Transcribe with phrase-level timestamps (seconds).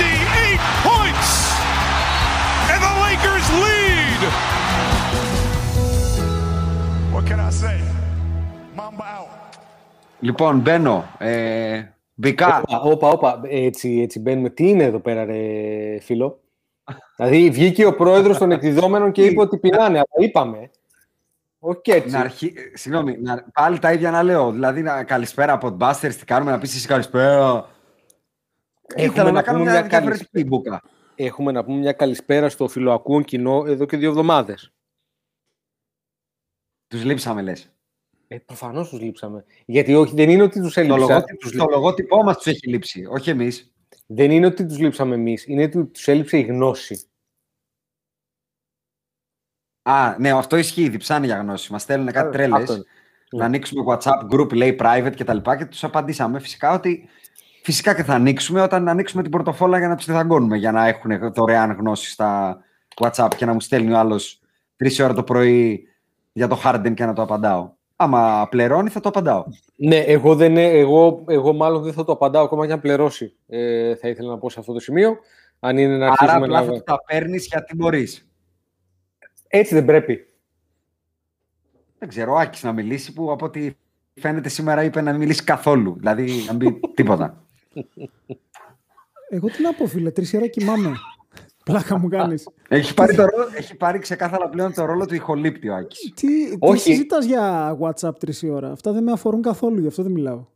[0.00, 1.30] 58 points!
[2.72, 4.20] And the Lakers lead!
[7.12, 7.76] What can I say?
[8.76, 9.28] Mamba out.
[10.20, 11.04] Λοιπόν, μπαίνω.
[11.18, 11.82] Ε,
[12.14, 12.62] μπήκα.
[12.66, 13.40] Όπα, όπα, όπα.
[13.48, 14.50] Έτσι, έτσι μπαίνουμε.
[14.50, 16.40] Τι είναι εδώ πέρα, ρε φίλο;
[17.16, 19.98] δηλαδή βγήκε ο πρόεδρος των εκδιδόμενων και είπε ότι πεινάνε.
[19.98, 20.70] Αλλά είπαμε.
[21.58, 22.10] Όχι έτσι.
[22.10, 22.52] Να αρχί...
[22.74, 23.44] Συγγνώμη, να...
[23.52, 24.50] πάλι τα ίδια να λέω.
[24.50, 25.04] Δηλαδή, να...
[25.04, 27.68] καλησπέρα από Busters, τι κάνουμε, να πεις εσύ καλησπέρα.
[28.96, 30.82] Ήθελα να, κάνω πούμε μια μια διαφορετική μπουκα.
[31.14, 34.72] Έχουμε να πούμε μια καλησπέρα στο φιλοακούν κοινό εδώ και δύο εβδομάδες.
[36.86, 37.72] Τους λείψαμε, λες.
[38.28, 39.44] Ε, προφανώς τους λείψαμε.
[39.66, 40.98] Γιατί όχι, δεν είναι ότι τους Το, έλειψα.
[40.98, 43.72] λογότυπο, τους το λογότυπό μας τους έχει λείψει, όχι εμείς.
[44.06, 45.46] Δεν είναι ότι τους λείψαμε εμείς.
[45.46, 47.04] Είναι ότι τους έλειψε η γνώση.
[49.82, 51.72] Α, ναι, αυτό ισχύει, διψάνε για γνώση.
[51.72, 52.60] Μας στέλνουν κάτι Ε, τρέλες.
[52.60, 52.84] αυτό είναι.
[53.32, 57.08] Να ανοίξουμε WhatsApp group, λέει private και τα λοιπά και τους απαντήσαμε φυσικά ότι
[57.70, 61.32] φυσικά και θα ανοίξουμε όταν ανοίξουμε την πορτοφόλα για να τους τεθαγκώνουμε για να έχουν
[61.32, 62.58] δωρεάν γνώση στα
[63.00, 64.40] WhatsApp και να μου στέλνει ο άλλος
[64.76, 65.88] τρεις ώρα το πρωί
[66.32, 67.72] για το Harden και να το απαντάω.
[67.96, 69.44] Άμα πληρώνει θα το απαντάω.
[69.76, 73.36] Ναι, εγώ, δεν, ε- εγώ, εγώ μάλλον δεν θα το απαντάω ακόμα και αν πληρώσει.
[73.46, 75.16] Ε, θα ήθελα να πω σε αυτό το σημείο.
[75.58, 76.72] Αν είναι να Άρα αρχίσουμε απλά να...
[76.72, 78.30] θα τα παίρνεις γιατί μπορείς.
[79.48, 80.26] Έτσι δεν πρέπει.
[81.98, 83.70] Δεν ξέρω, ο Άκης να μιλήσει που από ό,τι
[84.14, 85.94] φαίνεται σήμερα είπε να μην μιλήσει καθόλου.
[85.98, 87.44] Δηλαδή να μην πει τίποτα.
[89.28, 90.92] Εγώ τι να πω, φίλε, τρεις ώρα κοιμάμαι.
[91.64, 92.48] Πλάκα μου κάνεις.
[92.68, 96.12] Έχει πάρει, το, ρόλο- έχει πάρει ξεκάθαρα πλέον το ρόλο του ηχολήπτη ο Άκης.
[96.14, 96.80] Τι, τι Όχι.
[96.80, 100.46] συζητάς για WhatsApp τρεις ώρα; Αυτά δεν με αφορούν καθόλου, γι' αυτό δεν μιλάω.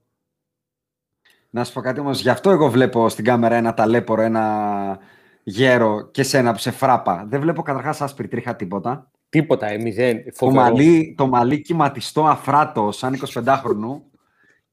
[1.51, 4.99] Να σου πω κάτι όμως, γι' αυτό εγώ βλέπω στην κάμερα ένα ταλέπορο, ένα
[5.43, 7.27] γέρο και σένα που σε φράπα.
[7.29, 9.11] Δεν βλέπω καταρχάς άσπρη τρίχα τίποτα.
[9.29, 10.25] Τίποτα, ε, μηδέν.
[10.25, 10.63] Το Φοβερό.
[10.63, 14.01] μαλλί, το μαλλί κυματιστό αφράτο σαν 25χρονου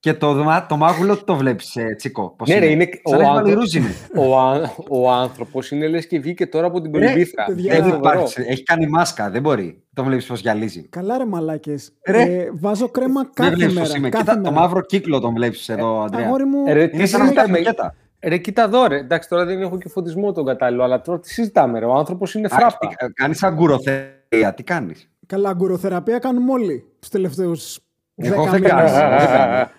[0.01, 2.33] και το, δμα- το μάγουλο τι το βλέπεις ε, Τσίκο.
[2.37, 3.81] Πώς Ναι, ρε, είναι Σαν ο, να έχει άνθρω- βάλει ρούζι
[4.15, 7.45] ο, αν- ο άνθρωπος είναι λες και βγήκε τώρα από την Ρε, κολυμπήθρα.
[7.45, 8.13] παιδιά, Είναι Δεν φοβερό.
[8.19, 9.83] υπάρχει, έχει κάνει μάσκα, δεν μπορεί.
[9.93, 10.87] Το βλέπεις πως γυαλίζει.
[10.89, 11.91] Καλά ρε μαλάκες.
[12.07, 12.21] Ρε.
[12.21, 13.97] Ε, βάζω κρέμα Δεν κάθε βλέπεις πως μέρα.
[13.97, 14.09] είμαι.
[14.09, 14.53] Κάθε Κοίτα, μέρα.
[14.53, 16.25] το μαύρο κύκλο τον βλέπεις εδώ, Αντρέα.
[16.25, 17.95] Αγόρι μου, Ε, Ρε, τι Είναι σαν να συζητάμε; κάνει φουκέτα.
[18.23, 18.97] Ρε, κοίτα εδώ, ρε.
[18.97, 21.85] Εντάξει, τώρα δεν έχω και φωτισμό τον κατάλληλο, αλλά τώρα τι συζητάμε, ρε.
[21.85, 22.89] Ο άνθρωπος είναι φράπα.
[23.13, 27.79] Κάνεις σαν κουροθεραπεία, τι κάνεις; καλά αγκουροθεραπεία κάνουμε όλοι τους τελευταίους
[28.15, 28.91] Εγώ δέκα δεν μήνες.
[28.91, 29.69] κάνω.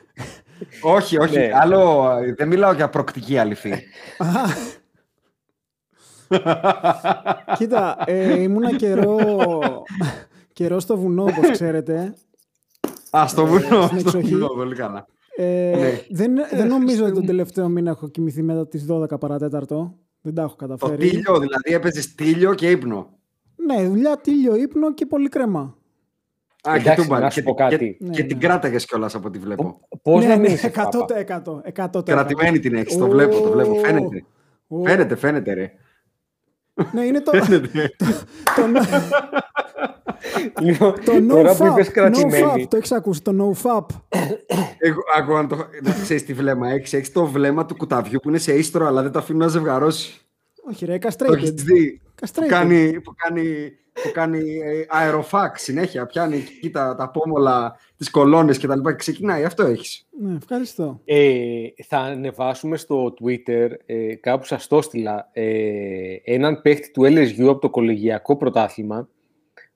[0.70, 0.94] Δεν κάνω.
[0.94, 1.38] όχι, όχι.
[1.38, 1.50] Ναι.
[1.54, 3.72] Άλλο, δεν μιλάω για προκτική αληθή.
[7.58, 9.18] Κοίτα, ε, ήμουνα καιρό,
[10.52, 12.14] καιρό στο βουνό, όπως ξέρετε.
[13.16, 13.86] Α, στο βουνό.
[13.86, 14.32] στην Στο εξοχή.
[14.34, 15.06] βουνό, πολύ καλά.
[15.36, 16.00] Ε, Ναι.
[16.10, 19.94] δεν, δεν νομίζω ότι τον τελευταίο μήνα έχω κοιμηθεί μετά τις 12 παρατέταρτο.
[20.20, 21.08] Δεν τα έχω Το καταφέρει.
[21.08, 23.18] τίλιο, δηλαδή έπαιζες τίλιο και ύπνο.
[23.66, 25.76] Ναι, δουλειά, τίλιο, ύπνο και πολύ κρέμα.
[26.68, 27.96] Α, Εντάξει, και, τούμπα, να σου και, πω και, κάτι.
[27.98, 28.46] και, Ναι, την ναι.
[28.46, 29.80] κράταγες κιόλας από ό,τι βλέπω.
[30.02, 31.04] Πώς ναι, να ναι, μην είσαι φράπα.
[31.06, 31.96] 100%.
[31.98, 32.04] 100%.
[32.04, 33.74] Κρατημένη την έχεις, το βλέπω, το βλέπω.
[33.74, 34.24] Φαίνεται.
[34.66, 34.82] Ω.
[34.84, 35.72] Φαίνεται, φαίνεται, ρε.
[36.92, 37.46] Ναι, είναι το, το,
[38.56, 38.62] το,
[40.60, 41.70] Λοιπόν, το no Τώρα που fap.
[41.70, 42.62] είπες No κρατημένη.
[42.64, 43.32] fap, το έχεις ακούσει, το
[43.62, 43.86] no fap.
[44.78, 46.92] Εγώ, άκου, αν το, να ξέρεις τι βλέμμα έχεις.
[46.92, 50.20] Έχεις το βλέμμα του κουταβιού που είναι σε ίστρο, αλλά δεν το αφήνει να ζευγαρώσει.
[50.70, 51.54] Όχι ρε, Το έχεις castrated.
[51.54, 52.00] δει.
[52.14, 52.46] Που Castrated.
[52.48, 56.06] κάνει, που κάνει που κάνει ε, αεροφάκ συνέχεια.
[56.06, 58.68] Πιάνει εκεί τα, τα πόμολα, τι κολόνε κτλ.
[58.72, 59.44] Και, και ξεκινάει.
[59.44, 60.06] Αυτό έχεις.
[60.20, 61.00] Ναι, ευχαριστώ.
[61.04, 67.46] Ε, θα ανεβάσουμε στο Twitter, ε, κάπου σας το έστειλα, ε, έναν παίχτη του LSU
[67.48, 69.08] από το κολεγιακό πρωτάθλημα,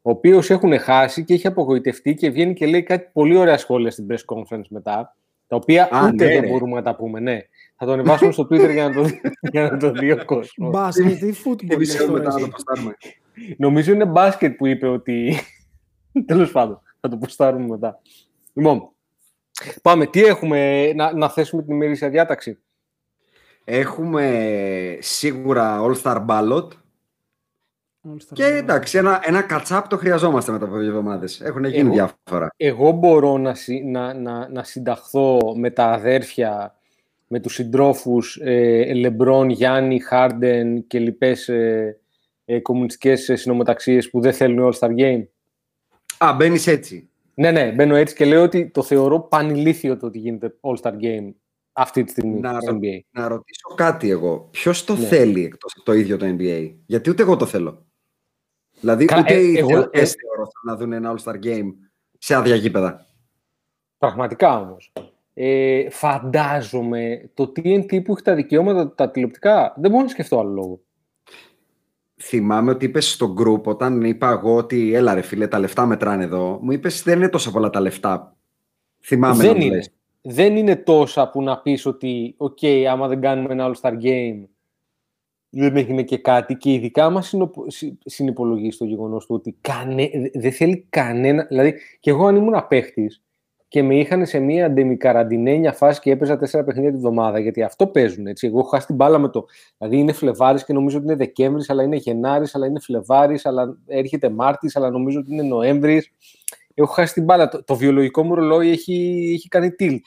[0.02, 3.90] ο οποίος έχουν χάσει και έχει απογοητευτεί και βγαίνει και λέει κάτι πολύ ωραία σχόλια
[3.90, 5.16] στην press conference μετά,
[5.46, 6.48] τα οποία Α, ούτε ναι, δεν ρε.
[6.48, 7.38] μπορούμε να τα πούμε, ναι.
[7.76, 9.20] Θα το ανεβάσουμε στο Twitter για να το, δει-
[9.52, 10.70] για να το δει ο κόσμος.
[10.70, 11.86] Μπάσκετ ή φούτμπολ.
[13.36, 13.54] Εμεί λες τώρα μετά να εσύ.
[13.54, 13.54] το ποστάρουμε.
[13.58, 15.34] Νομίζω είναι μπάσκετ που είπε ότι...
[16.26, 18.00] Τέλος πάντων, θα το ποστάρουμε μετά.
[18.52, 18.88] Λοιπόν,
[19.82, 20.06] πάμε.
[20.06, 22.58] Τι έχουμε να, να θέσουμε την ημερήσια διάταξη;
[23.64, 26.68] Έχουμε σίγουρα All-Star Ballot.
[28.08, 28.52] All-Star Και Ballot.
[28.56, 31.40] εντάξει, ένα, ένα κατσάπ το χρειαζόμαστε μετά από δύο εβδομάδες.
[31.40, 32.48] Έχουν γίνει Εγώ- διάφορα.
[32.56, 36.74] Εγώ μπορώ να, συ- να, να, να συνταχθώ με τα αδέρφια,
[37.28, 41.98] με τους συντρόφους ε, Λεμπρόν, Γιάννη, Χάρντεν και λοιπές ε,
[42.48, 45.24] ε, κομμουνιστικές ε, συνομοταξίες που δεν θέλουν All-Star Game.
[46.18, 47.10] Α, μπαίνεις έτσι.
[47.34, 51.32] Ναι, ναι, μπαίνω έτσι και λέω ότι το θεωρώ πανηλήθιο το ότι γίνεται All-Star Game
[51.72, 52.98] αυτή τη στιγμή Να στο ρω- NBA.
[53.10, 54.48] Να ρωτήσω κάτι εγώ.
[54.50, 55.06] Ποιος το Ναι.
[55.06, 56.74] θέλει εκτός από το ίδιο το NBA.
[56.86, 57.84] Γιατί ούτε εγώ το θέλω.
[58.80, 61.70] Δηλαδή, Κα- ούτε ε, οι εγώ- θεατές ε- θεωρώ θέλουν να δουν ένα All-Star Game
[62.18, 63.06] σε άδεια γήπεδα.
[63.98, 64.92] Πραγματικά όμως.
[65.34, 69.74] Ε, φαντάζομαι το TNT που έχει τα δικαιώματα τα τηλεοπτικά.
[69.76, 70.80] Δεν μπορώ να σκεφτώ άλλο λόγο.
[72.20, 76.24] Θυμάμαι ότι είπες στο group όταν είπα εγώ ότι έλα ρε φίλε, τα λεφτά μετράνε
[76.24, 76.58] εδώ.
[76.62, 78.36] Μου είπες δεν είναι τόσο πολλά τα λεφτά.
[79.00, 79.74] Θυμάμαι δεν να μου είναι.
[79.74, 79.90] λες.
[80.22, 82.58] Δεν είναι τόσα που να πεις ότι οκ,
[82.90, 84.44] άμα δεν κάνουμε ένα All-Star Game
[85.50, 90.10] δεν έγινε και κάτι και ειδικά άμα συνοπο- συ- συνυπολογίσεις το γεγονός του ότι κανε,
[90.34, 91.46] δεν θέλει κανένα...
[91.48, 93.22] Δηλαδή, και εγώ αν ήμουν παίχτης
[93.68, 97.86] και με είχαν σε μια πανδημικαραντινένια φάση και έπαιζα τέσσερα παιχνίδια τη βδομάδα, γιατί αυτό
[97.86, 98.46] παίζουν, έτσι.
[98.46, 99.46] Εγώ έχω χάσει την μπάλα με το...
[99.78, 103.76] Δηλαδή είναι Φλεβάρης και νομίζω ότι είναι Δεκέμβρης, αλλά είναι Γενάρης, αλλά είναι Φλεβάρης, αλλά
[103.86, 106.12] έρχεται Μάρτης, αλλά νομίζω ότι είναι Νοέμβρης.
[106.74, 107.48] Έχω χάσει την μπάλα.
[107.48, 110.00] Το, το βιολογικό μου ρολόι έχει, έχει κάνει tilt.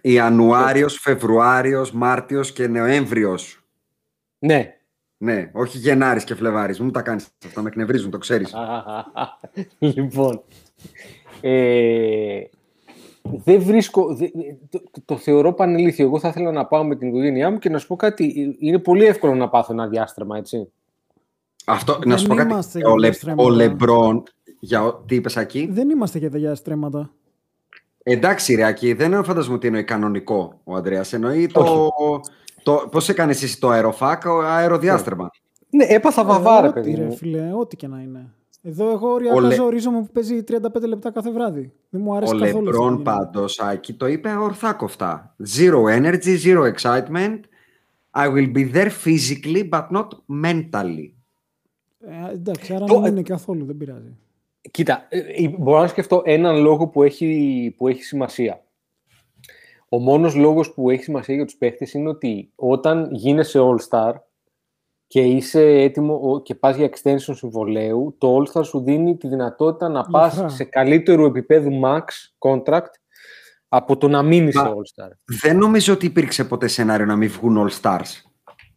[0.00, 3.64] Ιανουάριος, Φεβρουάριος, Μάρτιος και Νοέμβριος.
[4.38, 4.76] Ναι.
[5.18, 6.80] Ναι, όχι Γενάρης και Φλεβάρης.
[6.80, 8.54] Μου τα κάνεις αυτά, με εκνευρίζουν, το ξέρεις.
[9.78, 10.42] λοιπόν.
[11.40, 12.40] Ε,
[13.44, 14.14] δεν βρίσκω.
[14.14, 14.28] δε-
[14.70, 16.04] το, το θεωρώ πανελήθιο.
[16.04, 18.56] Εγώ θα ήθελα να πάω με την οικογένειά μου και να σου πω κάτι.
[18.58, 20.72] Είναι πολύ εύκολο να πάθω ένα διάστρεμα, έτσι.
[21.66, 22.50] Αυτό, Δεν να σου πω κάτι.
[22.50, 23.48] είμαστε για Ο, Λε, διαστρέμματα.
[23.48, 24.22] ο Λεμπρόν,
[24.60, 25.68] για ο- τι είπες εκεί.
[25.70, 27.10] Δεν είμαστε για τα στρέμματα.
[28.02, 31.12] Εντάξει, ρε Ακή, δεν φαντάζομαι ότι εννοεί κανονικό ο Ανδρέας.
[31.12, 31.90] Εννοεί το,
[32.62, 35.30] το πώς έκανες εσύ το αεροφάκ, ο αεροδιάστρεμα.
[35.70, 37.16] Ναι, έπαθα βαβάρα, Ε, παιδί Ό,τι ρε μου.
[37.16, 38.32] φίλε, ό,τι και να είναι.
[38.62, 41.72] Εδώ εγώ οριακά Λε- ζορίζομαι που παίζει 35 λεπτά κάθε βράδυ.
[41.90, 42.48] Δεν μου αρέσει Ο καθόλου.
[42.58, 43.10] αυτό που Λεμπρόν γίνεται.
[43.10, 45.36] πάντως, Άκη, το είπε ορθά κοφτά.
[45.56, 47.40] Zero energy, zero excitement.
[48.18, 50.08] I will be there physically, but not
[50.44, 51.10] mentally.
[52.00, 54.16] Ε, εντάξει, άρα Το- δεν είναι καθόλου, δεν πειράζει.
[54.70, 58.64] Κοίτα, ε, ε, μπορώ να σκεφτώ έναν λόγο που έχει, που έχει σημασία.
[59.88, 64.12] Ο μόνος λόγος που έχει σημασία για τους παίχτες είναι ότι όταν γίνεσαι All-Star
[65.06, 69.88] και είσαι έτοιμο ο- και πας για extension συμβολέου, το All-Star σου δίνει τη δυνατότητα
[69.88, 70.48] να πας Λεφτά.
[70.48, 72.02] σε καλύτερου επίπεδου max
[72.38, 72.90] contract
[73.68, 75.10] από το να μείνεις σε Μα- All-Star.
[75.42, 78.20] Δεν νομίζω ότι υπήρξε ποτέ σενάριο να μην βγουν All Stars.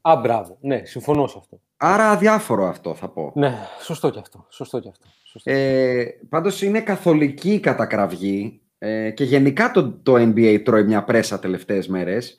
[0.02, 0.58] Α, μπράβο.
[0.62, 1.62] Ναι, συμφωνώ σε αυτό.
[1.78, 3.32] Άρα αδιάφορο αυτό θα πω.
[3.36, 4.46] Ναι, σωστό κι αυτό.
[4.50, 5.06] Σωστό κι αυτό.
[5.24, 5.52] Σωστό.
[5.52, 11.40] Ε, πάντως είναι καθολική η κατακραυγή ε, και γενικά το, το NBA τρώει μια πρέσα
[11.40, 12.38] τελευταίες μέρες.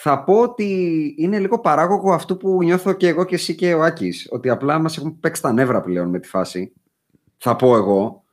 [0.00, 3.82] Θα πω ότι είναι λίγο παράγωγο αυτού που νιώθω και εγώ και εσύ και ο
[3.82, 6.72] Άκης, ότι απλά μας έχουν παίξει τα νεύρα πλέον με τη φάση.
[7.36, 8.24] Θα πω εγώ.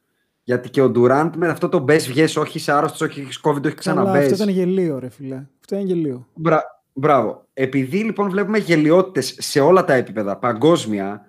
[0.44, 3.50] Γιατί και ο Ντουράντ με αυτό το μπες βγες, όχι είσαι άρρωστος, όχι έχεις COVID,
[3.52, 4.32] όχι Καλά, ξαναμπες.
[4.32, 5.36] αυτό ήταν γελίο, ρε φίλε.
[5.36, 6.28] Αυτό ήταν γελίο.
[6.34, 6.84] Μπρα...
[6.94, 7.48] Μπράβο.
[7.54, 11.26] Επειδή λοιπόν βλέπουμε γελιότητες σε όλα τα επίπεδα, παγκόσμια,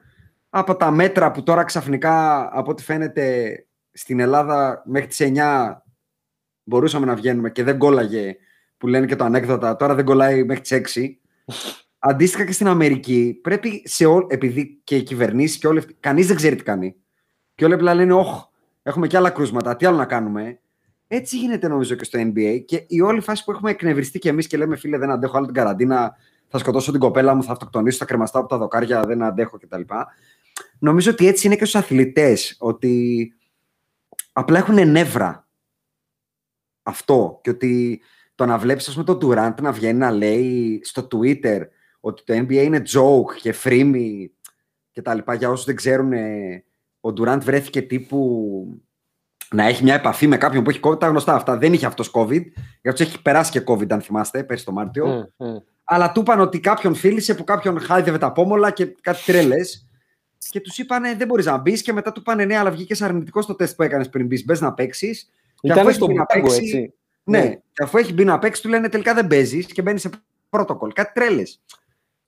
[0.50, 3.54] από τα μέτρα που τώρα ξαφνικά, από ό,τι φαίνεται,
[3.92, 5.74] στην Ελλάδα μέχρι τις 9
[6.62, 8.36] μπορούσαμε να βγαίνουμε και δεν κόλλαγε,
[8.78, 11.00] που λένε και το ανέκδοτα, τώρα δεν κολλάει μέχρι τις 6.
[11.98, 16.26] Αντίστοιχα και στην Αμερική, πρέπει σε ό, επειδή και οι κυβερνήσεις και όλοι αυτοί, κανείς
[16.26, 16.94] δεν ξέρει τι κάνει.
[17.54, 18.44] Και όλοι απλά λένε, όχ,
[18.82, 20.60] έχουμε και άλλα κρούσματα, τι άλλο να κάνουμε.
[21.08, 24.46] Έτσι γίνεται νομίζω και στο NBA και η όλη φάση που έχουμε εκνευριστεί και εμείς
[24.46, 26.16] και λέμε φίλε δεν αντέχω άλλο την καραντίνα,
[26.48, 29.80] θα σκοτώσω την κοπέλα μου, θα αυτοκτονήσω, θα κρεμαστώ από τα δοκάρια, δεν αντέχω κτλ.
[30.78, 33.32] Νομίζω ότι έτσι είναι και στους αθλητές, ότι
[34.32, 35.48] απλά έχουν νεύρα.
[36.82, 37.40] Αυτό.
[37.42, 38.00] Και ότι
[38.36, 41.60] το να βλέπεις, ας πούμε, τον Durant να βγαίνει να λέει στο Twitter
[42.00, 44.32] ότι το NBA είναι joke και φρίμι
[44.90, 45.34] και τα λοιπά.
[45.34, 46.64] Για όσους δεν ξέρουν, ε,
[47.00, 48.80] ο Durant βρέθηκε τύπου
[49.50, 51.00] να έχει μια επαφή με κάποιον που έχει COVID.
[51.00, 51.56] Τα γνωστά αυτά.
[51.56, 52.42] Δεν είχε αυτός COVID.
[52.82, 55.32] Για αυτού έχει περάσει και COVID, αν θυμάστε, πέρσι το Μάρτιο.
[55.38, 55.56] Μμ, μμ.
[55.84, 59.56] Αλλά του είπαν ότι κάποιον φίλησε που κάποιον χάιδευε τα πόμολα και κάτι τρέλε.
[60.50, 63.44] και τους είπανε δεν μπορείς να μπεις και μετά του πάνε ναι, αλλά βγήκες αρνητικός
[63.44, 64.44] στο τεστ που έκανες πριν μπεις.
[64.44, 65.30] Μπες να παίξεις.
[65.62, 66.94] Ήταν στον πάγκο, έτσι.
[67.28, 70.00] Ναι, ναι, και αφού έχει μπει να παίξει, του λένε τελικά δεν παίζεις και μπαίνεις
[70.00, 70.10] σε
[70.48, 70.92] πρωτοκόλλ.
[70.92, 71.62] Κάτι τρέλες.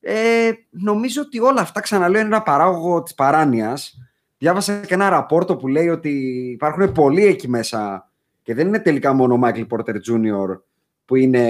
[0.00, 3.98] Ε, νομίζω ότι όλα αυτά, ξαναλέω, είναι ένα παράγωγο της παράνοιας.
[4.38, 6.10] Διάβασα και ένα ραπόρτο που λέει ότι
[6.52, 8.10] υπάρχουν πολλοί εκεί μέσα
[8.42, 10.60] και δεν είναι τελικά μόνο ο Μάικλ Πόρτερ Jr.
[11.04, 11.44] που είναι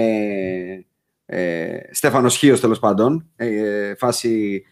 [1.25, 4.63] ε, Στέφανος Χίος τέλος πάντων, ε, φάση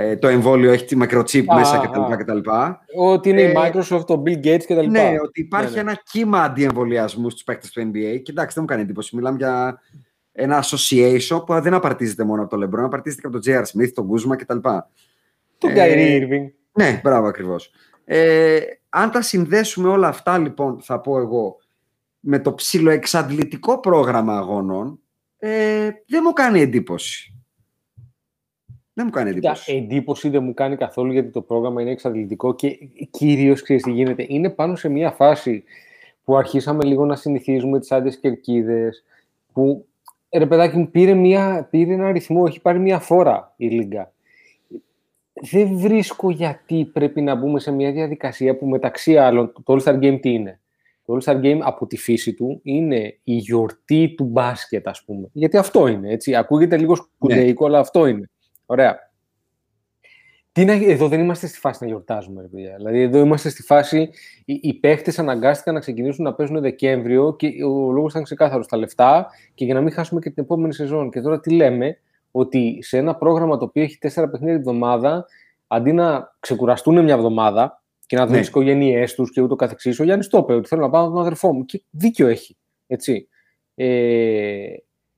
[0.00, 2.38] ε, το εμβόλιο έχει τη μακροτσίπ μέσα κτλ.
[2.96, 4.86] Ότι είναι η ε, Microsoft, το Bill Gates κτλ.
[4.86, 5.90] Ναι, ότι υπάρχει ναι, ναι.
[5.90, 9.80] ένα κύμα αντιεμβολιασμού στους παίκτες του NBA και εντάξει δεν μου κάνει εντύπωση, μιλάμε για
[10.32, 13.62] ένα association που δεν απαρτίζεται μόνο από το LeBron, απαρτίζεται και από τον J.R.
[13.62, 14.58] Smith, τον Kuzma κτλ.
[15.58, 16.50] Τον Kyrie Irving.
[16.72, 17.70] Ναι, μπράβο ακριβώς.
[18.04, 21.56] Ε, αν τα συνδέσουμε όλα αυτά, λοιπόν, θα πω εγώ,
[22.20, 25.00] με το ψηλοεξαντλητικό πρόγραμμα αγώνων,
[25.38, 27.32] ε, δεν μου κάνει εντύπωση.
[28.98, 29.72] Δεν μου κάνει εντύπωση.
[29.76, 32.78] εντύπωση δεν μου κάνει καθόλου γιατί το πρόγραμμα είναι εξαντλητικό και
[33.10, 34.26] κυρίως ξέρεις τι γίνεται.
[34.28, 35.64] Είναι πάνω σε μια φάση
[36.24, 39.04] που αρχίσαμε λίγο να συνηθίζουμε τις άντρες κερκίδες.
[39.52, 39.86] Που
[40.36, 44.12] ρε παιδάκι μου πήρε, μια, πήρε ένα αριθμό, έχει πάρει μια φόρα η Λίγκα
[45.40, 50.18] δεν βρίσκω γιατί πρέπει να μπούμε σε μια διαδικασία που μεταξύ άλλων το All-Star Game
[50.20, 50.60] τι είναι;
[51.04, 55.28] Το All-Star Game από τη φύση του είναι η γιορτή του μπάσκετ, ας πούμε.
[55.32, 56.34] Γιατί αυτό είναι, έτσι.
[56.34, 57.72] Ακούγεται λίγο σκουντεϊκό, ναι.
[57.72, 58.30] αλλά αυτό είναι.
[58.70, 59.10] Ωραία.
[60.52, 62.74] Τι να, εδώ δεν είμαστε στη φάση να γιορτάζουμε, ρε παιδιά.
[62.76, 64.10] Δηλαδή, εδώ είμαστε στη φάση.
[64.44, 68.76] Οι, οι παίχτες αναγκάστηκαν να ξεκινήσουν να παίζουν Δεκέμβριο και ο λόγος ήταν ξεκάθαρος στα
[68.76, 71.10] λεφτά και για να μην χάσουμε και την επόμενη σεζόν.
[71.10, 71.98] Και τώρα τι λέμε,
[72.30, 75.26] ότι σε ένα πρόγραμμα το οποίο έχει τέσσερα παιχνίδια την εβδομάδα,
[75.66, 78.40] αντί να ξεκουραστούν μια εβδομάδα και να δουν ναι.
[78.40, 81.10] τις οικογένειές τους και ούτως καθεξής, ο Γιάννης το είπε ότι θέλω να πάω με
[81.10, 81.64] τον αδερφό μου.
[81.64, 82.56] Και δίκιο έχει.
[82.86, 83.28] Έτσι.
[83.74, 84.66] Ε,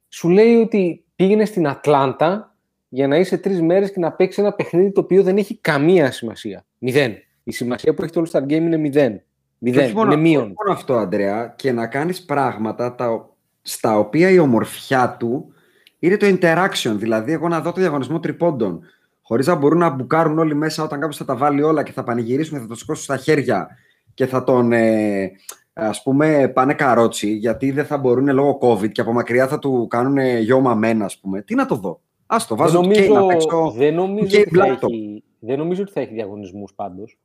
[0.09, 2.50] σου λέει ότι πήγαινε στην Ατλάντα
[2.92, 6.11] για να είσαι τρεις μέρες και να παίξεις ένα παιχνίδι το οποίο δεν έχει καμία
[6.11, 6.64] σημασία.
[6.78, 7.14] Μηδέν.
[7.44, 9.23] Η σημασία που έχει το All Star Game είναι μηδέν.
[9.59, 9.97] Μηδέν.
[9.97, 10.42] είναι μείον.
[10.42, 13.30] μόνο αυτό, Αντρέα, και να κάνεις πράγματα τα,
[13.62, 15.52] στα οποία η ομορφιά του
[15.99, 16.94] είναι το interaction.
[16.94, 18.80] Δηλαδή, εγώ να δω το διαγωνισμό τριπώντων,
[19.23, 22.02] χωρίς να μπορούν να μπουκάρουν όλοι μέσα όταν κάποιος θα τα βάλει όλα και θα
[22.02, 23.68] πανηγυρίσουν και θα το σηκώσουν στα χέρια
[24.14, 25.30] και θα τον ε,
[25.73, 29.87] ας πούμε πάνε καρότσι γιατί δεν θα μπορούν λόγω COVID και από μακριά θα του
[29.90, 31.42] κάνουν γιο μαμένα ας πούμε.
[31.42, 32.00] Τι να το δω.
[32.32, 35.92] Ας το βάζω δεν νομίζω, να παίξω δεν νομίζω, ότι θα έχει, δεν νομίζω ότι
[35.92, 37.18] θα έχει διαγωνισμούς πάντως.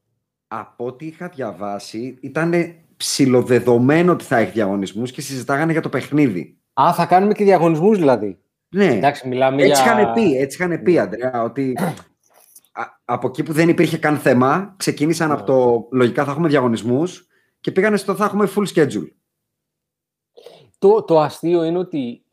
[0.47, 2.53] Από ό,τι είχα διαβάσει ήταν
[2.97, 6.57] ψηλοδεδομένο ότι θα έχει διαγωνισμούς και συζητάγανε για το παιχνίδι.
[6.73, 8.37] Α, θα κάνουμε και διαγωνισμούς δηλαδή.
[8.69, 9.91] Ναι, Εντάξει, μιλάμε έτσι, για...
[9.91, 11.73] είχαν πει, έτσι είχαν πει, Αντρέα, ότι
[13.05, 17.27] από εκεί που δεν υπήρχε καν θέμα, ξεκίνησαν από το λογικά θα έχουμε διαγωνισμούς
[17.59, 19.07] και πήγανε στο θα έχουμε full schedule.
[20.77, 22.24] Το, το αστείο είναι ότι ε,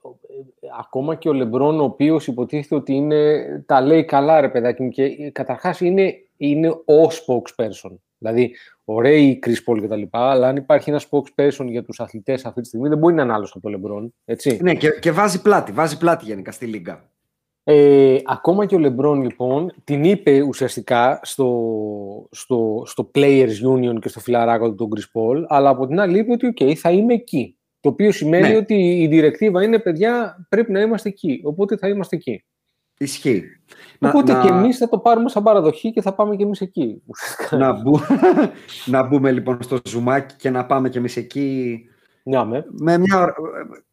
[0.78, 4.88] ακόμα και ο Λεμπρόν, ο οποίος υποτίθεται ότι είναι, τα λέει καλά, ρε παιδάκι μου,
[4.88, 7.96] και ε, καταρχάς είναι, είναι ο spokesperson.
[8.18, 12.00] Δηλαδή, ωραίοι οι Chris Paul και τα λοιπά, αλλά αν υπάρχει ένας spokesperson για τους
[12.00, 14.14] αθλητές αυτή τη στιγμή, δεν μπορεί να είναι άλλος από το Λεμπρόν.
[14.24, 14.58] Έτσι.
[14.62, 17.10] Ναι, και, και βάζει πλάτη, βάζει πλάτη γενικά στη Λίγκα.
[17.64, 24.08] Ε, ακόμα και ο Λεμπρόν, λοιπόν, την είπε ουσιαστικά στο, στο, στο Players Union και
[24.08, 27.56] στο φιλαράκο του Chris Paul, αλλά από την άλλη είπε ότι okay, θα είμαι εκεί.
[27.82, 28.56] Το οποίο σημαίνει ναι.
[28.56, 31.40] ότι η διρεκτίβα είναι, παιδιά, πρέπει να είμαστε εκεί.
[31.44, 32.44] Οπότε θα είμαστε εκεί.
[32.98, 33.42] Ισχύει.
[33.98, 37.02] Οπότε να, και εμείς θα το πάρουμε σαν παραδοχή και θα πάμε και εμείς εκεί.
[37.50, 37.98] Να, μπου...
[38.86, 41.80] να μπούμε λοιπόν στο ζουμάκι και να πάμε και εμείς εκεί.
[42.22, 42.64] Ναι, με.
[42.68, 43.34] με μια...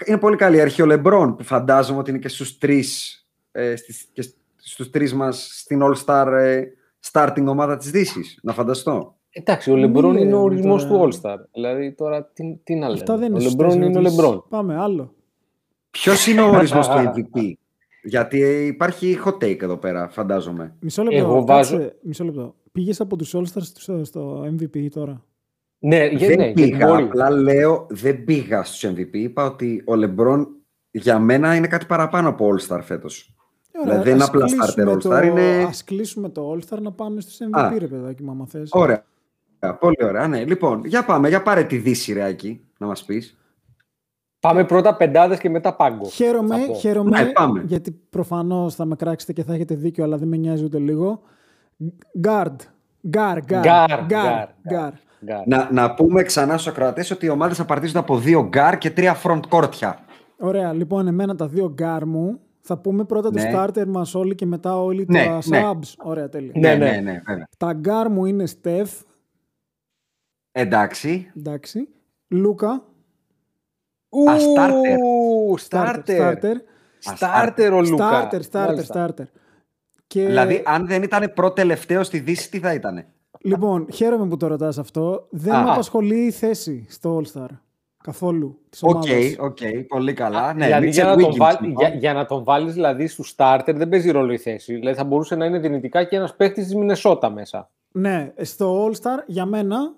[0.06, 3.20] Είναι πολύ καλή αρχή ο Λεμπρόν που φαντάζομαι ότι είναι και στους τρεις,
[3.52, 6.64] ε, στις, και στους τρεις μας στην All-Star ε,
[7.12, 8.40] starting ομάδα της Δύσης.
[8.42, 9.19] Να φανταστώ.
[9.40, 11.38] Εντάξει, ο Λεμπρόν είναι ο ορισμός του All-Star.
[11.54, 14.46] Δηλαδή τώρα τι, τι να λέμε; Ο Λεμπρόν είναι ο Λεμπρόν.
[14.50, 15.14] Πάμε άλλο.
[15.92, 17.52] Ποιος είναι ο ορισμός του MVP.
[18.04, 20.76] Γιατί υπάρχει hot take εδώ πέρα, φαντάζομαι.
[20.80, 21.18] Μισό λεπτό.
[21.18, 21.92] Εγώ βάζω...
[22.02, 22.56] μισό λεπτό.
[22.72, 25.24] Πήγες από τους All-Stars στο MVP τώρα;
[25.80, 26.96] Ναι, δεν ναι, πήγα.
[26.98, 29.12] Απλά λέω, δεν πήγα στους MVP.
[29.12, 30.46] Είπα ότι ο LeBron
[30.92, 33.34] για μένα είναι κάτι παραπάνω από All-Star φέτος.
[33.82, 35.26] Ωραία, δηλαδή δεν είναι απλά starter All-Star.
[35.26, 35.64] Είναι...
[35.64, 38.70] Ας κλείσουμε το All-Star να πάμε στους MVP, Α, ρε παιδάκι, μα θες.
[38.72, 39.06] Ωραία.
[39.80, 40.28] Πολύ ωραία.
[40.28, 40.44] Ναι.
[40.44, 41.30] Λοιπόν, για πάμε.
[41.30, 42.36] Για πάρε τη Δύση, ρε,
[42.78, 43.38] να μας πεις.
[44.40, 46.06] Πάμε πρώτα πεντάδες και μετά πάγκο.
[46.06, 50.38] Χαίρομαι, χαίρομαι ναι, γιατί προφανώς θα με κράξετε και θα έχετε δίκιο, αλλά δεν με
[50.38, 51.22] νοιάζει ούτε λίγο.
[52.24, 52.56] Guard.
[53.08, 54.06] Guard, guard.
[54.06, 54.92] Guard.
[55.46, 58.90] Να, να πούμε ξανά στους ακροατές ότι οι ομάδες θα απαρτίζονται από δύο γκάρ και
[58.90, 60.00] τρία front κόρτια.
[60.38, 62.40] Ωραία, λοιπόν, εμένα τα δύο γκάρ μου.
[62.62, 63.52] Θα πούμε πρώτα ναι.
[63.52, 65.62] το starter μας όλοι και μετά όλοι ναι, τα ναι.
[65.64, 65.94] subs.
[65.98, 66.52] Ωραία, τέλεια.
[66.56, 69.04] Ναι, ναι, ναι, ναι, Τα γκάρ μου είναι Steph.
[70.52, 71.32] Εντάξει.
[71.38, 71.88] Εντάξει.
[72.28, 72.84] Λούκα.
[74.30, 74.98] Α, starter.
[75.58, 76.58] Starter.
[77.00, 78.08] Starter ο Λούκα.
[78.08, 79.26] Starter, starter, starter.
[80.08, 80.26] Και...
[80.26, 83.06] Δηλαδή, αν δεν ήταν πρώτο-τελευταίο στη Δύση, τι θα ήταν.
[83.42, 85.28] Λοιπόν, χαίρομαι που το ρωτάς αυτό.
[85.30, 85.64] Δεν Α.
[85.64, 87.48] με απασχολεί η θέση στο All-Star.
[88.04, 88.60] Καθόλου.
[88.82, 90.54] OK, okay, okay, πολύ καλά.
[90.54, 93.90] Ναι, δηλαδή, για, να τον βάλ, για, για, να τον βάλεις δηλαδή στους starter δεν
[93.90, 94.74] παίζει ρόλο η θέση.
[94.74, 97.70] Δηλαδή θα μπορούσε να είναι δυνητικά και ένας παίχτης της Μινεσότα μέσα.
[97.92, 99.94] Ναι, στο All-Star για μένα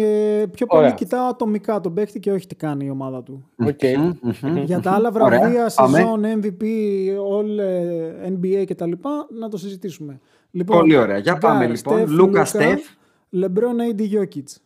[0.00, 0.94] ε, πιο πολύ Ωραία.
[0.94, 3.48] κοιτάω ατομικά τον παίχτη και όχι τι κάνει η ομάδα του.
[3.64, 4.12] Okay.
[4.64, 6.64] Για τα άλλα βραβεία, σεζόν, MVP,
[7.32, 8.92] all ε, NBA κτλ.
[9.38, 10.20] να το συζητήσουμε.
[10.50, 11.18] Λοιπόν, πολύ ωραία.
[11.18, 12.10] Για πάμε λοιπόν.
[12.10, 12.80] Λούκα Στεφ.
[13.30, 14.56] Λεμπρόν AD Jokic.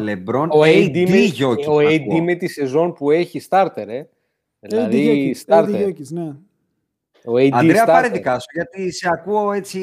[0.00, 4.02] Λεμπρόν ο AD, με, ο AD με τη σεζόν που έχει starter, ε.
[4.60, 5.64] Δηλαδή, starter.
[5.64, 6.34] AD Jokic, ναι.
[7.24, 9.80] Ο AD Αντρέα, πάρε δικά σου, γιατί σε ακούω έτσι,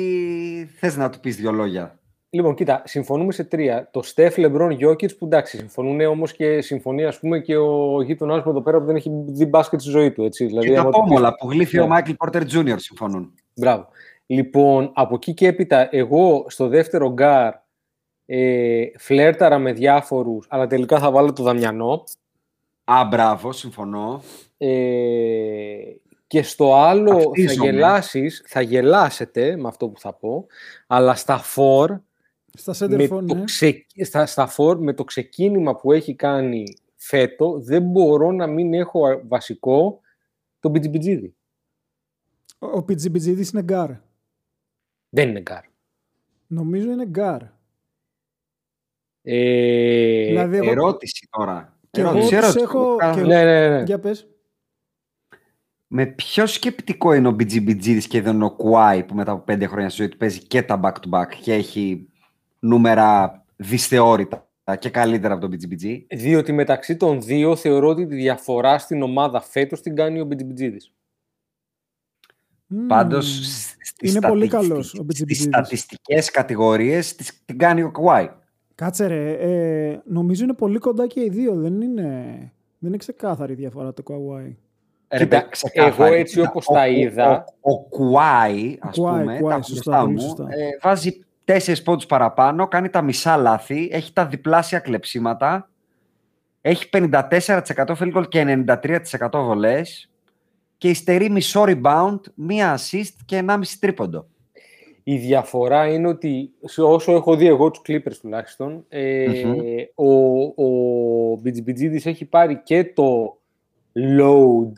[0.80, 2.00] θες να τους πεις δύο λόγια.
[2.38, 3.90] Λοιπόν, κοίτα, συμφωνούμε σε τρία.
[3.92, 8.44] Το Στεφ, Λεμπρόν, Γιόκιτς που εντάξει, συμφωνούν όμως και συμφωνεί ας πούμε, και ο γείτονάς
[8.44, 10.24] μου εδώ πέρα που δεν έχει δει μπάσκετ στη ζωή του.
[10.24, 10.46] Έτσι.
[10.46, 11.88] Δηλαδή, και τα πόμολα που γλύφει ο ναι.
[11.88, 13.34] Μάικλ Πόρτερ Τζούνιορ συμφωνούν.
[13.56, 13.88] Μπράβο.
[14.26, 17.54] Λοιπόν, από εκεί και έπειτα, εγώ στο δεύτερο γκάρ
[18.26, 22.04] ε, φλέρταρα με διάφορους, αλλά τελικά θα βάλω το Δαμιανό.
[22.84, 24.22] Α, μπράβο, συμφωνώ.
[24.58, 24.68] Ε,
[26.28, 30.46] και στο άλλο θα γελάσεις, θα γελάσετε με αυτό που θα πω,
[30.88, 32.00] αλλά στα φορ
[32.58, 33.44] στα με, το ναι.
[33.44, 33.86] ξε...
[34.04, 36.64] στα, στα φορ, με το ξεκίνημα που έχει κάνει
[36.96, 40.02] φέτο, δεν μπορώ να μην έχω βασικό
[40.60, 41.36] τον Πιτζιμπιτζίδη.
[42.60, 43.90] Ο, ο Πιτζιμπιτζίδης είναι γκαρντ.
[45.10, 45.64] Δεν είναι γκαρντ.
[46.48, 47.42] Νομίζω είναι γκαρντ.
[49.22, 50.72] Ε, δηλαδή, εγώ...
[50.72, 51.78] Ερώτηση τώρα.
[51.92, 52.64] Και ερώτηση, εγώ ερώτηση.
[52.64, 52.98] έχω...
[53.14, 53.22] Και...
[53.22, 53.84] Ναι, ναι, ναι.
[53.84, 54.28] Για πες.
[55.88, 59.68] Με ποιο σκεπτικό είναι ο BGBG και δεν είναι ο Κουάι που μετά από πέντε
[59.68, 62.10] χρόνια στη ζωή του παίζει και τα back-to-back και έχει
[62.60, 64.48] νούμερα δυσθεώρητα
[64.80, 66.02] και καλύτερα από τον BGBG.
[66.10, 70.62] Διότι μεταξύ των δύο θεωρώ ότι τη διαφορά στην ομάδα φέτος την κάνει ο BGBG.
[72.70, 72.76] Mm.
[72.88, 73.42] Πάντως
[74.02, 78.30] είναι πολύ καλός ο Στις στατιστικές κατηγορίες την κάνει ο Κουάι.
[78.76, 81.56] Κάτσε ρε, ε, νομίζω είναι πολύ κοντά και οι δύο.
[81.56, 82.04] Δεν είναι,
[82.80, 84.56] δεν είναι ξεκάθαρη η διαφορά το Κουάι.
[85.08, 87.46] Κοίτα, εγώ έτσι όπως τα είδα...
[87.60, 93.02] Ο, ο, Κουάι, ας πούμε, τα σωστά, μου, ε, βάζει τέσσερις πόντους παραπάνω, κάνει τα
[93.02, 95.70] μισά λάθη, έχει τα διπλάσια κλεψίματα,
[96.62, 97.20] έχει 54%
[97.70, 100.10] field goal και 93% βολές
[100.78, 104.28] και υστερεί μισό rebound, μία assist και 1,5 τρίποντο.
[105.04, 109.86] Η διαφορά είναι ότι όσο έχω δει εγώ τους Clippers τουλάχιστον, ε, mm-hmm.
[109.96, 111.40] ο, ο
[112.04, 113.38] έχει πάρει και το
[114.20, 114.72] load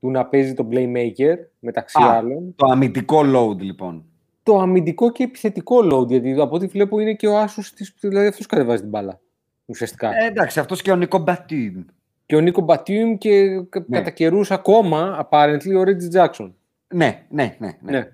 [0.00, 2.54] του να παίζει τον playmaker, μεταξύ Α, άλλων.
[2.56, 4.04] Το αμυντικό load, λοιπόν.
[4.46, 8.46] Το αμυντικό και επιθετικό load, γιατί από ό,τι βλέπω είναι και ο Άσος, δηλαδή αυτός
[8.46, 9.20] κατεβάζει την μπάλα,
[9.64, 10.10] ουσιαστικά.
[10.22, 11.84] Ε, εντάξει, αυτός και ο Νίκο Μπατιούμ.
[12.26, 13.98] Και ο Νίκο Μπατιούμ και ναι.
[13.98, 16.54] κατά καιρούς ακόμα, apparently, ο Ρέτζι Τζάξον.
[16.94, 17.78] Ναι, ναι, ναι.
[17.80, 17.98] ναι.
[17.98, 18.08] ναι.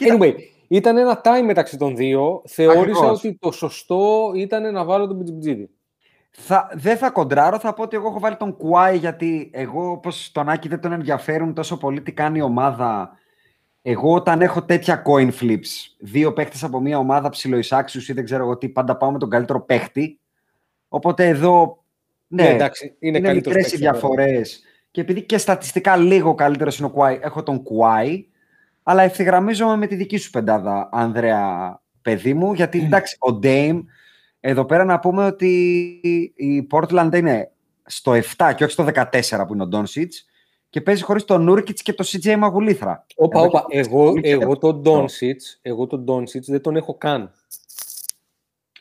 [0.00, 0.34] Anyway,
[0.68, 2.42] ήταν ένα time μεταξύ των δύο.
[2.46, 5.70] Θεώρησα ότι το σωστό ήταν να βάλω τον Μπιτζιμπιτζίδη.
[6.30, 10.32] Θα, δεν θα κοντράρω, θα πω ότι εγώ έχω βάλει τον Κουάι γιατί εγώ όπως
[10.32, 13.20] τον Άκη δεν τον ενδιαφέρουν τόσο πολύ τι κάνει η ομάδα.
[13.82, 18.42] Εγώ όταν έχω τέτοια coin flips, δύο παίχτες από μια ομάδα ψηλοεισάξιους ή δεν ξέρω
[18.42, 20.18] εγώ τι, πάντα πάω με τον καλύτερο παίχτη.
[20.88, 21.84] Οπότε εδώ,
[22.26, 24.62] ναι, ναι εντάξει, είναι, είναι μικρές οι διαφορές.
[24.90, 28.26] Και επειδή και στατιστικά λίγο καλύτερος είναι ο Κουάι, έχω τον Κουάι.
[28.82, 33.82] Αλλά ευθυγραμμίζομαι με τη δική σου πεντάδα, Ανδρέα, παιδί μου, γιατί εντάξει, ο Dame
[34.44, 35.50] εδώ πέρα να πούμε ότι
[36.34, 37.50] η Portland είναι
[37.84, 40.26] στο 7 και όχι στο 14 που είναι ο Ντόνσιτς
[40.72, 43.06] και παίζει χωρίς τον Νούρκιτς και τον CJ Μαγουλήθρα.
[43.16, 43.64] Όπα, όπα.
[43.68, 47.32] Εγώ, εγώ τον Ντόνσιτς, εγώ τον Ντόνσιτς δεν τον έχω καν.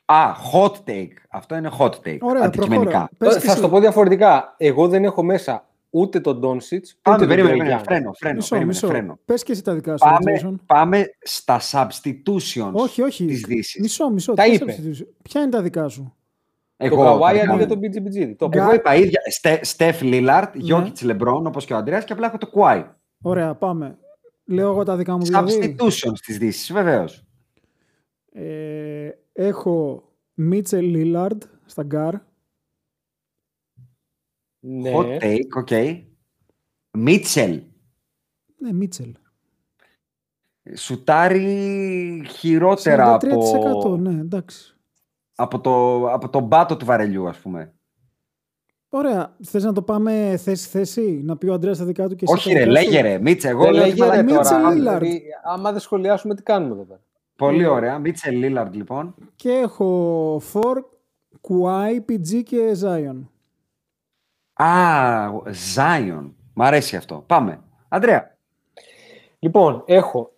[0.05, 1.13] Α, hot take.
[1.29, 2.17] Αυτό είναι hot take.
[2.19, 3.09] Ωραία, αντικειμενικά.
[3.17, 4.55] Θα σου το πω διαφορετικά.
[4.57, 6.97] Εγώ δεν έχω μέσα ούτε τον Ντόνσιτς.
[7.01, 8.87] Πάμε, περίμενε, φρένο, φρένο, μισό, περίμενε, μισό.
[8.87, 9.19] φρένο.
[9.25, 10.05] Πες και εσύ τα δικά σου.
[10.09, 13.25] Πάμε, πάμε στα substitutions όχι, όχι.
[13.25, 13.81] της Δύσης.
[13.81, 14.33] Μισό, μισό.
[14.33, 14.77] Τα είπε.
[15.21, 16.15] Ποια είναι τα δικά σου;
[16.85, 18.35] Εγώ, το Καβάη αντί για τον PG PG.
[18.37, 19.21] Το Εγώ είπα ίδια.
[19.61, 22.85] Στεφ, Λίλαρντ, Γιόκιτς, Λεμπρόν, όπως και ο Αντρέας και απλά έχω το Κουάι.
[23.21, 23.97] Ωραία, πάμε.
[24.45, 25.75] Λέω εγώ τα δικά μου δηλαδή.
[25.79, 27.25] Substitutions της Δύσης, βεβαίως.
[28.31, 32.13] Ε, έχω Μίτσελ Λίλαρντ στα γκαρντ.
[34.59, 34.91] Ναι.
[34.95, 35.67] Hot take, ok.
[35.69, 36.03] Okay.
[36.97, 37.61] Μίτσελ.
[38.57, 39.15] Ναι, Μίτσελ.
[40.75, 43.19] Σουτάρει χειρότερα 43%,
[43.63, 43.97] από...
[43.97, 44.75] ναι, εντάξει.
[45.35, 47.73] Από, το, από τον πάτο του βαρελιού, ας πούμε.
[48.89, 49.35] Ωραία.
[49.43, 52.33] Θες να το πάμε θέση-θέση, να πει ο Αντρέας τα δικά του και εσύ.
[52.33, 53.19] Όχι, ρε, λέγε ρε.
[53.19, 54.71] Μίτσελ, εγώ λέω λέγε ρε τώρα.
[54.71, 57.01] Δηλαδή, άμα δεν σχολιάσουμε, τι κάνουμε εδώ πέρα;
[57.35, 57.99] Πολύ ωραία.
[57.99, 59.15] Μίτσελ Λίλαρντ, λοιπόν.
[59.35, 60.83] Και έχω Φορ,
[61.41, 63.31] Κουάι, PG και Ζάιον.
[64.53, 64.67] Α,
[65.75, 66.31] Zion.
[66.53, 67.23] Μ' αρέσει αυτό.
[67.27, 67.59] Πάμε.
[67.87, 68.37] Αντρέα.
[69.39, 70.31] Λοιπόν, έχω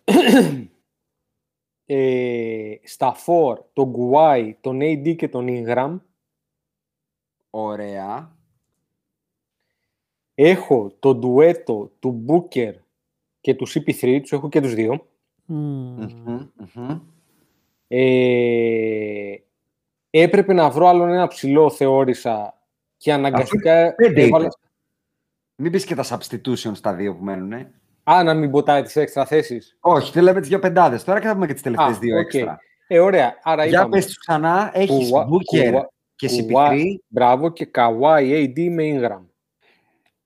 [1.86, 6.00] ε, στα 4 τον Γκουάι, τον AD και τον Ingram.
[7.50, 8.36] Ωραία.
[10.34, 12.72] Έχω το ντουέτο του Booker
[13.40, 15.06] και του CP3, τους έχω και τους δύο.
[17.88, 19.34] Ε,
[20.10, 22.58] έπρεπε να βρω άλλον ένα ψηλό, θεώρησα,
[22.96, 23.94] και αναγκαστικά...
[23.96, 24.48] Έβαλα...
[25.56, 27.72] Μην πεις και τα substitution στα δύο που μένουν, ε.
[28.04, 29.76] Α, να μην ποτάει τις έξτρα θέσεις.
[29.80, 31.04] Όχι, δεν λέμε τις δύο πεντάδες.
[31.04, 32.20] Τώρα και θα πούμε και τις τελευταίες δύο okay.
[32.20, 32.58] έξτρα.
[32.86, 33.38] Ε, ωραία.
[33.42, 35.80] Άρα Για είπαμε, πες τους ξανά, έχεις Booker
[36.14, 36.82] και CP3.
[37.08, 39.22] Μπράβο και Kawhi AD με Ingram.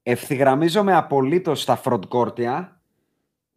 [0.02, 2.80] Ευθυγραμμίζομαι απολύτως στα front court-ια,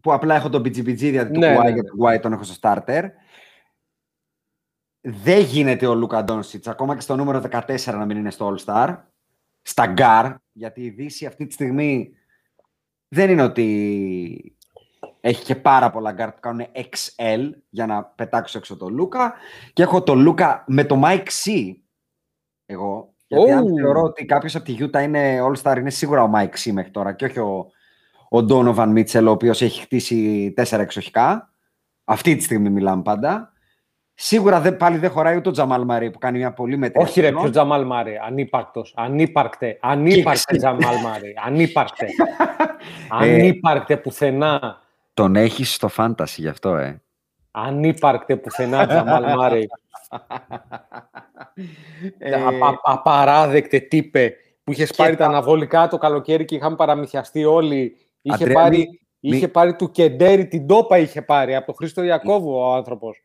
[0.01, 1.83] που απλά έχω τον PG PG, δηλαδή ναι, του ναι, ναι.
[1.83, 3.03] τον Kawhi τον έχω στο starter.
[5.01, 8.97] Δεν γίνεται ο Λούκα Ντόνσιτς, ακόμα και στο νούμερο 14 να μην είναι στο All-Star.
[9.61, 12.15] Στα γκαρντ, γιατί η Δύση αυτή τη στιγμή
[13.13, 14.55] δεν είναι ότι
[15.21, 19.33] έχει και πάρα πολλά γκαρντ που κάνουν excel για να πετάξω έξω το Λούκα.
[19.73, 21.73] Και έχω το Λούκα με το Mike C.
[22.65, 23.13] Εγώ.
[23.27, 26.71] Γιατί αν θεωρώ ότι κάποιος από τη Utah είναι All-Star, είναι σίγουρα ο Mike C
[26.71, 27.71] μέχρι τώρα και όχι ο,
[28.29, 31.53] ο Donovan Mitchell, ο οποίος έχει χτίσει τέσσερα εξοχικά.
[32.03, 33.50] Αυτή τη στιγμή μιλάμε πάντα.
[34.23, 37.01] Σίγουρα δεν, πάλι δεν χωράει ούτε ο Τζαμάλ Μαρή που κάνει μια πολύ μετρή.
[37.01, 38.19] Όχι, ρε, ποιος Τζαμάλ Μαρή.
[38.25, 38.93] Ανύπαρκτος.
[38.95, 39.77] Ανύπαρκτε.
[39.81, 41.33] Ανύπαρκτε Τζαμάλ Μαρή.
[41.45, 42.07] Ανύπαρκτε.
[43.21, 44.81] Ανύπαρκτε πουθενά.
[45.13, 47.01] Τον έχεις στο φάνταση γι' αυτό, ε.
[47.51, 49.67] Ανύπαρκτε πουθενά Τζαμάλ Μαρή.
[52.17, 52.35] ε...
[52.81, 57.97] απαράδεκτε τύπε που είχες πάρει τα αναβολικά το καλοκαίρι και είχαμε παραμυθιαστεί όλοι.
[58.21, 62.73] Είχε, πάρει, είχε πάρει του Κεντέρι, την τόπα είχε πάρει από τον Χρήστο Ιακώβου ο
[62.73, 63.23] άνθρωπος.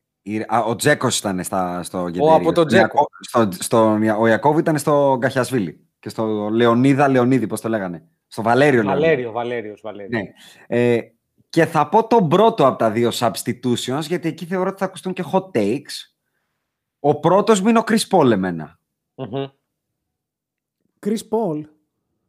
[0.67, 2.25] Ο Τζέκος ήταν στα, στο Γεντέρι.
[2.25, 3.07] Ο από τον Τζέκο.
[3.21, 8.09] Στο, στο, ο Ιακώβ ήταν στο Γκαχιασβίλη και στο Λεωνίδα Λεωνίδη, πώς το λέγανε.
[8.27, 8.85] Στο Βαλέριο.
[8.85, 10.23] Βαλέριο, Βαλέριος, Βαλέριος.
[10.23, 10.33] Ναι.
[10.67, 11.01] Ε,
[11.49, 15.13] και θα πω τον πρώτο από τα δύο substitutions, γιατί εκεί θεωρώ ότι θα ακουστούν
[15.13, 16.15] και hot takes.
[17.01, 18.79] Ο πρώτος μου είναι ο Chris Paul εμένα.
[19.15, 19.51] Mm-hmm.
[21.07, 21.63] Chris Paul;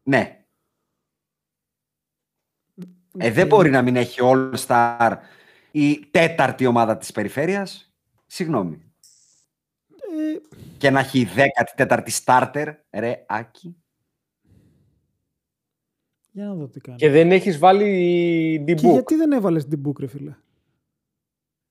[0.03, 0.45] Ναι.
[3.17, 5.11] Ε, δεν μπορεί να μην έχει All-Star
[5.71, 7.93] η τέταρτη ομάδα της περιφέρειας.
[8.25, 8.81] Συγγνώμη.
[9.89, 10.57] Ε...
[10.77, 13.75] Και να έχει δέκατη τέταρτη starter, ρε Άκη.
[16.31, 16.97] Για να δω τι κάνει.
[16.97, 20.35] Και δεν έχεις βάλει την Και γιατί δεν έβαλες την book, ρε φίλε;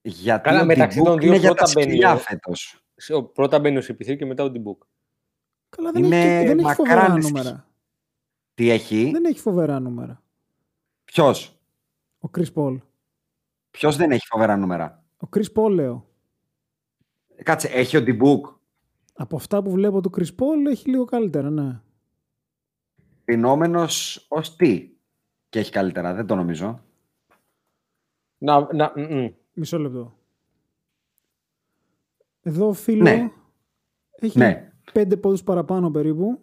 [0.03, 1.99] Γιατί Κάνα μεταξύ των δύο πρώτα μπαίνει.
[2.19, 2.85] Φέτος.
[3.33, 4.83] Πρώτα μπαίνει ο Σιπηθή και μετά ο Ντιμπούκ.
[5.69, 7.69] Καλά, δεν, είναι έχει, δεν έχει φοβερά νούμερα.
[8.55, 10.23] Τι έχει; Δεν έχει φοβερά νούμερα.
[11.05, 11.61] Ποιος;
[12.19, 12.81] Ο Κρι Πολ.
[13.77, 16.09] Ποιος δεν έχει φοβερά νούμερα; Ο Κρι Πολ, λέω.
[17.43, 18.47] Κάτσε, έχει ο Ντιμπούκ.
[19.15, 21.81] Από αυτά που βλέπω του Chris Paul έχει λίγο καλύτερα, ναι.
[23.25, 24.91] Πεινόμενος ως τι;
[25.49, 26.81] Και έχει καλύτερα, δεν το νομίζω.
[28.39, 28.93] Να, να,
[29.53, 30.19] Μισό λεπτό.
[32.43, 33.31] Εδώ φίλο ναι.
[34.11, 34.73] έχει ναι.
[34.93, 36.41] πέντε πόδους παραπάνω περίπου.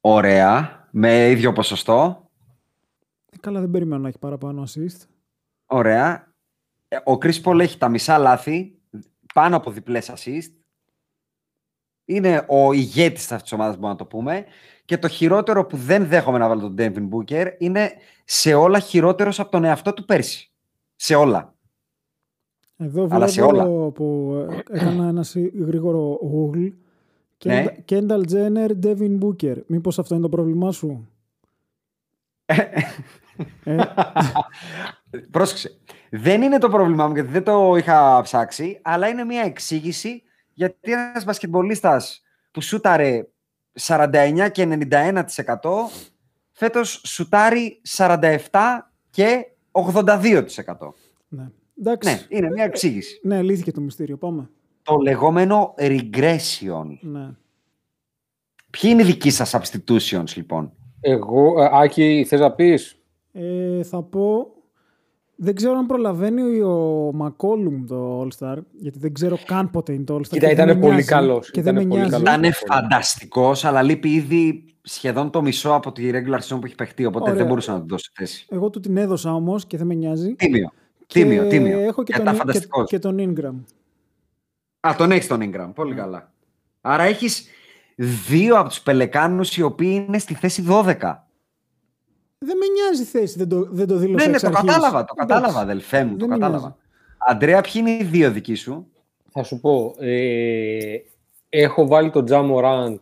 [0.00, 0.88] Ωραία.
[0.90, 2.30] Με ίδιο ποσοστό.
[3.30, 5.17] Ε, καλά, δεν περιμένω να έχει παραπάνω assist.
[5.70, 6.32] Ωραία.
[6.88, 8.78] Ε, ο Chris Paul έχει τα μισά λάθη
[9.34, 10.52] πάνω από διπλές assist.
[12.04, 14.44] Είναι ο ηγέτης αυτής της ομάδας, μπορούμε να το πούμε.
[14.84, 17.92] Και το χειρότερο που δεν δέχομαι να βάλω τον Devin Booker είναι
[18.24, 20.52] σε όλα χειρότερος από τον εαυτό του πέρσι.
[20.96, 21.54] Σε όλα.
[22.76, 23.90] Εδώ βλέπω σε όλα.
[23.90, 24.34] που
[24.70, 25.24] έκανα ένα
[25.66, 26.72] γρήγορο Google.
[27.44, 27.64] Ναι.
[27.88, 29.56] Kendall Jenner, Devin Booker.
[29.66, 31.08] Μήπως αυτό είναι το πρόβλημά σου;
[32.44, 32.54] ε.
[35.30, 35.78] Πρόσεξε.
[36.10, 40.92] Δεν είναι το πρόβλημά μου γιατί δεν το είχα ψάξει, αλλά είναι μια εξήγηση γιατί
[40.92, 43.26] ένας μπασκετμπολίστας που σούταρε
[43.80, 45.22] 49 και 91%
[46.50, 48.36] φέτος σουτάρει 47
[49.10, 50.42] και 82%.
[51.28, 51.46] Ναι.
[52.04, 53.20] ναι, είναι μια εξήγηση.
[53.22, 54.16] Ναι, λύθηκε το μυστήριο.
[54.16, 54.50] Πάμε.
[54.82, 56.98] Το λεγόμενο regression.
[57.00, 57.30] Ναι.
[58.70, 64.02] Ποιοι είναι οι δικοί σας substitutions, λοιπόν; Εγώ, ε, Άκη, θες να πεις; Ε, θα
[64.02, 64.52] πω
[65.40, 70.16] δεν ξέρω αν προλαβαίνει ο Μακόλουμ το All-Star, γιατί δεν ξέρω καν πότε είναι το
[70.16, 70.28] All-Star.
[70.28, 71.50] Κοίτα, ήταν πολύ καλός.
[71.50, 72.20] Και δεν με νοιάζει.
[72.20, 77.04] Ήταν φανταστικός, αλλά λείπει ήδη σχεδόν το μισό από τη regular season που έχει παιχτεί,
[77.04, 78.46] οπότε δεν μπορούσα να του δώσει θέση.
[78.48, 80.34] Εγώ του την έδωσα όμως και δεν με νοιάζει.
[80.34, 80.72] Τίμιο.
[81.06, 81.78] Τίμιο, τίμιο.
[81.78, 83.64] Έχω και, τον, και, και τον Ingram.
[84.88, 85.70] Α, τον έχεις τον Ingram.
[85.74, 86.00] Πολύ ναι.
[86.00, 86.32] καλά.
[86.80, 87.46] Άρα έχεις
[88.28, 91.14] δύο από τους πελεκάνους οι οποίοι είναι στη θέση 12.
[92.38, 95.14] Δεν με νοιάζει η θέση, δεν το, δεν το δήλωσα Ναι, ναι, το κατάλαβα, το
[95.14, 96.76] κατάλαβα, αδελφέ μου, το κατάλαβα.
[97.18, 98.86] Αντρέα, ποιοι είναι οι δύο δικοί σου;
[99.30, 100.96] Θα σου πω, ε,
[101.48, 102.98] έχω βάλει τον Τζάμο Ραντ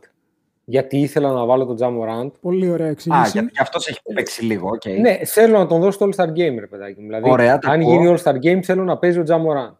[0.68, 2.31] γιατί ήθελα να βάλω τον Τζαμοράντ.
[2.40, 3.20] Πολύ ωραία εξήγηση.
[3.20, 4.70] Α, γιατί αυτός έχει παίξει λίγο.
[4.70, 4.99] Okay.
[5.01, 7.07] Ναι, θέλω να τον δώσω στο All-Star Game, ρε παιδάκι μου.
[7.07, 9.75] Δηλαδή, Ωραία, αν γίνει All-Star Game, θέλω να παίζει ο Τζαμοράντ.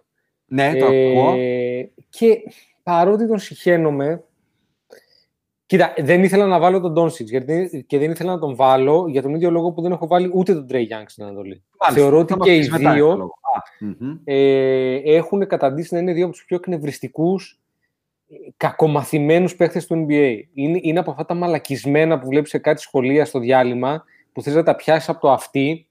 [0.47, 1.35] Ναι, το ε, ακούω.
[2.09, 2.39] Και
[2.83, 4.23] παρότι τον συχαίνομαι,
[5.67, 7.29] Κοίτα, δεν ήθελα να βάλω τον Ντόνσιτ
[7.87, 10.55] και δεν ήθελα να τον βάλω για τον ίδιο λόγο που δεν έχω βάλει ούτε
[10.55, 11.63] τον Τρέι Γιάνγκ στην Ανατολή.
[11.93, 13.31] Θεωρώ ότι και οι δύο
[14.25, 17.61] ε, έχουν καταντήσει να είναι δύο από τους πιο εκνευριστικούς
[18.57, 20.41] κακομαθημένους παίχτες του NBA.
[20.55, 24.55] Είναι, είναι από αυτά τα μαλακισμένα που βλέπεις σε κάτι σχολεία στο διάλειμμα, που θες
[24.55, 25.89] να τα πιάσεις από το αυτί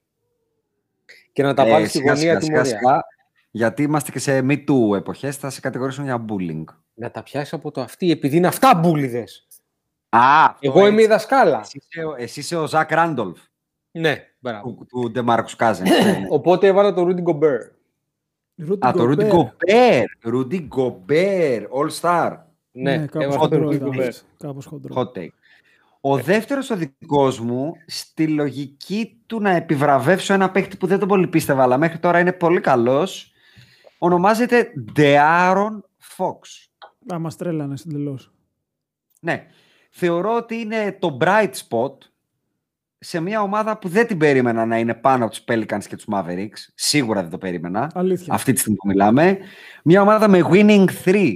[1.34, 3.06] και να τα ε, βάλεις στη γωνία του μορία.
[3.52, 6.64] Γιατί είμαστε και σε Me Too εποχές, θα σε κατηγορήσουν για bullying.
[6.94, 9.48] Να τα πιάσεις από το αυτί, επειδή είναι αυτά μπούλιδες.
[10.16, 11.60] Α, Εγώ είμαι η δασκάλα.
[11.60, 13.40] Εσύ είσαι, εσύ είσαι ο Ζακ Ράντολφ.
[13.92, 14.74] Ναι, μπράβο.
[14.74, 15.88] Του, του Ντεμάρκους Κάζεν.
[16.30, 17.70] Οπότε έβαλα το Rudy Gobert.
[18.80, 20.34] Α, το Rudy Gobert.
[20.34, 22.38] Rudy Gobert, All Star.
[22.72, 23.70] Ναι, ναι κάπως χοντρό
[24.38, 25.28] Κάπως Hot take.
[26.02, 31.08] Ο δεύτερος ο δικός μου, στη λογική του να επιβραβεύσω ένα παίχτη που δεν τον
[31.08, 33.34] πολύ πίστευα, αλλά μέχρι τώρα είναι πολύ καλός,
[33.98, 35.80] ονομάζεται De'Aaron
[36.18, 36.38] Fox.
[37.14, 38.32] Α, μας τρέλανε συντελώς.
[39.20, 39.48] Ναι.
[39.98, 41.94] Θεωρώ ότι είναι το bright spot
[43.00, 46.06] σε μια ομάδα που δεν την περίμενα να είναι πάνω από τους Pelicans και τους
[46.12, 46.72] Mavericks.
[46.76, 47.92] Σίγουρα δεν το περίμενα.
[47.94, 48.34] Αλήθεια.
[48.34, 49.38] Αυτή τη στιγμή που μιλάμε.
[49.84, 51.34] Μια ομάδα με winning 3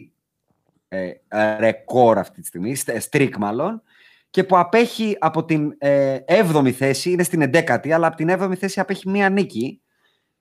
[0.88, 1.12] ε,
[1.60, 2.76] ρεκόρ αυτή τη στιγμή,
[3.12, 3.82] streak μάλλον,
[4.30, 8.56] και που απέχει από την ε, 7η θέση, είναι στην 11η, αλλά από την 7η
[8.56, 9.82] θέση απέχει μία νίκη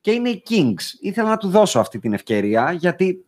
[0.00, 0.98] και είναι οι Kings.
[1.00, 3.24] Ήθελα να του δώσω αυτή την ευκαιρία, γιατί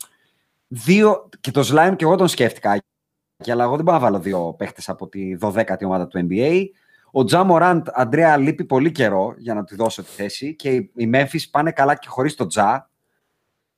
[0.66, 2.82] δύο, και το Slime και εγώ τον σκέφτηκα,
[3.46, 6.64] αλλά εγώ δεν μπορώ να βάλω δύο παίχτες από τη 12η ομάδα του NBA.
[7.10, 11.10] Ο Τζα Μοράντ, Αντρέα, λείπει πολύ καιρό για να του δώσω τη θέση και οι
[11.14, 12.90] Memphis πάνε καλά και χωρίς το Τζα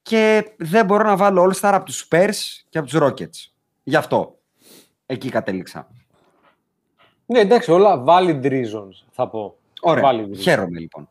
[0.02, 3.52] και δεν μπορώ να βάλω All-Star από τους Spurs και από τους Rockets.
[3.82, 4.38] Γι' αυτό.
[5.06, 5.88] Εκεί κατέληξα.
[7.26, 9.56] Ναι, εντάξει, όλα valid reasons, θα πω.
[9.80, 11.06] Ωραία, valid χαίρομαι λοιπόν.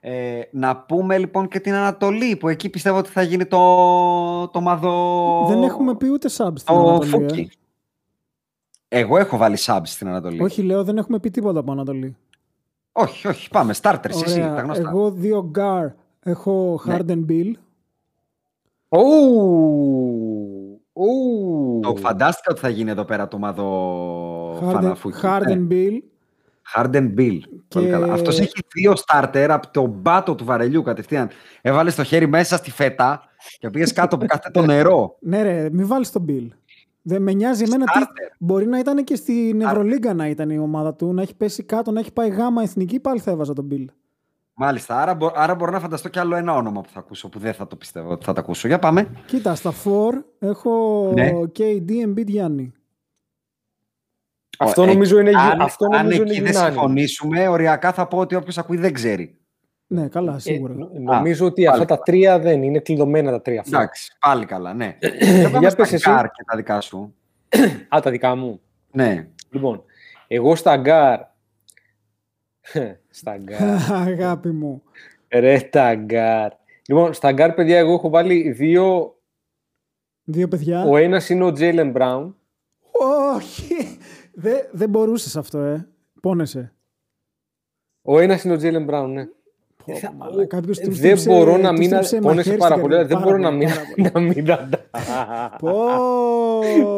[0.00, 4.60] Ε, να πούμε λοιπόν και την Ανατολή, που εκεί πιστεύω ότι θα γίνει το, το
[4.60, 5.44] μαδο...
[5.48, 7.50] Δεν έχουμε πει ούτε sub στην Ανατολή.
[8.88, 8.98] Ε.
[8.98, 10.42] Εγώ έχω βάλει sub στην Ανατολή.
[10.42, 12.16] Όχι, λέω, δεν έχουμε πει τίποτα από Ανατολή.
[12.92, 13.74] Όχι, όχι, πάμε.
[13.82, 14.88] Starters, εσύ, τα γνωστά.
[14.88, 16.96] Εγώ δύο Gar έχω ναι.
[16.98, 17.52] Harden Bill.
[21.80, 25.18] Το φαντάστηκα ότι θα γίνει εδώ πέρα το μαδο Φαναφούκι.
[25.22, 25.98] Harden Bill.
[26.74, 27.38] Harden Bill.
[27.68, 27.94] Και...
[27.94, 31.28] Αυτός έχει δύο starter από τον μπάτο του βαρελιού κατευθείαν.
[31.60, 33.22] Έβαλες το χέρι μέσα στη φέτα
[33.58, 35.16] και πήγες κάτω που κάθεται το νερό.
[35.20, 36.48] ναι, ρε, μην βάλεις τον Bill.
[37.08, 38.00] Δεν με νοιάζει εμένα τι.
[38.38, 41.90] Μπορεί να ήταν και στην Ευρωλίγκα να ήταν η ομάδα του, να έχει πέσει κάτω,
[41.90, 43.84] να έχει πάει γάμα εθνική, πάλι θα έβαζα τον Bill.
[44.54, 45.00] Μάλιστα.
[45.00, 47.54] Άρα, μπο, άρα μπορώ να φανταστώ κι άλλο ένα όνομα που θα ακούσω, που δεν
[47.54, 48.68] θα το πιστεύω ότι θα το ακούσω.
[48.68, 49.10] Για πάμε.
[49.26, 49.88] Κοίτα, στα 4
[50.38, 51.30] έχω ναι.
[51.58, 52.72] KD, Embiid, Γιάννη.
[54.58, 58.58] Αυτό νομίζω είναι αν, αυτό αν νομίζω εκεί δεν συμφωνήσουμε, οριακά θα πω ότι όποιος
[58.58, 59.38] ακούει δεν ξέρει.
[59.86, 60.72] Ναι, καλά, ε, σίγουρα.
[60.72, 63.76] Ε, νομίζω Α, ότι αυτά τα τρία δεν είναι κλειδωμένα τα τρία αυτά.
[63.76, 64.98] Εντάξει, πάλι καλά, ναι.
[65.58, 66.10] Για πες εσύ.
[66.34, 67.14] και τα δικά σου.
[67.88, 68.60] Α, τα δικά μου.
[68.90, 69.28] Ναι.
[69.50, 69.84] Λοιπόν,
[70.26, 71.20] εγώ στα γκαρντ
[73.10, 73.60] στα γκαρντ.
[74.08, 74.82] Αγάπη μου.
[75.28, 76.52] Ρε τα γκαρντ.
[76.88, 79.16] Λοιπόν, στα γκαρντ, παιδιά, εγώ έχω βάλει δύο...
[80.24, 80.84] Δύο παιδιά.
[80.84, 82.36] Ο ένας είναι ο Τζέιλεν Μπράουν.
[83.34, 83.98] Όχι.
[84.34, 85.88] Δεν, δεν μπορούσες αυτό, ε.
[86.20, 86.74] Πόνεσαι.
[88.02, 89.24] Ο ένας είναι ο Τζέιλεν Μπράουν, ναι.
[90.48, 91.90] Κάποιος του δεν μπορώ να μην.
[92.20, 93.02] Πόνεσαι πάρα πολύ.
[93.02, 93.68] Δεν μπορώ να μην.
[94.12, 94.46] Να μην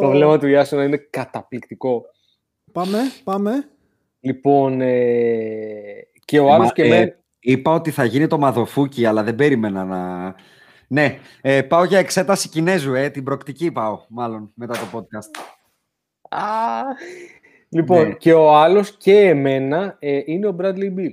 [0.01, 2.05] Το βλέμμα του Ιάσονα είναι καταπληκτικό.
[2.73, 3.69] Πάμε, πάμε.
[4.21, 7.19] Λοιπόν, ε, και ο άλλος και ε, με...
[7.39, 10.35] Είπα ότι θα γίνει το μαδοφούκι, αλλά δεν περίμενα να...
[10.89, 15.41] Ναι, ε, πάω για εξέταση Κινέζου, ε, την προκτική πάω, μάλλον, μετά το podcast.
[16.29, 16.41] Α,
[17.69, 18.15] λοιπόν, ναι.
[18.15, 21.13] και ο άλλος και εμένα ε, είναι ο Bradley Beal.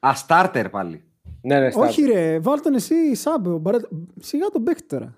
[0.00, 1.04] Α, starter πάλι.
[1.42, 1.86] Ναι, ναι, starter.
[1.88, 3.46] Όχι ρε, βάλ τον εσύ sub,
[4.20, 5.14] σιγά τον παίχτη τώρα.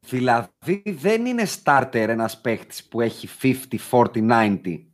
[0.00, 3.28] Δηλαδή δεν είναι starter ένας παίχτης που έχει
[3.70, 4.06] 50, 40,
[4.64, 4.86] 90.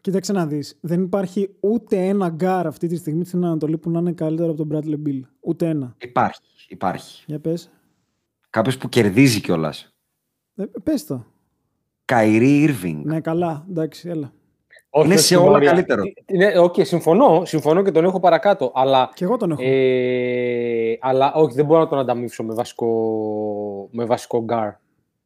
[0.00, 0.78] Κοίταξε να δεις.
[0.80, 4.66] Δεν υπάρχει ούτε ένα γκαρντ αυτή τη στιγμή στην Ανατολή που να είναι καλύτερο από
[4.66, 5.20] τον Bradley Beal.
[5.40, 5.96] Ούτε ένα.
[6.00, 7.24] Υπάρχει, υπάρχει.
[7.26, 7.70] Για πες.
[8.50, 9.94] Κάποιος που κερδίζει κιόλας.
[10.54, 11.26] Ε, πες το.
[12.04, 13.00] Καϊρί Irving.
[13.04, 13.66] Ναι, καλά.
[13.70, 14.32] Εντάξει, έλα.
[14.94, 16.02] Όχι, είναι σε όλα καλύτερο.
[16.36, 18.72] Ναι, okay, συμφωνώ, συμφωνώ και τον έχω παρακάτω.
[18.74, 19.60] Αλλά, και εγώ τον έχω.
[19.64, 22.88] Ε, αλλά όχι, δεν μπορώ να τον ανταμείψω με βασικό,
[23.90, 24.70] με βασικό γκαρντ.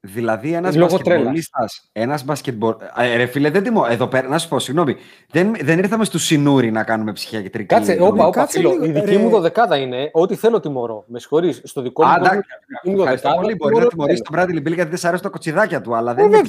[0.01, 2.75] Δηλαδή ένας μπασκετμπολίστας, ένας μπασκετμπολ.
[2.97, 3.87] Ε, ρε φίλε, δεν τιμώ.
[3.89, 4.97] Εδώ πέρα, να σου πω, συγγνώμη.
[5.31, 7.65] Δεν, δεν ήρθαμε στο Σινούρι να κάνουμε ψυχιατρική.
[7.75, 8.85] Κάτσε, όπα, όπα, φίλο.
[8.85, 11.05] Η δική μου δωδεκάδα είναι ότι θέλω τιμωρώ.
[11.07, 11.61] Με συγχωρείς.
[11.65, 13.01] Στο δικό μου.
[13.01, 13.55] Ευχαριστώ πολύ.
[13.55, 16.25] Μπορεί να τιμωρήσει τον Bradley Bill γιατί δεν σ' αρέσει το κοτσιδάκια του, αλλά δεν
[16.25, 16.41] είναι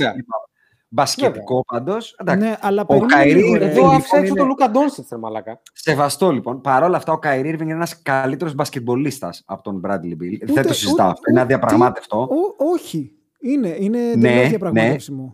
[0.90, 2.16] μπασκετικό πάντως.
[2.38, 3.58] Ναι, αλλά ο Καϊρή.
[3.62, 5.62] Εδώ άφησα έξω τον Λούκα Ντόνσιτς, μαλάκα.
[5.74, 6.62] Σεβαστό λοιπόν.
[6.62, 10.38] Παρ' όλα αυτά, ο Καϊρή είναι ένας καλύτερος μπασκετμπολίστας από τον Bradley Bill.
[10.46, 11.12] Δεν το συζητάω.
[11.30, 12.30] Είναι αδιαπραγμάτευτο.
[12.74, 13.12] Όχι.
[13.40, 15.24] Είναι, είναι ναι, διαπραγματεύσιμο.
[15.24, 15.32] Ναι.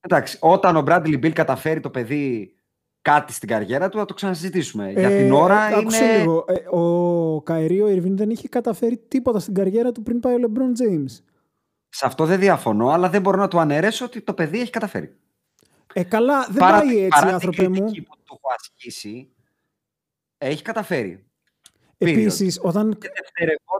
[0.00, 2.56] Εντάξει, όταν ο Bradley Bill καταφέρει το παιδί
[3.02, 4.90] κάτι στην καριέρα του, θα το ξανασυζητήσουμε.
[4.90, 6.18] Για την ε, ώρα ε, είναι...
[6.18, 6.44] Λίγο.
[6.48, 10.38] Ε, ο Καϊρή, ο Ιρβίν δεν είχε καταφέρει τίποτα στην καριέρα του πριν πάει ο
[10.42, 11.22] LeBron James.
[11.88, 15.16] Σε αυτό δεν διαφωνώ, αλλά δεν μπορώ να του αναιρέσω ότι το παιδί έχει καταφέρει.
[15.92, 17.84] Ε, καλά, δεν παρά, πάει έτσι, παρά άνθρωπε μου.
[17.84, 19.32] που του έχω ασχίσει,
[20.38, 21.26] έχει καταφέρει.
[21.98, 22.98] Επίσης, όταν.
[22.98, 23.08] Και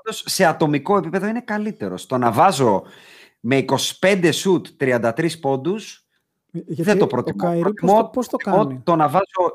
[0.08, 2.06] σε ατομικό επίπεδο είναι καλύτερος.
[2.06, 2.82] Το να βάζω
[3.40, 3.64] με
[4.00, 6.06] 25 σουτ 33 πόντους
[6.66, 7.48] δεν το προτιμώ.
[7.48, 9.52] Ο Καϊρή πώς, το, πώς το κάνει; Το να βάζω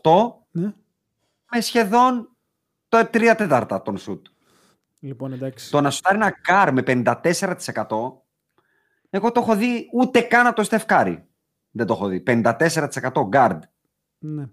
[0.00, 0.74] 28 ναι.
[1.50, 2.36] με σχεδόν
[2.88, 4.26] το 3 τέταρτα των σουτ.
[5.02, 5.70] Λοιπόν, εντάξει.
[5.70, 8.22] Το να σουτάρει ένα καρ με 54%
[9.14, 11.24] εγώ το έχω δει ούτε καν από το Στεφκάρι.
[11.70, 12.22] Δεν το έχω δει.
[12.26, 13.58] 54% guard.
[14.18, 14.48] Ναι,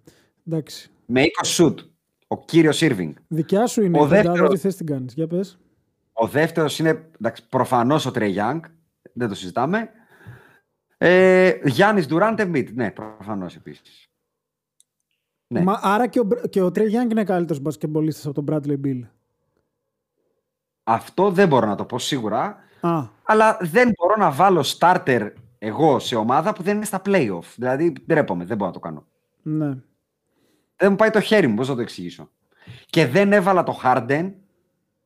[0.47, 0.91] εντάξει.
[1.05, 1.79] Με 20 σουτ.
[2.27, 3.13] Ο κύριος Irving.
[3.27, 3.99] Δικιά σου είναι.
[3.99, 4.47] Ο δεύτερο...
[4.47, 5.13] Τι θες την κάνεις.
[5.13, 5.59] Για πες.
[6.13, 7.09] Ο δεύτερος είναι
[7.49, 8.63] προφανώς ο Τρέι Γιάνγκ.
[9.13, 9.89] Δεν το συζητάμε.
[10.97, 12.69] Ε, Γιάννης Ντουράντε Μιτ.
[12.69, 14.09] Ναι, προφανώς επίσης.
[15.47, 15.61] Ναι.
[15.61, 18.99] Μα, άρα και ο, και ο Τρέι Γιάνγκ είναι καλύτερος μπασκεμπολίστα από τον Bradley Bill.
[20.91, 22.57] Αυτό δεν μπορώ να το πω σίγουρα.
[22.79, 23.03] Α.
[23.23, 27.53] Αλλά δεν μπορώ να βάλω starter εγώ σε ομάδα που δεν είναι στα playoff.
[27.55, 29.05] Δηλαδή, ντρέπομαι, δεν μπορώ να το κάνω.
[29.41, 29.77] Ναι.
[30.75, 32.29] Δεν μου πάει το χέρι μου, πώς να το εξηγήσω.
[32.85, 34.31] Και δεν έβαλα το Harden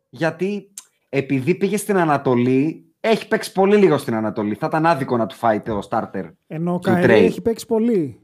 [0.10, 0.72] γιατί
[1.10, 4.56] επειδή πήγε στην Ανατολή, έχει παίξει πολύ λίγο στην Ανατολή.
[4.56, 6.32] Θα ήταν άδικο να του φάει το starter.
[6.48, 8.19] Ενώ ο Καϊρί έχει παίξει πολύ.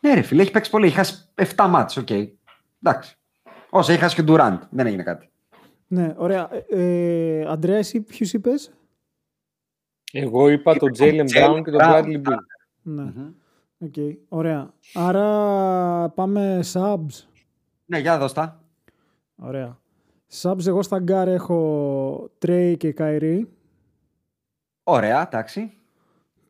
[0.00, 0.86] Ναι, ρε φίλε, έχει παίξει πολύ.
[0.86, 1.04] Είχα
[1.34, 2.06] 7 ματς, ok.
[2.10, 2.28] Okay.
[2.82, 3.18] Εντάξει.
[3.70, 5.29] Όσο είχα και Ντουράντ, δεν έγινε κάτι.
[5.92, 6.48] Ναι, ωραία.
[6.52, 8.72] Ε, ε Αντρέα, εσύ ποιους είπες;
[10.12, 12.36] Εγώ είπα τον Τζέιλεν Μπράουν και τον Bradley Beal.
[12.82, 13.12] Ναι.
[13.84, 14.16] Okay.
[14.28, 14.74] Ωραία.
[14.94, 17.26] Άρα πάμε subs.
[17.86, 18.64] Ναι, για δώστα.
[19.36, 19.78] Ωραία.
[20.26, 23.48] Subs εγώ στα γκαρντ έχω Τρέι και Καϊρί.
[24.82, 25.72] Ωραία, εντάξει.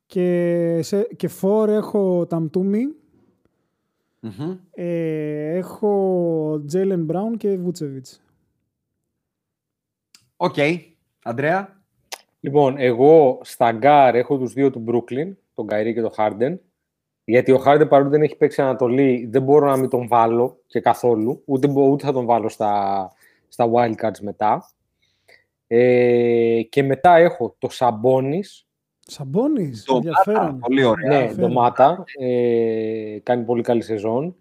[0.07, 2.94] Και, σε, και φορ έχω Τέιτουμ.
[4.70, 8.22] Ε, έχω Τζέιλεν Μπράουν και Βούτσεβιτς.
[10.42, 10.54] Ok.
[10.57, 10.79] Okay.
[11.22, 11.83] Αντρέα.
[12.40, 16.61] Λοιπόν, εγώ στα γκαρντ έχω τους δύο του Μπρούκλιν, τον Καϊρί και τον Χάρντεν.
[17.24, 20.81] Γιατί ο Χάρντεν παρότι δεν έχει παίξει Ανατολή, δεν μπορώ να μην τον βάλω και
[20.81, 21.42] καθόλου.
[21.44, 23.12] Ούτε, ούτε θα τον βάλω στα,
[23.48, 24.70] στα wildcards μετά.
[25.66, 28.66] Ε, και μετά έχω το Σαμπόνις.
[29.00, 30.59] Σαμπόνις, ενδιαφέρον.
[30.59, 31.20] Πολύ ωραία.
[31.20, 32.04] Ναι, Ντομάντας.
[32.18, 34.37] Ε, κάνει πολύ καλή σεζόν.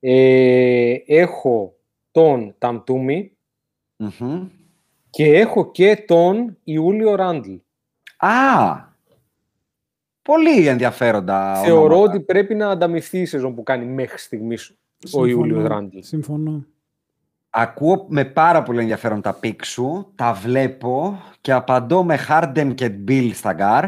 [0.00, 1.76] Ε, έχω
[2.10, 3.36] τον Τέιτουμ
[5.14, 7.54] και έχω και τον Ιούλιο Ράντλ.
[8.16, 8.74] Α,
[10.22, 11.54] πολύ ενδιαφέροντα.
[11.54, 14.78] Θεωρώ ότι πρέπει να ανταμειφθεί η σεζόν που κάνει μέχρι στιγμής
[15.12, 15.98] ο Ιούλιος Ράντλ.
[16.00, 16.64] Συμφωνώ.
[17.50, 22.90] Ακούω με πάρα πολύ ενδιαφέρον τα picks σου, τα βλέπω και απαντώ με Harden και
[23.08, 23.84] Beal στα γκαρντ.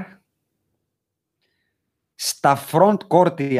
[2.14, 3.56] Στα front court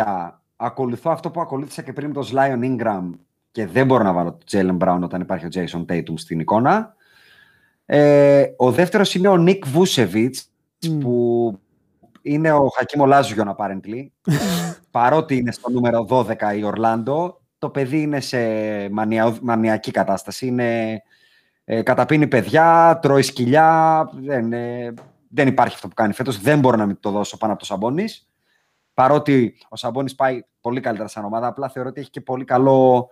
[0.57, 3.11] ακολουθώ αυτό που ακολούθησα και πριν με τον Zion, Ingram
[3.51, 6.96] και δεν μπορώ να βάλω τον Jalen Brown όταν υπάρχει ο Jason Tatum στην εικόνα.
[7.87, 10.31] Ε, ο δεύτερος είναι ο Nick Vucevic
[11.01, 11.59] που
[12.22, 14.07] είναι ο Χακίμ Ολάζιον apparently.
[14.90, 18.38] Παρότι είναι στο νούμερο 12 η Ορλάντο, το παιδί είναι σε
[18.90, 19.37] μανια...
[19.42, 20.46] μανιακή κατάσταση.
[20.46, 21.03] Είναι,
[21.64, 24.11] ε, καταπίνει παιδιά, τρώει σκυλιά.
[24.12, 24.94] Δεν, ε,
[25.29, 26.40] δεν υπάρχει αυτό που κάνει φέτος.
[26.40, 28.29] Δεν μπορώ να μην το δώσω πάνω από το Σαμπόνις.
[28.94, 33.09] Παρότι ο Σαμπόνις πάει πολύ καλύτερα σαν ομάδα, απλά θεωρώ ότι έχει και πολύ καλό...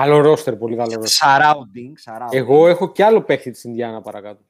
[0.00, 1.28] Καλό ρόστερ, πολύ καλό ρόστερ.
[1.28, 2.28] Surrounding, surrounding.
[2.30, 4.40] Εγώ έχω και άλλο παίχτη της Ινδιάνα παρακάτω.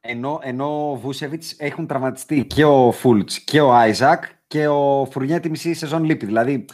[0.00, 5.40] Ενώ, ενώ ο Βούσεβιτς έχουν τραυματιστεί και ο Φούλτς και ο Άιζακ και ο Φουρνιέ
[5.40, 6.26] τη μισή σεζόν λείπει.
[6.26, 6.64] Δηλαδή,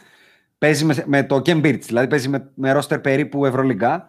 [0.58, 4.08] Παίζει με, με το Ken Birch, δηλαδή παίζει με, με ρόστερ περίπου Ευρωλυγκά.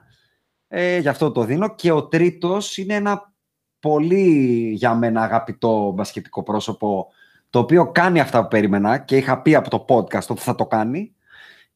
[0.67, 1.76] Ε, γι' αυτό το δίνω.
[1.76, 3.34] Και ο τρίτος είναι ένα
[3.80, 4.28] πολύ
[4.76, 7.08] για μένα αγαπητό μπασκετικό πρόσωπο
[7.50, 10.65] το οποίο κάνει αυτά που περίμενα και είχα πει από το podcast ότι θα το
[10.65, 11.15] κάνει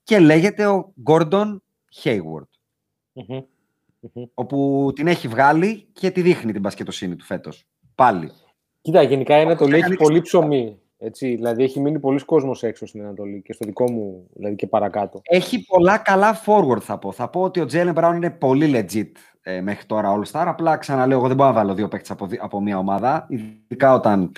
[0.04, 1.58] και λέγεται ο Gordon
[2.04, 2.50] Hayward.
[4.34, 7.68] Όπου την έχει βγάλει και τη δείχνει την μπασκετοσύνη του φέτος.
[7.96, 8.32] Πάλι.
[8.82, 10.80] Κοίτα, γενικά είναι το λέει πολύ ψωμί.
[11.00, 14.68] Έτσι, δηλαδή έχει μείνει πολλοί κόσμος έξω στην Ανατολή και στο δικό μου, δηλαδή και
[14.68, 15.22] παρακάτω.
[15.24, 17.12] Έχει πολλά καλά forward θα πω.
[17.12, 19.12] Θα πω ότι ο Τζέλεν Μπράουν είναι πολύ legit
[19.42, 20.44] ε, μέχρι τώρα All Star.
[20.48, 23.28] Απλά ξαναλέω, εγώ δεν μπορώ να βάλω δύο παίκτες από, από μια ομάδα.
[23.30, 24.32] Ειδικά όταν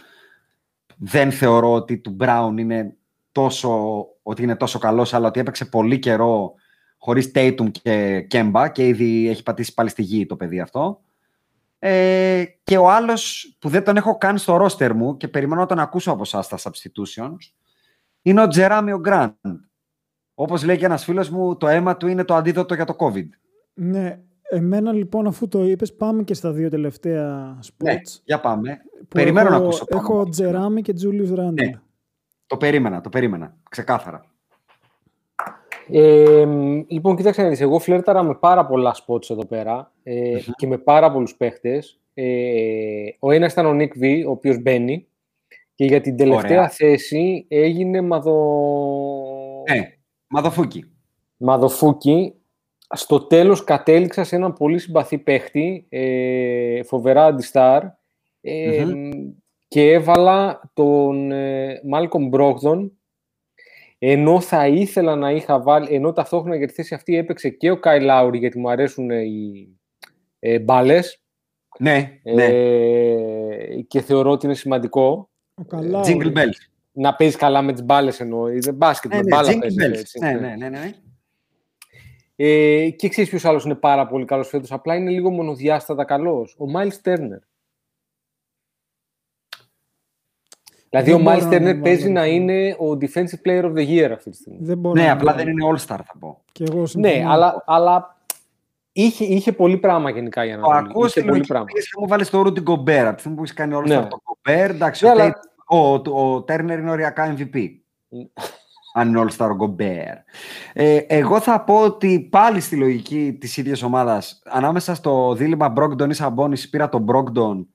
[0.98, 2.98] δεν θεωρώ ότι του Μπράουν είναι
[3.32, 6.54] τόσο, ότι είναι τόσο καλός, αλλά ότι έπαιξε πολύ καιρό
[7.00, 11.02] χωρίς Tatum και Kemba και ήδη έχει πατήσει πάλι στη γη το παιδί αυτό.
[11.80, 15.68] Ε, και ο άλλος που δεν τον έχω καν στο ρόστερ μου και περιμένω να
[15.68, 17.54] τον ακούσω από εσάς στα substitutions
[18.22, 19.34] είναι ο Τζεράμιο Γκραντ.
[20.34, 23.28] Όπως λέει και ένας φίλος μου, το αίμα του είναι το αντίδοτο για το COVID.
[23.74, 24.20] Ναι,
[24.50, 27.84] εμένα λοιπόν αφού το είπες πάμε και στα δύο τελευταία spots.
[27.84, 28.78] Ναι, για πάμε.
[29.08, 29.86] Περιμένω έχω, να ακούσω.
[29.88, 31.64] Έχω Τζεράμι και Τζούλιους Ράντλ.
[31.64, 31.80] Ναι,
[32.48, 33.58] το περίμενα, το περίμενα.
[33.70, 34.29] Ξεκάθαρα.
[35.92, 36.46] Ε,
[36.88, 40.78] λοιπόν, κοίταξε να δεις, εγώ φλέρταρα με πάρα πολλά spots εδώ πέρα ε, και με
[40.78, 42.00] πάρα πολλούς παίχτες.
[42.14, 45.08] Ε, ο ένας ήταν ο Nick V, ο οποίος μπαίνει
[45.76, 46.70] και για την τελευταία Ωραία.
[46.70, 48.36] θέση έγινε μαδο...
[49.66, 49.82] Ε,
[50.28, 50.92] μαδοφούκι.
[51.38, 52.34] Μαδοφούκι.
[52.96, 57.84] Στο τέλος κατέληξα σε έναν πολύ συμπαθή παίχτη, ε, φοβερά αντιστάρ,
[58.42, 58.86] ε,
[59.68, 62.90] και έβαλα τον ε, Malcolm Brogdon,
[64.00, 67.80] ενώ θα ήθελα να είχα βάλει, ενώ ταυτόχρονα για τη θέση αυτή έπαιξε και ο
[67.80, 69.68] Κάι Λάουρι, γιατί μου αρέσουν οι
[70.40, 71.24] ε, μπάλες.
[71.80, 72.46] Ναι, ναι.
[72.46, 75.30] Ε, και θεωρώ ότι είναι σημαντικό.
[76.06, 76.60] Jingle bells.
[76.92, 78.48] Να παίζεις καλά με τις μπάλες εννοώ.
[78.48, 80.16] Είναι μπάσκετ, ναι, με ναι, μπάλα παίζεις.
[80.20, 80.92] Ναι, ναι, ναι, ναι.
[82.36, 84.72] Ε, και ξέρεις ποιος άλλος είναι πάρα πολύ καλός φέτος.
[84.72, 86.56] Απλά είναι λίγο μονοδιάστατα καλός.
[86.58, 87.40] Ο Μάιλ Τέρνερ.
[90.90, 94.36] Δηλαδή ο Miles Turner παίζει να είναι ο Defensive Player of the Year αυτή τη
[94.36, 94.58] στιγμή.
[94.62, 96.42] Δεν ναι, απλά δεν είναι All-Star θα πω.
[96.52, 98.18] Και εγώ ναι, αλλά, αλλά
[98.92, 101.68] είχε, είχε πολύ πράγμα γενικά για να το ακούω στη λογική πράγμα.
[102.00, 103.06] μου βάλεις το Rudy Gobert.
[103.06, 104.08] Από τη στιγμή που έχεις κάνει All-Star ναι.
[104.08, 105.40] το Gobert, εντάξει, ναι, αλλά...
[105.68, 107.68] ο, ο, ο Turner είναι οριακά MVP.
[108.94, 110.24] αν είναι All-Star ο Gobert.
[110.74, 116.10] Ε, εγώ θα πω ότι πάλι στη λογική της ίδιας ομάδας, ανάμεσα στο δίλημα Brogdon
[116.14, 117.66] ή Sabonis, πήρα τον Brogdon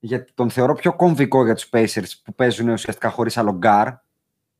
[0.00, 3.88] γιατί τον θεωρώ πιο κομβικό για τους Pacers που παίζουν ουσιαστικά χωρίς άλλο γκαρντ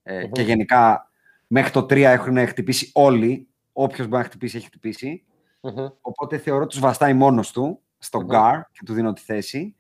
[0.03, 1.11] ε, και γενικά
[1.47, 3.49] μέχρι το 3 έχουν χτυπήσει όλοι.
[3.73, 5.25] Όποιος μπορεί να χτυπήσει, έχει χτυπήσει.
[6.01, 9.75] Οπότε θεωρώ τους βαστάει μόνος του στο γκαρντ και του δίνω τη θέση.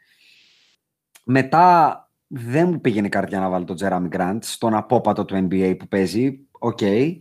[1.25, 5.75] Μετά δεν μου πήγαινε η καρδιά να βάλω τον Jerami Grant στον απόπατο του NBA
[5.79, 6.41] που παίζει.
[6.59, 6.79] OK.
[6.81, 7.17] Okay.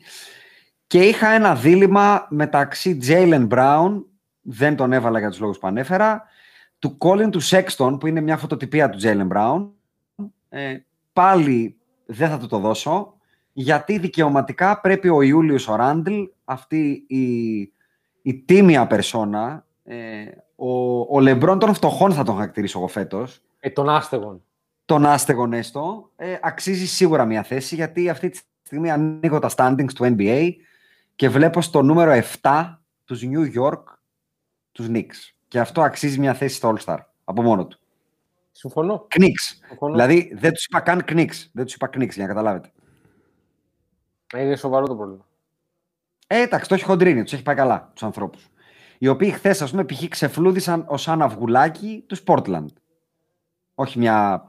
[0.87, 4.03] Και είχα ένα δίλημα μεταξύ Jaylen Brown,
[4.41, 6.23] δεν τον έβαλα για τους λόγους που ανέφερα,
[6.80, 9.67] του Colin του Sexton, που είναι μια φωτοτυπία του Jaylen Brown,
[10.49, 10.77] ε,
[11.13, 13.13] πάλι δεν θα του το δώσω,
[13.53, 17.59] γιατί δικαιωματικά πρέπει ο Ιούλιος ο Ράντλ, αυτή η,
[18.21, 20.25] η τίμια περσόνα, ε,
[20.55, 23.41] ο, ο Λεμπρόν των φτωχών θα τον χαρακτηρίσω εγώ φέτος.
[23.59, 24.43] Ε, τον άστεγον.
[24.86, 26.11] Τον άστεγον έστω.
[26.15, 30.51] Ε, αξίζει σίγουρα μια θέση, γιατί αυτή τη στιγμή ανοίγω τα standings του NBA
[31.15, 33.84] και βλέπω στο νούμερο 7 τους New York,
[34.71, 35.38] τους Knicks.
[35.49, 37.79] Και αυτό αξίζει μια θέση στο All-Star από μόνο του.
[38.51, 39.05] Συμφωνώ.
[39.07, 39.59] Κνίξ.
[39.91, 41.49] Δηλαδή δεν τους είπα καν Κνίξ.
[41.53, 42.71] Δεν τους είπα Κνίξ για να καταλάβετε.
[44.37, 45.27] Είναι σοβαρό το πρόβλημα.
[46.27, 48.49] Ε, εντάξει, το έχει χοντρίνει, τους έχει πάει καλά τους ανθρώπους.
[48.97, 50.07] Οι οποίοι χθες, ας πούμε, π.χ.
[50.07, 52.65] ξεφλούδησαν ως ένα αυγουλάκι τους Portland.
[53.75, 54.43] Όχι μια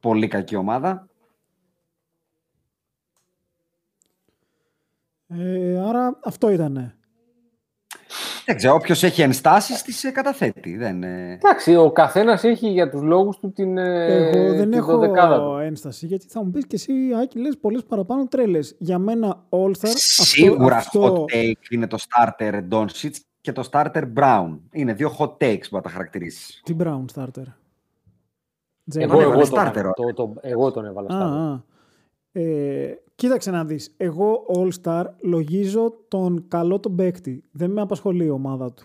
[0.00, 1.08] πολύ κακή ομάδα.
[5.26, 6.99] Ε, άρα αυτό ήτανε.
[8.50, 10.76] Δεν ξέρω, όποιος έχει ενστάσεις, τις ε, καταθέτει.
[10.76, 11.02] Δεν...
[11.02, 13.78] Εντάξει, ο καθένας έχει για τους λόγους του την.
[13.78, 16.92] Ε, Εγώ δεν έχω ένσταση, γιατί θα μου πεις και εσύ,
[17.22, 18.76] Άκη, λες πολλές παραπάνω τρέλες.
[18.78, 19.92] Για μένα, All Star.
[19.94, 21.24] Σίγουρα αυτό...
[21.28, 24.58] hot take είναι το starter Doncic και το starter Brown.
[24.72, 26.60] Είναι δύο hot takes που θα τα χαρακτηρίσεις.
[26.64, 27.46] Τι Brown starter;
[28.94, 31.62] Εγώ, εγώ, τον, το, το, εγώ τον έβαλα starter.
[32.32, 37.44] Ε, κοίταξε να δεις, εγώ All Star λογίζω τον καλό τον παίκτη.
[37.50, 38.84] Δεν με απασχολεί η ομάδα του.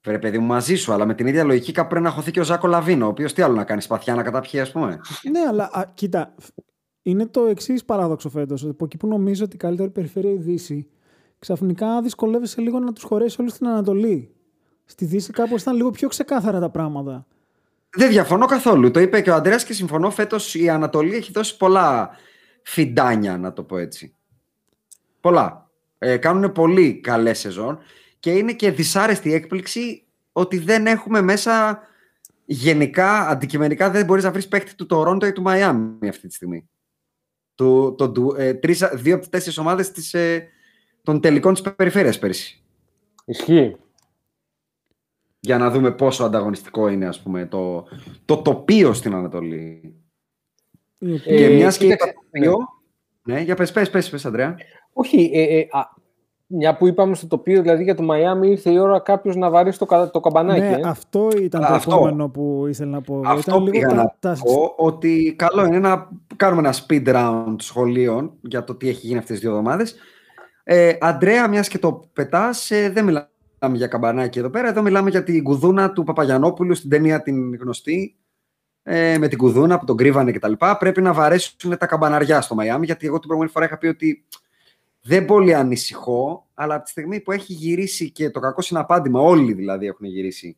[0.00, 2.40] Φέρε παιδί μου μαζί σου, αλλά με την ίδια λογική κάπου πρέπει να χωθεί και
[2.40, 5.00] ο Ζάκο Λαβίνο, ο οποίος τι άλλο να κάνει, σπαθιά να καταπιεί, ας πούμε.
[5.32, 6.34] ναι, αλλά α, κοίτα,
[7.02, 8.64] είναι το εξής παράδοξο φέτος.
[8.64, 10.88] Από εκεί που νομίζω ότι η καλύτερη περιφέρεια η Δύση,
[11.38, 14.34] ξαφνικά δυσκολεύεσαι λίγο να τους χωρέσεις όλους στην Ανατολή.
[14.84, 17.26] Στη Δύση κάπως ήταν λίγο πιο ξεκάθαρα τα πράγματα.
[17.96, 18.90] Δεν διαφωνώ καθόλου.
[18.90, 20.10] Το είπε και ο Αντρέας και συμφωνώ.
[20.10, 22.10] Φέτος η Ανατολή έχει δώσει πολλά
[22.62, 24.14] φιντάνια, να το πω έτσι.
[25.20, 25.70] Πολλά.
[25.98, 27.78] Ε, κάνουν πολύ καλέ σεζόν
[28.20, 31.80] και είναι και δυσάρεστη έκπληξη ότι δεν έχουμε μέσα
[32.44, 36.68] γενικά, αντικειμενικά δεν μπορείς να βρεις παίκτη του Τορόντο ή του Μαϊάμι αυτή τη στιγμή.
[37.54, 40.48] Το, το, ε, τρεις, δύο από τις τέσσερις ομάδες της, ε,
[41.02, 42.62] των τελικών της περιφέρειας πέρυσι.
[43.24, 43.76] Ισχύει
[45.46, 47.84] για να δούμε πόσο ανταγωνιστικό είναι ας πούμε, το,
[48.24, 49.94] το τοπίο στην Ανατολή.
[50.98, 52.56] Και Ε, μιας και είπα κοίταξε, το τοπίο...
[53.24, 54.56] Ναι, για πες, πες, πες, πες, Ανδρέα.
[54.92, 55.80] Όχι, ε, ε, α,
[56.46, 59.78] μια που είπαμε στο τοπίο, δηλαδή για το Μαϊάμι ήρθε η ώρα κάποιος να βαρέσει
[59.78, 60.60] το, κα- το καμπανάκι.
[60.60, 60.80] Ναι, ε.
[60.84, 61.94] αυτό ήταν Α, το αυτό.
[61.94, 63.20] επόμενο που ήθελα να πω.
[63.24, 67.06] Αυτό ήταν λίγο πήγα τα- να τα- πω ότι καλό είναι να κάνουμε ένα speed
[67.14, 69.94] round σχολείων για το τι έχει γίνει αυτές τις δύο εβδομάδες.
[70.64, 73.28] Ε, Αντρέα, μιας και το πετάς, ε, δεν μιλάμε
[73.74, 74.68] για καμπανάκι εδώ πέρα.
[74.68, 78.16] Εδώ μιλάμε για την κουδούνα του Παπαγιανόπουλου στην ταινία την γνωστή.
[78.82, 80.52] Ε, με την κουδούνα που τον κρύβανε κτλ.
[80.78, 84.24] Πρέπει να βαρέσουν τα καμπαναριά στο Μαϊάμι, γιατί εγώ την προηγούμενη φορά είχα πει ότι
[85.00, 89.52] δεν πολύ ανησυχώ, αλλά από τη στιγμή που έχει γυρίσει και το κακό συναπάντημα, όλοι
[89.52, 90.56] δηλαδή έχουν γυρίσει.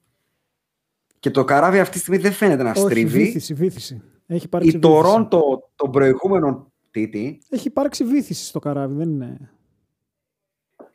[1.18, 3.18] Και το καράβι αυτή τη στιγμή δεν φαίνεται να Όχι, στρίβει.
[3.18, 4.02] βήθηση, βήθηση.
[4.26, 4.92] Έχει υπάρξει Η βήθηση.
[4.92, 6.72] Τορόντο των προηγούμενων.
[6.90, 7.38] Τι, τι.
[7.48, 9.50] Έχει υπάρξει βήθηση στο καράβι, δεν είναι.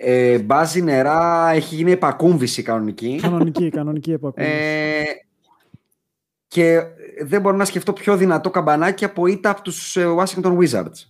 [0.05, 3.19] Ε, μπάζει νερά, έχει γίνει επακούμβηση κανονική.
[3.21, 4.51] Κανονική, κανονική επακούβηση.
[4.51, 5.03] Ε,
[6.47, 6.81] και
[7.23, 11.07] δεν μπορώ να σκεφτώ πιο δυνατό καμπανάκι από ήττα από τους ε, Washington Wizards.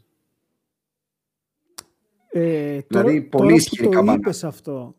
[2.29, 4.17] Ε, Δηλαδή, τώρα, πολύ τώρα ισχυρή που το καμπάνα.
[4.17, 4.95] είπες αυτό,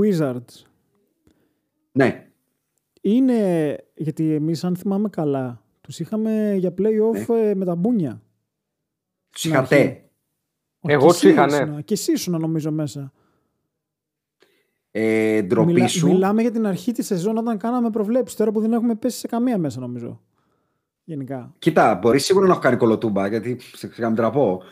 [0.00, 0.64] Wizards,
[1.92, 2.26] Ναι,
[3.00, 7.48] είναι, γιατί εμείς αν θυμάμαι καλά, τους είχαμε για play-off Ναι.
[7.48, 8.22] ε, με τα μπούνια.
[9.30, 9.74] τους Στην είχα αρχή.
[9.74, 9.82] τε.
[9.84, 10.00] Όχι,
[10.88, 11.56] Εγώ και τους εσύ είχα, ναι.
[11.56, 11.80] ήσουνα.
[11.80, 13.12] Και εσύ ήσουν νομίζω μέσα.
[14.90, 16.06] Ε, ντροπή Μιλά- σου.
[16.06, 19.26] μιλάμε για την αρχή της σεζόν όταν κάναμε προβλέψεις, τώρα που δεν έχουμε πέσει σε
[19.26, 20.20] καμία μέσα νομίζω.
[21.04, 21.54] Γενικά.
[21.58, 24.62] Κοίτα, μπορείς σίγουρα να έχω κάνει κωλοτούμπα, γιατί σιγά μην ντραπώ.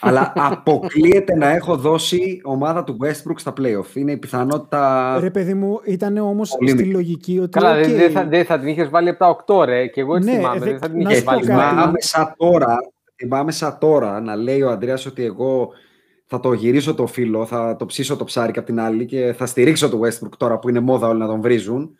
[0.00, 3.94] αλλά αποκλείεται να έχω δώσει ομάδα του Westbrook στα playoff.
[3.94, 5.16] Είναι η πιθανότητα.
[5.20, 6.92] Ρε παιδί μου, ήταν όμως Πολύ στη μικρή.
[6.92, 9.28] λογική ότι Καλά, δεν οκ, δεν θα, δεν θα την είχες βάλει από τα
[9.60, 9.86] 8, ρε.
[9.86, 10.58] Και εγώ έτσι Ναι, θυμάμαι.
[10.58, 11.46] δε- Δεν θα την να είχες σου πω βάλει.
[11.46, 11.68] κάτι.
[11.70, 12.76] Θυμάμαι σαν τώρα,
[13.22, 15.70] θυμάμαι σαν τώρα να λέει ο Αντρέας ότι εγώ
[16.26, 19.34] θα το γυρίσω το φίλο, θα το ψήσω το ψάρι και απ' την άλλη και
[19.36, 21.96] θα στηρίξω το Westbrook τώρα που είναι μόδα όλοι να τον βρίζουν.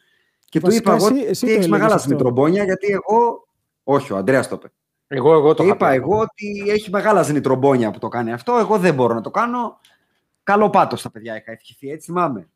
[0.49, 2.09] Και του Βασικά, είπα εγώ εσύ- εσύ ότι το έχεις έλεγες μεγάλα αυτό.
[2.09, 3.47] ζνητρομπόνια γιατί εγώ...
[3.85, 4.73] Όχι, ο Αντρέας το είπε.
[5.07, 5.95] Εγώ, εγώ το Και είχα είπα πει.
[5.95, 8.57] εγώ ότι έχει μεγάλα ζνητρομπόνια που το κάνει αυτό.
[8.59, 9.79] Εγώ δεν μπορώ να το κάνω.
[10.43, 12.49] Καλό πάτος στα παιδιά είχα ευχηθεί, έτσι θυμάμαι.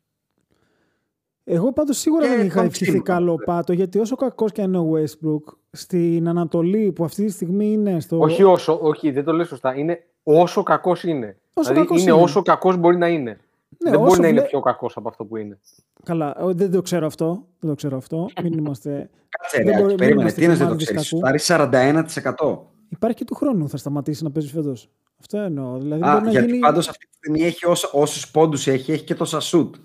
[1.43, 3.01] Εγώ πάντως σίγουρα Και δεν είχα τον ευχηθεί ξύλο.
[3.03, 7.31] καλό πάτο, γιατί όσο κακός και αν είναι ο Westbrook, στην Ανατολή που αυτή τη
[7.31, 8.19] στιγμή είναι στο.
[8.19, 9.75] Όχι όσο, όχι, δεν το λες σωστά.
[9.75, 11.37] Είναι όσο κακός είναι.
[11.53, 12.21] Όσο δηλαδή κακός είναι, είναι.
[12.21, 13.39] όσο κακός μπορεί να είναι.
[13.83, 15.59] Ναι, δεν όσο μπορεί να είναι βλέ- πιο κακός από αυτό που είναι.
[16.03, 17.45] Καλά, ο, δεν το ξέρω αυτό.
[17.59, 18.27] Δεν το ξέρω αυτό.
[18.43, 19.09] Μην είμαστε.
[19.29, 20.21] Κάτσε Δεν ρε, μπορεί- Άκη, μην περίμενε.
[20.21, 21.09] είμαστε Τι είναι δεν το κομμάτιδες ξέρεις.
[21.09, 21.37] κακού.
[21.39, 22.03] Σουτάρει
[22.49, 22.57] 41%.
[22.89, 24.89] Υπάρχει και του χρόνου θα σταματήσει να παίζει φέτος.
[25.19, 25.77] Αυτό εννοώ.
[25.77, 26.59] Δηλαδή Α, μπορεί να γιατί γίνει.
[26.59, 29.75] πάντως αυτή τη στιγμή έχει όσο, όσους πόντους έχει, έχει και τόσα σουτ.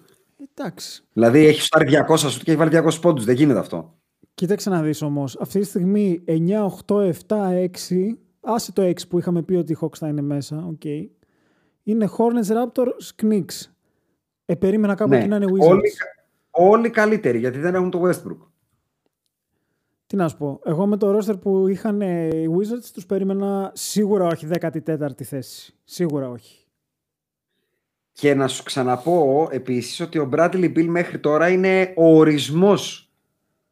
[0.54, 1.02] Εντάξει.
[1.12, 3.24] Δηλαδή έχει σουτάρει 200 σουτ και έχει βάλει 200 πόντους.
[3.24, 3.94] Δεν γίνεται αυτό.
[4.34, 5.36] Κοίταξε να δεις όμως.
[5.40, 8.18] Αυτή τη στιγμή 9, 8, 7, 6.
[8.40, 10.64] Άσε το 6 που είχαμε πει ότι οι Hawks θα είναι μέσα.
[10.68, 10.84] οκ.
[11.82, 13.70] Είναι Hornets, Raptors, Knicks.
[14.44, 15.68] Ε, περίμενα κάπου εκεί να είναι Wizards.
[15.68, 15.92] όλοι,
[16.50, 18.46] όλοι καλύτεροι γιατί δεν έχουν το Westbrook.
[20.06, 20.60] Τι να σου πω.
[20.64, 25.74] Εγώ με το roster που είχαν ε, οι Wizards τους περίμενα σίγουρα όχι 14η θέση.
[25.84, 26.66] Σίγουρα όχι.
[28.12, 33.11] Και να σου ξαναπώ επίσης ότι ο Bradley Beal μέχρι τώρα είναι ο ορισμός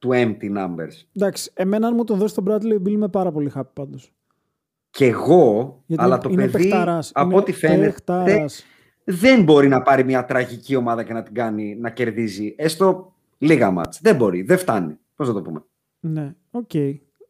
[0.01, 1.05] του empty numbers.
[1.13, 4.13] Εντάξει, εμένα αν μου τον δώσεις τον Bradley Beal είμαι πάρα πολύ happy πάντως.
[4.91, 8.65] Και εγώ, Γιατί αλλά είναι- το είναι παιδί, παιχταράς, από είναι ό,τι φαίνεται, παιχταράς.
[9.05, 13.71] δεν μπορεί να πάρει μια τραγική ομάδα και να την κάνει να κερδίζει έστω λίγα
[13.71, 14.01] ματς.
[14.03, 14.99] Δεν μπορεί, δεν φτάνει.
[15.17, 15.63] Πώς να το πούμε.
[16.01, 16.71] Ναι, οκ.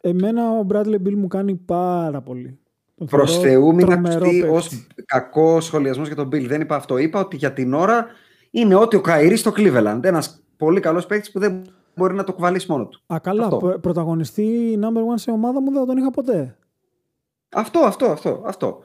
[0.01, 2.59] Εμένα ο Bradley Beal μου κάνει πάρα πολύ.
[2.95, 5.03] Τον Προς θεωρώ Θεού, μην τρομερό ακουστεί ως παίκτη.
[5.05, 6.45] κακό σχολιασμός για τον Beal.
[6.47, 6.97] Δεν είπα αυτό.
[6.99, 8.07] Είπα ότι για την ώρα
[8.51, 10.01] είναι ότι ο Καϊρής στο Cleveland.
[10.03, 11.63] Ένας πολύ καλός παίκτης που δεν
[11.95, 13.01] μπορεί να το κουβαλήσει μόνο του.
[13.15, 13.45] Α, καλά.
[13.45, 13.57] Αυτό.
[13.57, 16.57] προ- Πρωταγωνιστή number one σε ομάδα μου δεν τον είχα ποτέ.
[17.55, 18.43] Αυτό, αυτό, αυτό.
[18.47, 18.79] αυτό.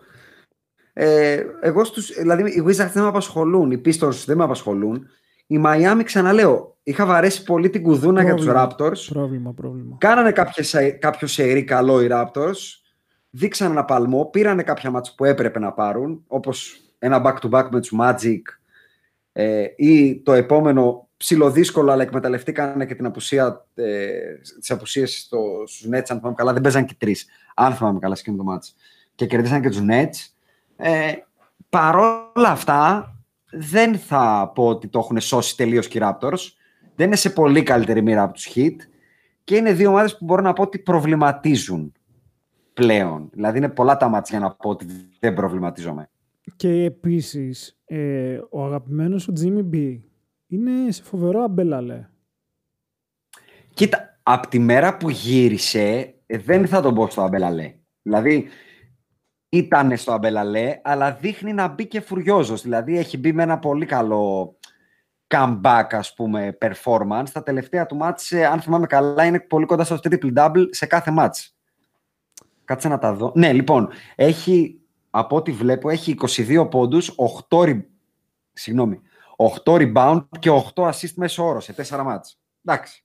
[0.94, 5.08] Ε, εγώ στους, δηλαδή οι Wizards δεν με απασχολούν, οι Pistons δεν με απασχολούν.
[5.48, 8.76] Η Miami, ξαναλέω, είχα βαρέσει πολύ την κουδούνα για τους Πρόβλημα.
[8.78, 9.08] Raptors.
[9.10, 9.96] Πρόβλημα, πρόβλημα.
[10.00, 12.58] Κάνανε κάποιες, κάποιο σερί καλό οι Raptors.
[13.30, 14.26] Δείξαν ένα παλμό.
[14.26, 16.24] Πήρανε κάποια μάτς που έπρεπε να πάρουν.
[16.28, 18.42] Όπως ένα back-to-back με τους Magic.
[19.32, 24.10] Ε, ή το επόμενο ψηλοδύσκολο, αλλά εκμεταλλευτήκαν και την απουσία, ε,
[24.60, 26.54] τις απουσίες στο, στους Nets, αν θυμάμαι καλά.
[26.54, 28.76] Δεν παίζαν και τρεις, αν θυμάμαι καλά, σε εκείνο το μάτς.
[29.16, 30.34] Και κερδίσαν και τους Nets.
[30.76, 31.14] Ε,
[31.70, 33.10] παρόλα αυτά,
[33.52, 36.52] δεν θα πω ότι το έχουν σώσει τελείως και οι Raptors.
[36.96, 38.76] Δεν είναι σε πολύ καλύτερη μοίρα από τους Heat.
[39.44, 41.94] Και είναι δύο ομάδες που μπορώ να πω ότι προβληματίζουν
[42.74, 43.30] πλέον.
[43.34, 44.86] Δηλαδή είναι πολλά τα μάτια για να πω ότι
[45.20, 46.10] δεν προβληματίζομαι.
[46.56, 50.00] Και επίσης, ε, ο αγαπημένος σου Jimmy B
[50.48, 52.08] είναι σε φοβερό αμπέλαλε.
[53.74, 57.76] Κοίτα, από τη μέρα που γύρισε, ε, δεν θα τον πω στο αμπελαλέ.
[58.02, 58.48] Δηλαδή,
[59.50, 62.62] ήταν στο αμπελαλέ, αλλά δείχνει να μπει και φουριόζος.
[62.62, 64.58] Δηλαδή, έχει μπει με ένα πολύ καλό
[65.28, 67.30] comeback, ας πούμε, performance.
[67.34, 71.12] Τα τελευταία του μάτς, ε, αν θυμάμαι καλά, είναι πολύ κοντά στο triple-double σε κάθε
[71.12, 71.58] μάτς.
[72.66, 73.32] Κάτσε να τα δω.
[73.36, 77.16] Ναι, λοιπόν, έχει, από ό,τι βλέπω, έχει 22 πόντους,
[77.50, 77.84] 8, re-
[78.54, 79.02] συγγνώμη,
[79.66, 82.40] 8 rebound και 8 assist μέσω όρος σε 4 μάτς.
[82.66, 83.04] Εντάξει.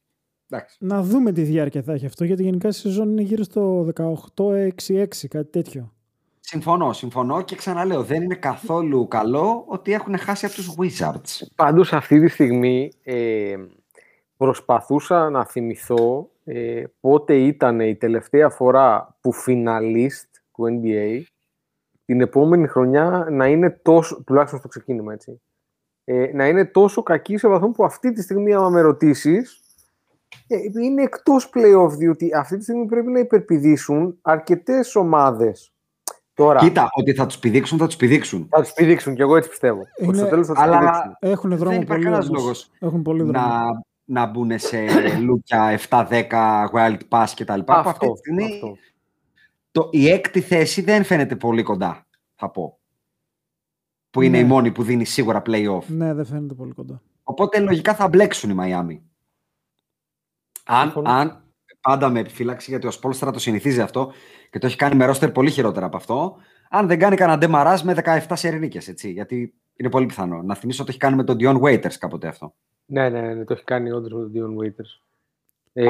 [0.49, 0.77] Εντάξει.
[0.81, 3.89] Να δούμε τι διάρκεια θα έχει αυτό, γιατί γενικά η σεζόν είναι γύρω στο
[4.37, 5.93] 18-6-6, κάτι τέτοιο.
[6.41, 11.47] Συμφωνώ, συμφωνώ και ξαναλέω, δεν είναι καθόλου καλό ότι έχουν χάσει από τους Wizards.
[11.55, 13.57] Πάντως αυτή τη στιγμή ε,
[14.37, 21.23] προσπαθούσα να θυμηθώ ε, πότε ήταν η τελευταία φορά που φιναλίστ του NBA
[22.05, 25.41] την επόμενη χρονιά να είναι τόσο, τουλάχιστον στο ξεκίνημα έτσι,
[26.13, 29.61] ε, να είναι τόσο κακή σε βαθμό που αυτή τη στιγμή άμα με ρωτήσεις,
[30.47, 35.73] ε, είναι εκτός playoff διότι αυτή τη στιγμή πρέπει να υπερπηδήσουν αρκετές ομάδες.
[36.35, 38.47] Τώρα, Κοίτα, ότι θα τους πηδήξουν, θα τους πηδήξουν.
[38.51, 39.83] θα τους πηδήξουν και εγώ έτσι πιστεύω.
[39.97, 41.17] Είναι- Ότι στο τέλος θα τους αλλά- πηδήξουν.
[41.21, 42.41] Έχουν δρόμο υπάρχει πολύ κανένας όμως.
[42.41, 43.33] λόγος Έχουν πολύ δρόμο.
[43.47, 43.65] να,
[44.05, 44.79] να μπουν σε
[45.27, 47.59] λούκια 7-10 wild pass κτλ.
[47.61, 48.77] που αυτή τη στιγμή αυτό.
[49.71, 52.79] το, η έκτη θέση δεν φαίνεται πολύ κοντά, θα πω.
[54.11, 54.45] Που είναι Ναι.
[54.45, 55.83] η μόνη που δίνει σίγουρα play-off.
[55.87, 57.03] Ναι, δεν φαίνεται πολύ κοντά.
[57.23, 59.03] Οπότε λογικά θα μπλέξουν οι Μαϊάμι.
[60.67, 61.11] Αν, Συμφωνώ.
[61.11, 61.43] αν
[61.81, 64.13] πάντα με επιφύλαξη, γιατί ο Σπόλστρα το συνηθίζει αυτό
[64.51, 66.37] και το έχει κάνει με ρόστερ πολύ χειρότερα από αυτό.
[66.71, 69.11] Αν δεν κάνει κανένα ντεμαράζ με 17 σερνίκες, έτσι.
[69.11, 70.43] Γιατί είναι πολύ πιθανό.
[70.43, 72.55] Να θυμίσω ότι έχει κάνει με τον Dion Waiters κάποτε αυτό.
[72.87, 75.01] Ναι, ναι, ναι, το έχει κάνει όντως με τον Dion Waiters.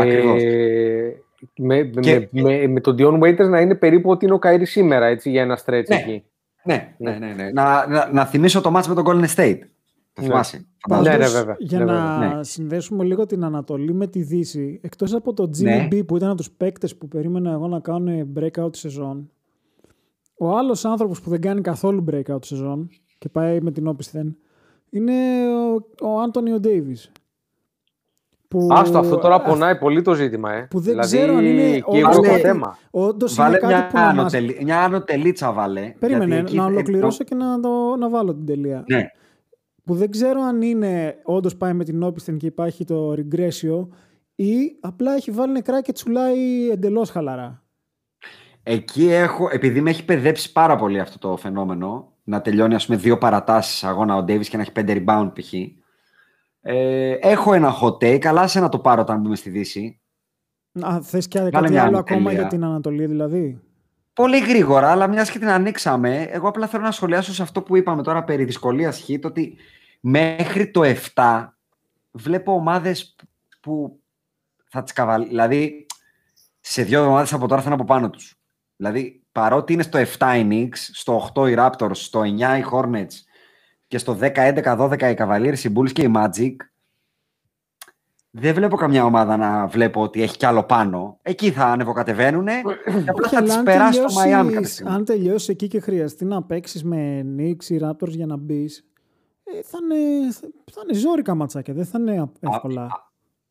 [0.00, 0.42] Ακριβώς.
[0.42, 1.22] Ε,
[1.56, 4.62] με, Και- με, με, με τον Dion Waiters να είναι περίπου ότι είναι ο Καΐρη
[4.66, 5.96] σήμερα, έτσι, για ένα stretch Ναι.
[5.96, 6.24] εκεί.
[6.64, 7.32] Ναι, ναι, ναι.
[7.32, 7.50] ναι.
[7.50, 9.58] Να, να, να θυμίσω το μάτς με τον Golden State.
[10.12, 10.26] Το Ναι.
[10.26, 10.66] θυμάσαι.
[10.88, 11.16] φαντάζομαι.
[11.16, 11.56] Ναι, Πάντως, ναι, βέβαια.
[11.58, 12.34] Για Ναι, να βέβαια.
[12.36, 12.44] Ναι.
[12.44, 15.88] συνδέσουμε λίγο την Ανατολή με τη Δύση, εκτός από το Jimmy Ναι.
[15.90, 19.30] B που ήταν από τους παίκτες που περίμενα εγώ να κάνουν breakout σεζόν,
[20.38, 22.88] ο άλλος άνθρωπος που δεν κάνει καθόλου breakout σεζόν
[23.18, 24.36] και πάει με την όπισθεν,
[24.90, 25.12] είναι
[25.48, 25.74] ο,
[26.08, 27.12] ο Άντωνιο Ντέιβις.
[28.50, 30.66] Που, Άστο, αυτό τώρα α, πονάει πολύ το ζήτημα, ε.
[30.70, 32.78] Που δεν δηλαδή, ξέρω αν είναι και εγώ όντως στο κάτι- θέμα.
[32.90, 34.10] Όντως είναι Βάλε κάτι μια, που να μας...
[34.34, 35.94] ανωτελ, μια ανωτελίτσα, βάλε.
[35.98, 38.84] Περίμενε, γιατί εκεί- να ολοκληρώσω και να, το, να βάλω την τελεία.
[38.88, 39.06] Ναι.
[39.84, 43.86] Που δεν ξέρω αν είναι όντως πάει με την όπισθεν και υπάρχει το regression
[44.34, 47.62] ή απλά έχει βάλει νεκρά και τσουλάει εντελώς χαλαρά.
[48.62, 52.98] Εκεί έχω, επειδή με έχει παιδέψει πάρα πολύ αυτό το φαινόμενο, να τελειώνει ας πούμε
[52.98, 55.52] δύο παρατάσεις αγώνα ο Ντέιβις και να έχει πέντε rebound π.χ.
[56.62, 60.00] Ε, έχω ένα hot take, αλλά σε να το πάρω όταν μπούμε στη Δύση.
[60.86, 62.40] Α, θες και κάτι μια άλλο άλλη ακόμα τελεία.
[62.40, 63.60] για την Ανατολή δηλαδή;
[64.12, 67.76] Πολύ γρήγορα, αλλά μιας και την ανοίξαμε, εγώ απλά θέλω να σχολιάσω σε αυτό που
[67.76, 69.56] είπαμε τώρα περί δυσκολίας hit, ότι
[70.00, 70.80] μέχρι το
[71.14, 71.48] 7
[72.10, 73.16] βλέπω ομάδες
[73.60, 74.00] που
[74.68, 75.26] θα τις καβαλ...
[75.26, 75.86] Δηλαδή,
[76.60, 78.40] σε δύο εβδομάδες από τώρα θα είναι από πάνω τους.
[78.76, 80.02] Δηλαδή, παρότι είναι στο 7
[80.36, 82.24] οι Knicks, στο 8 οι Raptors, στο 9
[82.58, 83.29] οι Hornets
[83.90, 86.54] και στο 10, 11, 12 οι Cavaliers, οι Bulls και οι Magic,
[88.30, 91.18] δεν βλέπω καμιά ομάδα να βλέπω ότι έχει κι άλλο πάνω.
[91.22, 94.72] Εκεί θα ανεβοκατεβαίνουν και απλά Όχι, θα αλλά τις αν περάσει το Miami κάποια τελειώσεις,
[94.72, 94.92] στιγμή.
[94.92, 98.84] αν τελειώσει εκεί και χρειαστεί να παίξεις με Knicks ή Raptors για να μπεις,
[99.44, 100.32] θα, είναι,
[100.72, 102.88] θα είναι ζόρικα ματσάκια, δεν θα είναι εύκολα.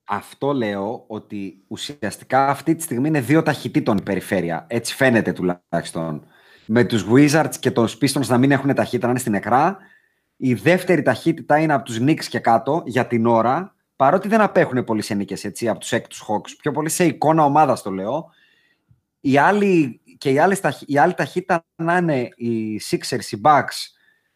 [0.04, 4.66] Αυτό λέω ότι ουσιαστικά αυτή τη στιγμή είναι δύο ταχυτήτων η περιφέρεια.
[4.70, 6.26] Έτσι φαίνεται τουλάχιστον.
[6.66, 9.78] Με τους Wizards και τους Pistons να μην έχουν ταχύτητα, να είναι στην νεκρά.
[10.42, 13.76] Η δεύτερη ταχύτητα είναι από τους Knicks και κάτω για την ώρα.
[13.96, 16.50] Παρότι δεν απέχουν πολύ σε νίκες, έτσι, από τους έκτους Hawks.
[16.62, 18.30] Πιο πολύ σε εικόνα ομάδας το λέω.
[19.20, 23.78] Η άλλη, και η άλλη, η άλλη ταχύτητα να είναι οι Sixers, οι Bucks,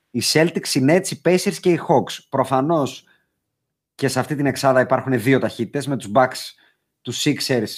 [0.10, 2.26] οι Celtics, οι Nets, οι Pacers και οι Hawks.
[2.30, 3.06] Προφανώς
[3.95, 6.54] και σε αυτή την εξάδα υπάρχουν δύο ταχύτητες με τους Bucks,
[7.01, 7.74] τους Sixers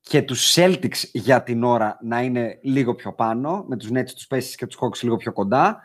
[0.00, 4.26] και τους Celtics για την ώρα να είναι λίγο πιο πάνω, με τους Nets, τους
[4.30, 5.82] Pacers και τους Hawks λίγο πιο κοντά.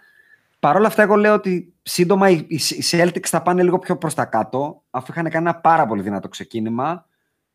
[0.63, 3.97] Παρ' όλα αυτά εγώ λέω ότι σύντομα οι, οι οι Celtics θα πάνε λίγο πιο
[3.97, 7.05] προς τα κάτω, αφού είχαν κάνει ένα πάρα πολύ δυνατό ξεκίνημα,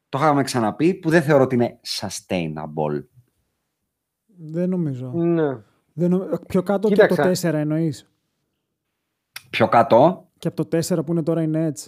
[0.08, 3.04] το είχαμε ξαναπεί, που δεν θεωρώ ότι είναι sustainable.
[4.38, 5.10] Δεν νομίζω.
[5.14, 5.56] Ναι.
[5.92, 7.20] Δεν νομ- Πιο κάτω και Κοίταξε.
[7.22, 8.10] από το 4 εννοείς;
[9.50, 11.86] Πιο κάτω, Και από το 4 που είναι τώρα οι Nets.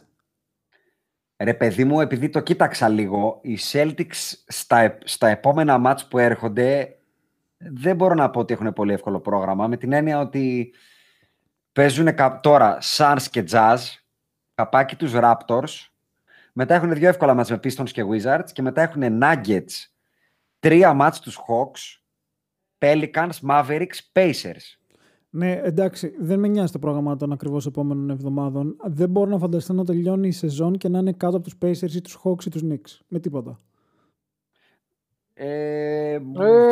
[1.37, 6.19] Ρε παιδί μου, επειδή το κοίταξα λίγο, οι Celtics στα, επ- στα επόμενα μάτς που
[6.19, 6.99] έρχονται
[7.57, 10.73] δεν μπορώ να πω ότι έχουν πολύ εύκολο πρόγραμμα, με την έννοια ότι
[11.73, 13.77] παίζουν κα- τώρα Suns και Jazz,
[14.55, 15.89] καπάκι τους Raptors,
[16.53, 19.87] μετά έχουν δύο εύκολα μάτς με Pistons και Wizards και μετά έχουν Nuggets,
[20.59, 22.01] τρία μάτς τους Hawks,
[22.79, 24.77] Pelicans, Mavericks, Pacers.
[25.33, 28.77] Ναι, εντάξει, δεν με νοιάζει το πρόγραμμα των ακριβώς επόμενων εβδομάδων.
[28.85, 31.93] Δεν μπορώ να φανταστώ να τελειώνει η σεζόν και να είναι κάτω από τους Pacers
[31.95, 32.99] ή τους Hawks ή τους Knicks.
[33.09, 33.59] Με τίποτα.
[35.35, 36.19] Ε, Ε,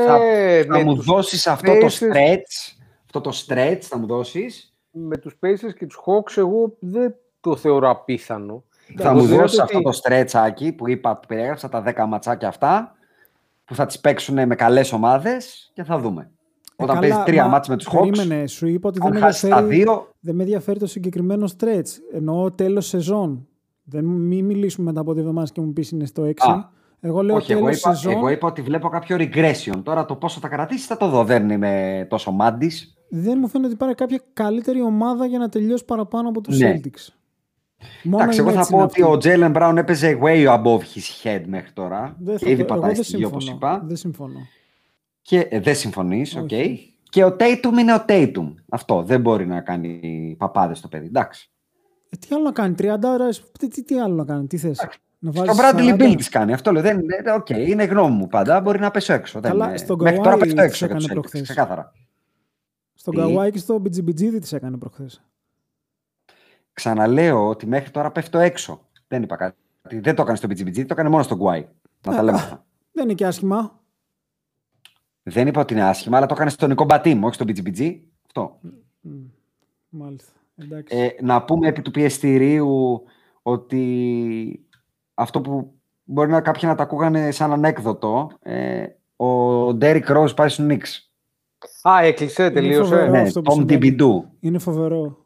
[0.07, 0.19] θα
[0.67, 4.77] θα με μου τους δώσεις αυτό το Pacers- stretch, αυτό το stretch θα μου δώσεις.
[5.07, 8.65] Με τους Pacers και τους Hawks εγώ δεν το θεωρώ απίθανο.
[8.97, 12.49] Θα μου Ξέρετε δώσεις ότι- αυτό το στρέτσάκι που είπα, που περιέγραψα τα 10 ματσάκια
[12.49, 12.93] αυτά
[13.65, 16.31] που θα τις παίξουν με καλές ομάδες και θα δούμε.
[16.77, 19.07] Ε, Όταν καλά, παίζεις τρία μα μάτς με τους Hawks, Περίμενε, σου είπα ότι δεν
[19.09, 21.89] αν με, χάσεις τα ενδιαφέρει, δύο, δεν με ενδιαφέρει το συγκεκριμένο stretch.
[22.13, 23.49] Εννοώ τέλος σεζόν.
[23.85, 26.51] Δεν μην μιλήσουμε μετά από δύο εβδομάδες και μου πεις είναι στο 6.
[26.51, 26.69] Α,
[27.01, 28.13] εγώ λέω όχι, εγώ τέλος είπα, σεζόν.
[28.13, 29.81] εγώ είπα ότι βλέπω κάποιο regression.
[29.83, 31.25] Τώρα το πόσο θα κρατήσει θα το δω.
[31.25, 32.98] Δεν είμαι τόσο μάντης.
[33.09, 36.75] Δεν μου φαίνεται ότι υπάρχει κάποια καλύτερη ομάδα για να τελειώσει παραπάνω από τους Ναι.
[36.85, 37.13] Celtics.
[38.03, 39.29] Μόνο Εντάξει, οι εγώ θα Nets πω είναι ότι αυτοί.
[39.31, 42.17] ο Jaylen Brown έπαιζε way above his head μέχρι τώρα.
[42.21, 43.73] Δεν και θα ήδη το- εγώ πατάει δεν στη γη όπως συμφωνώ.
[43.75, 43.85] είπα.
[43.87, 44.39] Δεν συμφωνώ.
[45.23, 46.43] Και ε, δεν συμφωνείς, οκ.
[46.43, 46.93] Όχι.
[47.11, 48.55] Και ο Tatum είναι ο Tatum.
[48.69, 49.03] Αυτό.
[49.03, 51.07] Δεν μπορεί να κάνει παπάδες το παιδί.
[51.07, 51.51] Εντάξει.
[52.09, 54.87] Ε, τι άλλο να κάνει, 30 ώρες, τι, τι, τι άλλο να κάνει, τι θες.
[55.19, 56.03] Να Το βάζεις Bradley 40.
[56.11, 56.53] Bill τις κάνει.
[56.53, 56.83] Αυτό λέω.
[56.83, 58.61] Δεν, είναι- οκ, είναι γνώμη μου πάντα.
[58.61, 59.41] Μπορεί να πέσω έξω.
[59.41, 61.43] Δεν Καλά, είναι- στον μέχρι τώρα Kawhi πέφτω τις έξω για έκανε τους Celtics, προχθές.
[61.43, 61.93] Ξεκάθαρα.
[62.99, 65.23] Στον Τι; Καουάι και στο BGBG τις έκανε προχθές.
[66.73, 68.89] Ξαναλέω ότι μέχρι τώρα πέφτω έξω.
[69.09, 69.57] Δεν είπα κάτι.
[69.83, 71.65] Δεν το έκανε στο BGBG, το έκανε μόνο στον Guai.
[72.07, 72.65] Να τα λέμε αυτά.
[72.93, 73.81] Δεν είναι και άσχημα.
[75.23, 78.01] Δεν είπα ότι είναι άσχημα, αλλά το έκανε στον Νικό Μπατίμ, όχι στο BGBG.
[78.27, 78.61] Αυτό.
[79.89, 80.33] Μάλιστα.
[80.57, 80.97] Εντάξει.
[80.97, 83.03] Ε, να πούμε επί του πιεστηρίου
[83.43, 84.67] ότι
[85.15, 85.75] αυτό που
[86.05, 88.87] μπορεί να κάποιοι να τα ακούγανε σαν ανέκδοτο, ε,
[89.17, 91.08] ο Ντέρικ Rose πάει στους Knicks.
[91.83, 92.83] Α, έκλεισε, τελείωσε.
[92.83, 93.11] φοβερό.
[93.11, 93.97] Ναι, αυτό που Tom συμβαίνει.
[94.01, 94.29] Dibidou.
[94.41, 95.17] Είναι φοβερό.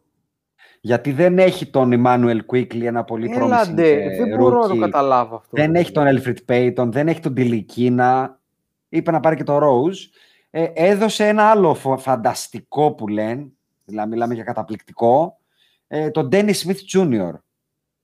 [0.81, 4.75] Γιατί δεν έχει τον Emmanuel Quickly, ένα πολύ promising Έλαντε, ε, δεν μπορώ να το
[4.75, 4.79] rookie.
[4.79, 5.49] καταλάβω αυτό.
[5.57, 8.39] Δεν έχει τον Elfrid Payton, δεν έχει τον Τιλικίνα.
[8.89, 9.97] Είπε να πάρει και τον Rose.
[10.51, 13.47] Ε, έδωσε ένα άλλο φο- φανταστικό που λένε,
[13.85, 15.39] δηλαδή μιλάμε για καταπληκτικό,
[15.89, 17.33] ε, τον Dennis Smith Jr.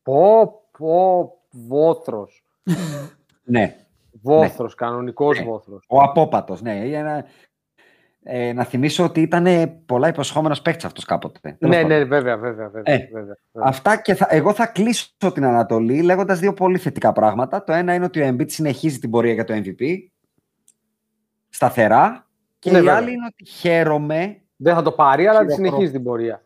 [0.02, 2.44] Πω, πω, βόθρος.
[3.44, 3.76] Ναι,
[4.22, 5.44] Βόθρος, κανονικός Ναι.
[5.44, 5.84] βόθρος.
[5.88, 6.62] ο απόπατος.
[6.62, 7.24] Ναι, για να,
[8.30, 9.46] ε, να θυμίσω ότι ήταν
[9.86, 11.38] πολλά υποσχόμενος παίκτης αυτός κάποτε.
[11.58, 11.98] Τέλος Ναι, πάντων.
[11.98, 12.94] ναι, βέβαια, βέβαια, βέβαια.
[12.94, 13.20] Ε, βέβαια,
[13.52, 13.68] βέβαια.
[13.68, 17.64] Αυτά και θα, εγώ θα κλείσω την Ανατολή λέγοντας δύο πολύ θετικά πράγματα.
[17.64, 19.96] Το ένα είναι ότι ο Embiid συνεχίζει την πορεία για το MVP
[21.48, 22.26] σταθερά.
[22.58, 22.96] Και Ναι, η βέβαια.
[22.96, 24.40] άλλη είναι ότι χαίρομαι.
[24.56, 26.42] Δεν θα το πάρει, αλλά τη Χειροκρό- συνεχίζει την πορεία.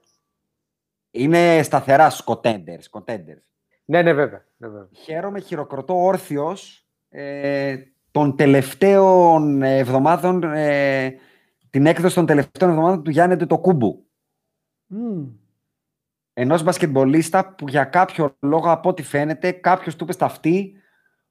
[1.11, 2.99] Είναι σταθερά στους contenders.
[3.01, 3.43] contenders.
[3.85, 4.45] Ναι, ναι, βέβαια.
[4.57, 4.89] Ναι, βέβαια.
[4.93, 7.77] Χαίρομαι, χειροκροτώ όρθιος ε,
[8.11, 11.15] των τελευταίων εβδομάδων, ε,
[11.73, 14.07] την έκδοση των τελευταίων εβδομάδων του Γιάννη το Κούμπου.
[14.87, 15.27] Μμμ.
[16.33, 20.75] Ενός μπασκετμπολίστα που για κάποιο λόγο, από ό,τι φαίνεται, κάποιος του είπε στα αυτή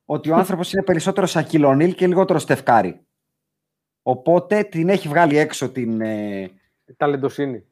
[0.05, 3.05] ότι ο άνθρωπος είναι περισσότερος Σακυλονίλ και λιγότερος Στεφκάρη.
[4.01, 6.49] Οπότε την έχει βγάλει έξω την, ε,
[6.97, 7.65] Ταλεντοσύνη.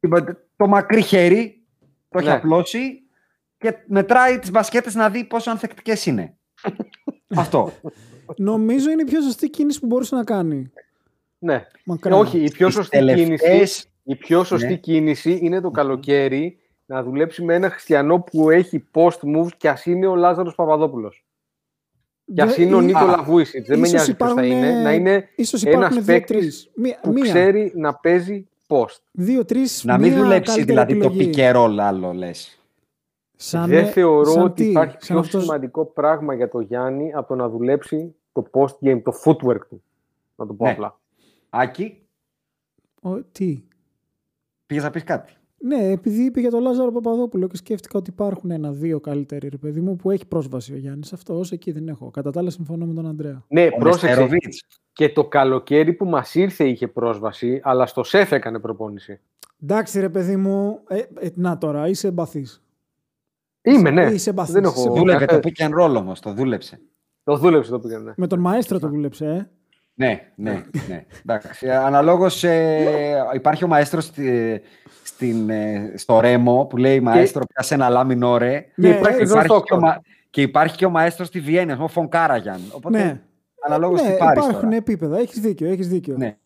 [0.00, 1.64] την- το μακρύ χέρι,
[2.08, 2.34] το έχει Ναι.
[2.34, 3.02] απλώσει
[3.58, 6.36] και μετράει τις μπασκέτες να δει πόσο ανθεκτικές είναι.
[7.36, 7.72] Αυτό.
[8.36, 10.72] Νομίζω είναι η πιο σωστή κίνηση που μπορούσε να κάνει.
[11.38, 11.66] Ναι.
[11.84, 12.18] Μακράν.
[12.18, 14.74] Όχι, η πιο Τις σωστή κίνηση, τελευταίες- η πιο σωστή Ναι.
[14.76, 19.86] κίνηση είναι το καλοκαίρι να δουλέψει με ένα χριστιανό που έχει post moves και ας
[19.86, 21.24] είναι ο Λάζαρος Παπαδόπουλος.
[22.34, 23.66] Και ας Δεν- είναι ο ή- Νίκολα Α, Βούισιτ.
[23.66, 24.82] Δεν με ίσως ε, νοιάζει ποιος θα υπάρχουν, είναι.
[24.82, 26.70] Να είναι ίσως ένας υπάρχουν παίκτης δύο-τρεις.
[26.74, 28.98] Μία, που μία, ξέρει να παίζει post.
[29.12, 31.30] δύο-τρεις, να μην μία δουλέψει καλύτερη δηλαδή το επιλογή.
[31.34, 32.60] pick and roll άλλο λες.
[33.36, 36.60] Σαν, Δεν ε, θεωρώ σαν ότι τι, υπάρχει σαν πιο αυτός- σημαντικό πράγμα για το
[36.60, 39.82] Γιάννη από το να δουλέψει το post game, το footwork του.
[40.36, 40.70] Να το πω Ναι.
[40.70, 40.98] απλά.
[41.60, 42.06] Άκη,
[43.00, 43.62] Ο, τι;
[44.66, 45.32] πήγες να πεις κάτι.
[45.58, 49.80] Ναι, επειδή είπε για τον Λάζαρο Παπαδόπουλο και σκέφτηκα ότι υπάρχουν ένα-δύο καλύτεροι ρε παιδί
[49.80, 51.12] μου που έχει πρόσβαση ο Γιάννης.
[51.12, 52.10] Αυτό όσο εκεί δεν έχω.
[52.10, 53.44] Κατά τα άλλα συμφωνώ με τον Αντρέα.
[53.48, 54.06] Ναι, Ο πρόσεξε.
[54.06, 54.64] Νεστεροβίτς.
[54.92, 59.20] Και το καλοκαίρι που μας ήρθε είχε πρόσβαση, αλλά στο ΣΕΦ έκανε προπόνηση.
[59.62, 60.80] Εντάξει, ρε παιδί μου.
[60.88, 62.64] Ε, ε, να τώρα, είσαι εμπαθής.
[63.62, 64.10] Είμαι, ναι.
[64.12, 64.82] Είσαι εμπαθής, Δεν είσαι έχω...
[64.82, 65.00] εμπαθής.
[65.00, 66.80] Δούλευε το pick and roll όμως, το δούλεψε.
[67.24, 68.14] Το δούλεψε το πήγαινε.
[68.16, 69.50] Με τον Μαέστρο το δούλεψε, ε.
[69.98, 71.04] Ναι, ναι, ναι.
[71.24, 74.60] Εντάξει, αναλόγως ε, υπάρχει ο μαέστρος στη,
[75.02, 79.24] στην, ε, στο Ρέμο που λέει μαέστρο πιάσε ένα λάμινο ρε Και Ναι, υπάρχει ε,
[79.24, 79.78] και ο υπάρχει και, ο, Στόκτον.
[79.78, 82.60] μα- και υπάρχει και ο μαέστρος στη Βιέννη, ο Φον Κάραγιαν.
[82.72, 83.20] Οπότε Ναι.
[83.66, 84.76] αναλόγως ναι, τι πάρεις υπάρχουν τώρα.
[84.76, 85.18] επίπεδα.
[85.18, 86.16] Έχεις δίκιο, έχεις δίκιο.
[86.18, 86.36] Ναι.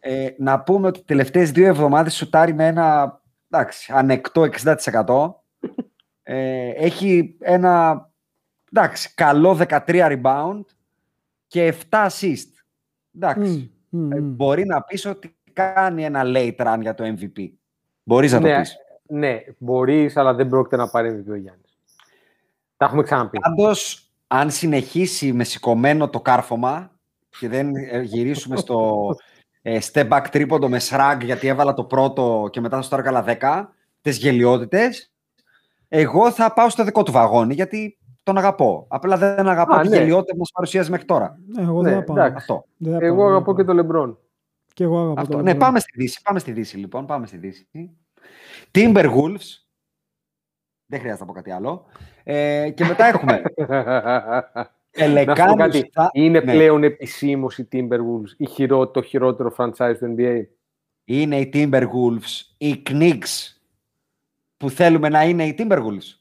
[0.00, 5.34] Ε, να πούμε ότι τις τελευταίες δύο εβδομάδες σουτάρει με ένα εντάξει, ανεκτό 60%.
[6.22, 8.04] Ε, έχει ένα
[8.72, 10.60] εντάξει, καλό 13 rebound
[11.46, 12.48] και 7 assist.
[13.14, 13.70] Εντάξει.
[13.88, 14.34] Μμ, μμ, Ε, μμ.
[14.34, 17.48] μπορεί να πεις ότι κάνει ένα late run για το MVP.
[18.02, 18.76] Μπορείς να το Ναι, πεις.
[19.08, 21.76] ναι, μπορείς, αλλά δεν πρόκειται να πάρει MVP ο Γιάννης.
[22.76, 23.38] Τα έχουμε ξαναπεί.
[23.38, 26.90] Πάντως, αν συνεχίσει με σηκωμένο το κάρφωμα
[27.38, 29.06] και δεν ε, γυρίσουμε στο
[29.62, 33.24] ε, step back τρίποντο με shrug γιατί έβαλα το πρώτο και μετά θα στο έκανα
[33.40, 33.66] 10,
[34.00, 35.12] τις γελιότητες,
[35.88, 37.98] εγώ θα πάω στο δικό του βαγόνι γιατί
[38.34, 38.84] τον αγαπώ.
[38.88, 39.96] Απλά δεν αγαπώ Α, τη ναι.
[39.96, 41.38] γελιότητα που μας παρουσίασε μέχρι τώρα.
[41.46, 42.16] Ναι, εγώ Ναι, δεν θα πάω.
[42.16, 42.34] εντάξει.
[42.36, 42.64] Αυτό.
[42.76, 43.74] Δεν θα Εγώ πάω, δεν αγαπώ θα και πάω.
[43.74, 44.18] τον Λεμπρόν.
[44.74, 45.32] Και εγώ αγαπώ Αυτό.
[45.32, 45.66] τον Ναι, Λεμπρόν.
[45.68, 46.22] πάμε στη Δύση.
[46.22, 47.06] Πάμε στη Δύση, λοιπόν.
[47.06, 47.68] Πάμε στη Δύση.
[48.72, 49.58] Timberwolves.
[50.86, 51.86] Δεν χρειάζεται να πω κάτι άλλο.
[52.24, 53.42] Ε, και μετά έχουμε
[54.96, 55.90] Να σου πω Πελεκάνους κάτι.
[55.92, 56.10] θα...
[56.12, 56.52] Είναι ναι.
[56.52, 60.42] πλέον επισήμως οι Timberwolves η χειρό, το χειρότερο franchise του NBA.
[61.04, 63.54] Είναι οι Timberwolves, οι Knicks
[64.56, 66.19] που θέλουμε να είναι οι Timberwolves.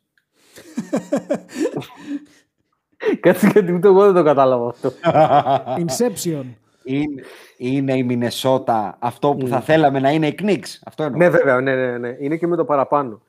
[3.20, 4.92] Κάτσε γιατί ούτε εγώ δεν το κατάλαβα αυτό.
[5.78, 6.44] Inception.
[6.84, 7.24] είναι,
[7.58, 10.80] είναι η Μινεσότα αυτό που θα θέλαμε να είναι οι Knicks.
[10.84, 11.18] Αυτό εννοώ.
[11.20, 12.16] ναι, βέβαια, ναι, ναι, ναι.
[12.20, 13.22] Είναι και με το παραπάνω.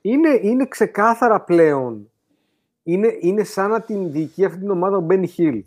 [0.00, 2.10] Είναι, είναι ξεκάθαρα πλέον.
[2.82, 5.64] Είναι, είναι σαν να την διοικεί αυτή την ομάδα ο Μπένι Χιλ.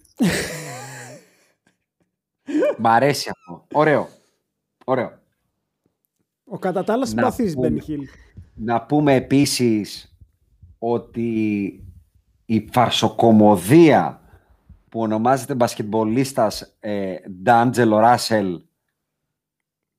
[2.77, 3.65] Μ' αρέσει αυτό.
[3.73, 4.07] Ωραίο.
[4.85, 5.11] Ωραίο.
[6.45, 7.67] Ο κατά τα άλλα Να συμπαθής πούμε.
[7.67, 8.01] Μπένι Χιλ.
[8.55, 10.16] Να πούμε επίσης
[10.79, 11.23] ότι
[12.45, 14.21] η φαρσοκομωδία
[14.89, 18.61] που ονομάζεται μπασκετμπολίστας ε, D'Angelo Russell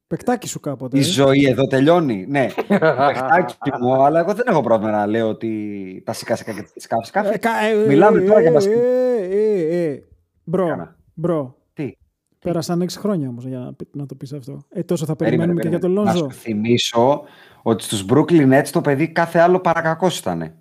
[0.07, 0.97] Παιχτάκι σου κάποτε.
[0.97, 1.05] η ε.
[1.05, 2.27] ζωή εδώ τελειώνει.
[2.29, 2.47] Ναι,
[3.09, 6.83] παιχτάκι μου, αλλά εγώ δεν έχω πρόβλημα να λέω ότι τα σύκα σύκα και τη
[6.83, 7.29] σκάφη σκάφη.
[7.35, 8.73] Ε, κα- ε, Μιλάμε ε, τώρα για ε, μπασκετ.
[8.77, 10.03] ε, ε, ε.
[10.45, 10.97] Bro, Έκανα.
[11.15, 11.57] bro.
[11.73, 11.93] Τι;
[12.39, 14.63] Πέρασαν 6 χρόνια όμως για να, πει- να το πεις αυτό.
[14.69, 16.19] Ε, τόσο θα Περίμενε, περιμένουμε και για τον περίμενε.
[16.19, 16.27] Lonzo.
[16.27, 17.23] Να σου θυμίσω
[17.63, 20.55] ότι στους Brooklyn Nets το παιδί κάθε άλλο παρακακός ήταν.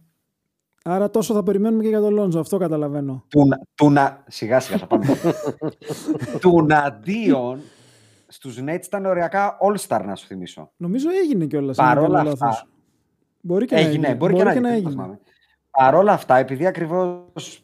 [0.89, 2.39] Άρα τόσο θα περιμένουμε και για τον Λόνζο.
[2.39, 3.23] Αυτό καταλαβαίνω.
[3.27, 4.23] Του, να- του να...
[4.27, 5.05] Σιγά σιγά θα πάμε.
[6.41, 7.59] Τουναντίον
[8.27, 10.71] στους Nets ήταν οριακά All-Star να σου θυμίσω.
[10.77, 11.77] Νομίζω έγινε κιόλας.
[11.77, 12.67] Παρόλα αυτά,
[13.41, 14.15] Μπορεί και να Έγινε, έγινε.
[14.15, 14.69] μπορεί, και να γίνει.
[14.81, 15.19] δεν θυμάμαι.
[15.71, 17.63] Παρ' όλα αυτά, επειδή ακριβώς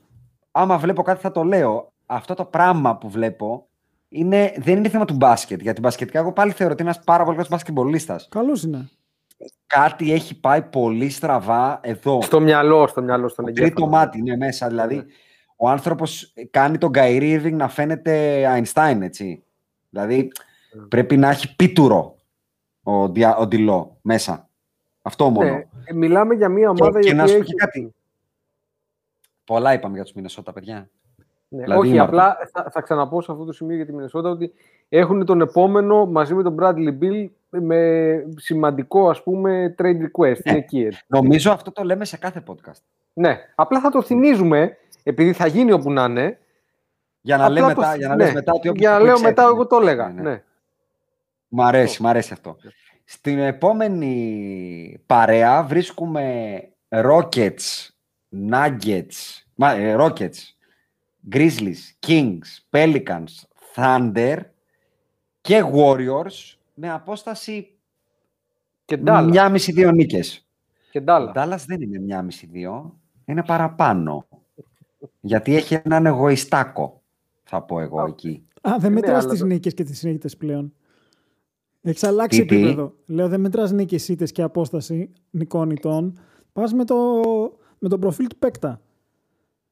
[0.51, 3.67] άμα βλέπω κάτι θα το λέω, αυτό το πράγμα που βλέπω
[4.09, 5.61] είναι, δεν είναι θέμα του μπάσκετ.
[5.61, 8.27] Γιατί μπασκετικά εγώ πάλι θεωρώ ότι είναι ένας πάρα πολύ καλός μπασκετμπολίστας.
[8.31, 8.89] Καλός είναι.
[9.67, 12.21] Κάτι έχει πάει πολύ στραβά εδώ.
[12.21, 13.87] Στο μυαλό, στο μυαλό, στον Τρίτο εγκέφαλο.
[13.87, 14.67] μάτι είναι μέσα.
[14.67, 15.05] Δηλαδή,
[15.55, 19.43] ο άνθρωπος κάνει τον Kyrie Irving να φαίνεται Einstein, έτσι.
[19.89, 20.31] Δηλαδή,
[20.89, 22.15] πρέπει να έχει πίτουρο
[22.83, 24.49] ο, Δια- ο Ντιλό μέσα.
[25.01, 25.49] Αυτό μόνο.
[25.49, 27.53] Ναι, ε, μιλάμε για μια Και- ομάδα και η να οποία σου πω έχει...
[27.53, 27.93] και κάτι.
[29.43, 30.89] Πολλά είπαμε για τους Μινεσότα, παιδιά.
[31.47, 32.19] Ναι, Δηλαδή, όχι, Μάρτιν.
[32.19, 34.53] απλά θα, θα ξαναπώ σε αυτό το σημείο για τη Μινεσότα ότι
[34.89, 37.29] έχουν τον επόμενο μαζί με τον Bradley Bill
[37.61, 40.37] με σημαντικό ας πούμε trade request.
[40.43, 40.51] Ναι.
[40.51, 40.79] Είναι εκεί.
[40.81, 41.03] έτσι.
[41.07, 42.81] Νομίζω αυτό το λέμε σε κάθε podcast.
[43.13, 46.37] Ναι, απλά θα το θυμίζουμε επειδή θα γίνει όπου να είναι.
[47.21, 48.97] Για να, Απλά λέμε το- μετά, για να ναι, λες μετά ότι όποιος Για να
[48.97, 49.29] το λέω ξέρει.
[49.29, 50.07] μετά εγώ το έλεγα.
[50.09, 50.43] Ναι, Ναι, ναι.
[51.47, 52.57] Μ' αρέσει, μ' αρέσει αυτό.
[53.03, 57.87] Στην επόμενη παρέα βρίσκουμε Rockets,
[58.51, 60.39] Nuggets, μα, ε, Rockets,
[61.31, 62.39] Grizzlies, Kings,
[62.69, 63.25] Pelicans,
[63.75, 64.37] Thunder
[65.41, 67.77] και Warriors με απόσταση
[68.85, 69.25] Και Dallas.
[69.29, 70.47] μια μισή-δύο νίκες.
[70.91, 71.33] Και Ο Dallas.
[71.35, 74.27] Dallas δεν είναι μια μισή-δύο, είναι παραπάνω.
[75.19, 77.01] Γιατί έχει έναν εγωιστάκο,
[77.43, 78.47] θα πω εγώ εκεί.
[78.61, 80.73] Α, δεν Ναι, μετράς αλλά τις το- νίκες και τις νίκε πλέον.
[81.81, 82.93] Έχεις αλλάξει Τι, τι; επίπεδο.
[83.05, 86.19] Λέω δεν μετράς νίκες, ήττες και απόσταση νικών ητών.
[86.53, 86.95] Πας με το,
[87.79, 88.81] με το προφίλ του παίκτα.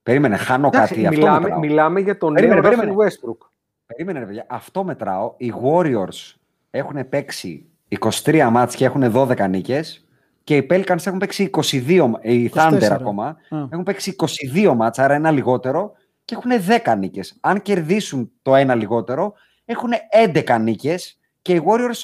[0.03, 1.05] Περίμενε, χάνω Εντάξει, κάτι.
[1.07, 1.59] Αυτό μιλάμε, μετράω.
[1.59, 2.97] μιλάμε για τον Περίμενε, νέο Russell περίμενε.
[3.09, 3.47] Westbrook.
[3.85, 4.45] Περίμενε, ρε παιδιά.
[4.49, 5.33] Αυτό μετράω.
[5.37, 6.33] Οι Warriors
[6.71, 7.69] έχουν παίξει
[7.99, 10.05] 23 μάτς και έχουν 12 νίκες
[10.43, 12.69] και οι Pelicans έχουν παίξει 22, μα- οι 24.
[12.69, 13.57] Thunder ακόμα, Α.
[13.71, 14.15] έχουν παίξει
[14.53, 15.91] 22 μάτς, άρα ένα λιγότερο
[16.25, 16.51] και έχουν
[16.85, 17.37] 10 νίκες.
[17.39, 19.33] Αν κερδίσουν το ένα λιγότερο,
[19.65, 22.03] έχουν 11 νίκες και οι Warriors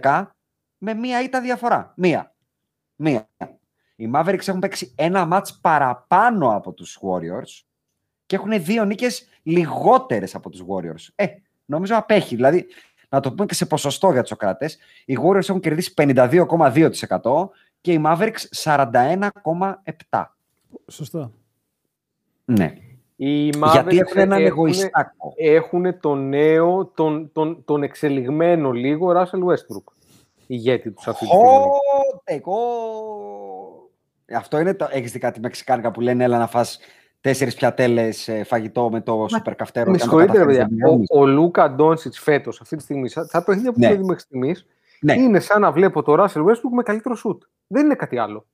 [0.00, 0.36] 12
[0.78, 1.92] με μία ήττα διαφορά.
[1.96, 2.34] Μία.
[2.96, 3.28] Μία.
[3.96, 7.62] Οι Mavericks έχουν παίξει ένα μάτς παραπάνω από τους Warriors
[8.26, 11.08] και έχουν δύο νίκες λιγότερες από τους Warriors.
[11.14, 11.26] Ε,
[11.64, 12.34] νομίζω απέχει.
[12.34, 12.66] Δηλαδή,
[13.14, 16.90] να το πούμε και σε ποσοστό για τους Σοκράτες, οι Warriors έχουν κερδίσει 52,2%
[17.80, 18.44] και οι Mavericks
[20.10, 20.24] 41,7%.
[20.86, 21.30] Σωστά.
[22.44, 22.74] Ναι.
[23.16, 25.32] Οι Γιατί Mavericks έχουν έναν έχουν- εγωιστάκο.
[25.36, 29.92] Έχουν τον νέο, τον, τον, τον εξελιγμένο λίγο Russell Westbrook.
[30.46, 31.48] Ηγέτη τους αυτή τη στιγμή.
[31.48, 32.56] Hot εγώ.
[34.26, 34.88] Ε, Αυτό είναι το.
[34.90, 36.78] Έχεις δει κάτι μεξικάνικα που λένε έλα να φας
[37.24, 39.90] τέσσερις πιατέλες ε, φαγητό με το σούπερ καυτέρο.
[39.90, 40.86] Με και αν το συγχωρείτε, ρε καταφέρεις, παιδιά.
[40.86, 41.08] δεν βγαίνεις.
[41.10, 43.86] Ο, ο Λούκα Ντόνσιτ φέτος, αυτή τη στιγμή, σαν- τα παιχνίδια που Ναι.
[43.86, 44.66] έχουμε δει μέχρι στιγμής,
[45.00, 45.12] Ναι.
[45.14, 47.42] είναι σαν να βλέπω το Russell Westbrook με καλύτερο σουτ.
[47.66, 48.46] Δεν είναι κάτι άλλο.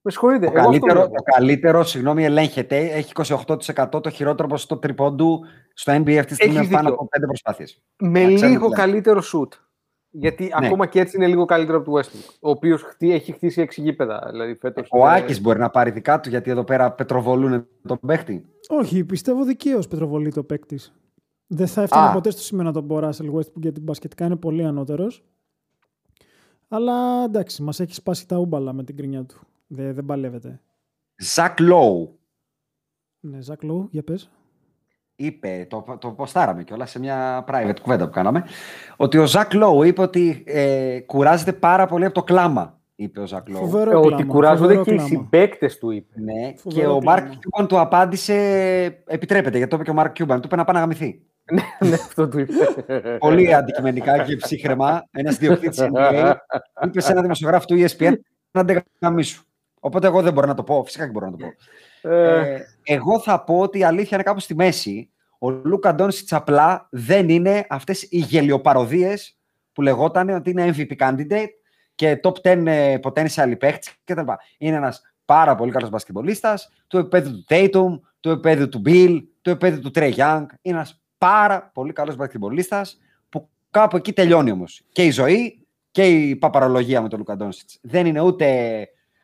[0.00, 0.46] Με συγχωρείτε.
[0.46, 1.14] Το εγώ αυτό καλύτερο, βλέπω.
[1.16, 2.76] το καλύτερο, συγγνώμη, ελέγχεται.
[2.78, 5.40] Έχει 28% το χειρότερο ποσοστό τριπώντου
[5.74, 6.94] στο NBA αυτή τη στιγμή Έχεις με πάνω δίκιο.
[7.00, 7.82] από πέντε προσπάθειες.
[7.98, 9.52] Με Να ξέρουμε λίγο τι καλύτερο σουτ.
[10.16, 10.66] Γιατί Ναι.
[10.66, 12.34] ακόμα και έτσι είναι λίγο καλύτερο από του Westbrook.
[12.40, 14.28] Ο οποίος έχει χτίσει έξι γήπεδα.
[14.30, 17.98] Δηλαδή φέτος, Ο ε, Άκης μπορεί να πάρει δικά του γιατί εδώ πέρα πετροβολούν τον
[18.06, 18.46] παίχτη.
[18.68, 20.80] Όχι, πιστεύω δικαίως πετροβολεί το παίκτη.
[21.46, 22.12] Δεν θα έφτανε Α.
[22.12, 25.24] ποτέ στο σημείο να τον πω Russell Westbrook γιατί μπασκετικά είναι πολύ ανώτερος.
[26.68, 29.40] Αλλά εντάξει, μας έχει σπάσει τα ούμπαλα με την κρινιά του.
[29.66, 30.60] Δεν, δεν παλεύεται.
[31.16, 32.18] Ζακ Λόου
[33.20, 34.30] Ναι, Ζακ Λόου, για πες.
[35.16, 38.44] Είπε, το, το ποστάραμε κιόλας σε μια private κουβέντα που κάναμε,
[38.96, 43.26] ότι ο Zach Lowe είπε ότι ε, κουράζεται πάρα πολύ από το κλάμα είπε ο
[43.26, 43.60] Zach Lowe.
[43.60, 45.08] Φοβερό Ε, Ότι κλάμα, κουράζονται φοβερό και οι κλάμα.
[45.08, 46.20] συμπαίκτες του, είπε.
[46.20, 47.20] Ναι, Φοβερό και ο κλάμα.
[47.20, 48.34] Μάρκ Κιούμπαν του απάντησε,
[49.06, 51.22] επιτρέπεται, γιατί το είπε και ο Mark Cuban, του είπε να πάει να γαμηθεί.
[51.80, 52.52] ναι, αυτό του είπε.
[53.18, 56.34] Πολύ αντικειμενικά και ψύχραιμα, ένας ιδιοκτήτης NBA
[56.86, 58.12] είπε σε ένα δημοσιογράφο του ESPN
[58.50, 59.44] άντε γαμήσου.
[59.80, 61.52] Οπότε εγώ δεν μπορώ να το πω, φυσικά και μπορώ να το πω.
[62.04, 65.08] Ε, Ε, εγώ θα πω ότι η αλήθεια είναι κάπου στη μέση.
[65.38, 69.38] Ο Λούκα Ντόνσιτς απλά δεν είναι αυτές οι γελιοπαροδίες
[69.72, 71.48] που λεγόταν ότι είναι MVP candidate
[71.94, 74.20] και top 10 ε, potential παίχτης κτλ.
[74.58, 79.50] Είναι ένας πάρα πολύ καλός μπασκετμπολίστας, του επίπεδου του Tatum, του επίπεδου του Bill, του
[79.50, 80.44] επίπεδου του Trey Young.
[80.62, 84.82] Είναι ένας πάρα πολύ καλός μπασκετμπολίστας που κάπου εκεί τελειώνει όμως.
[84.92, 87.78] Και η ζωή και η παπαρολογία με τον Λούκα Ντόνσιτς.
[87.82, 88.46] Δεν είναι ούτε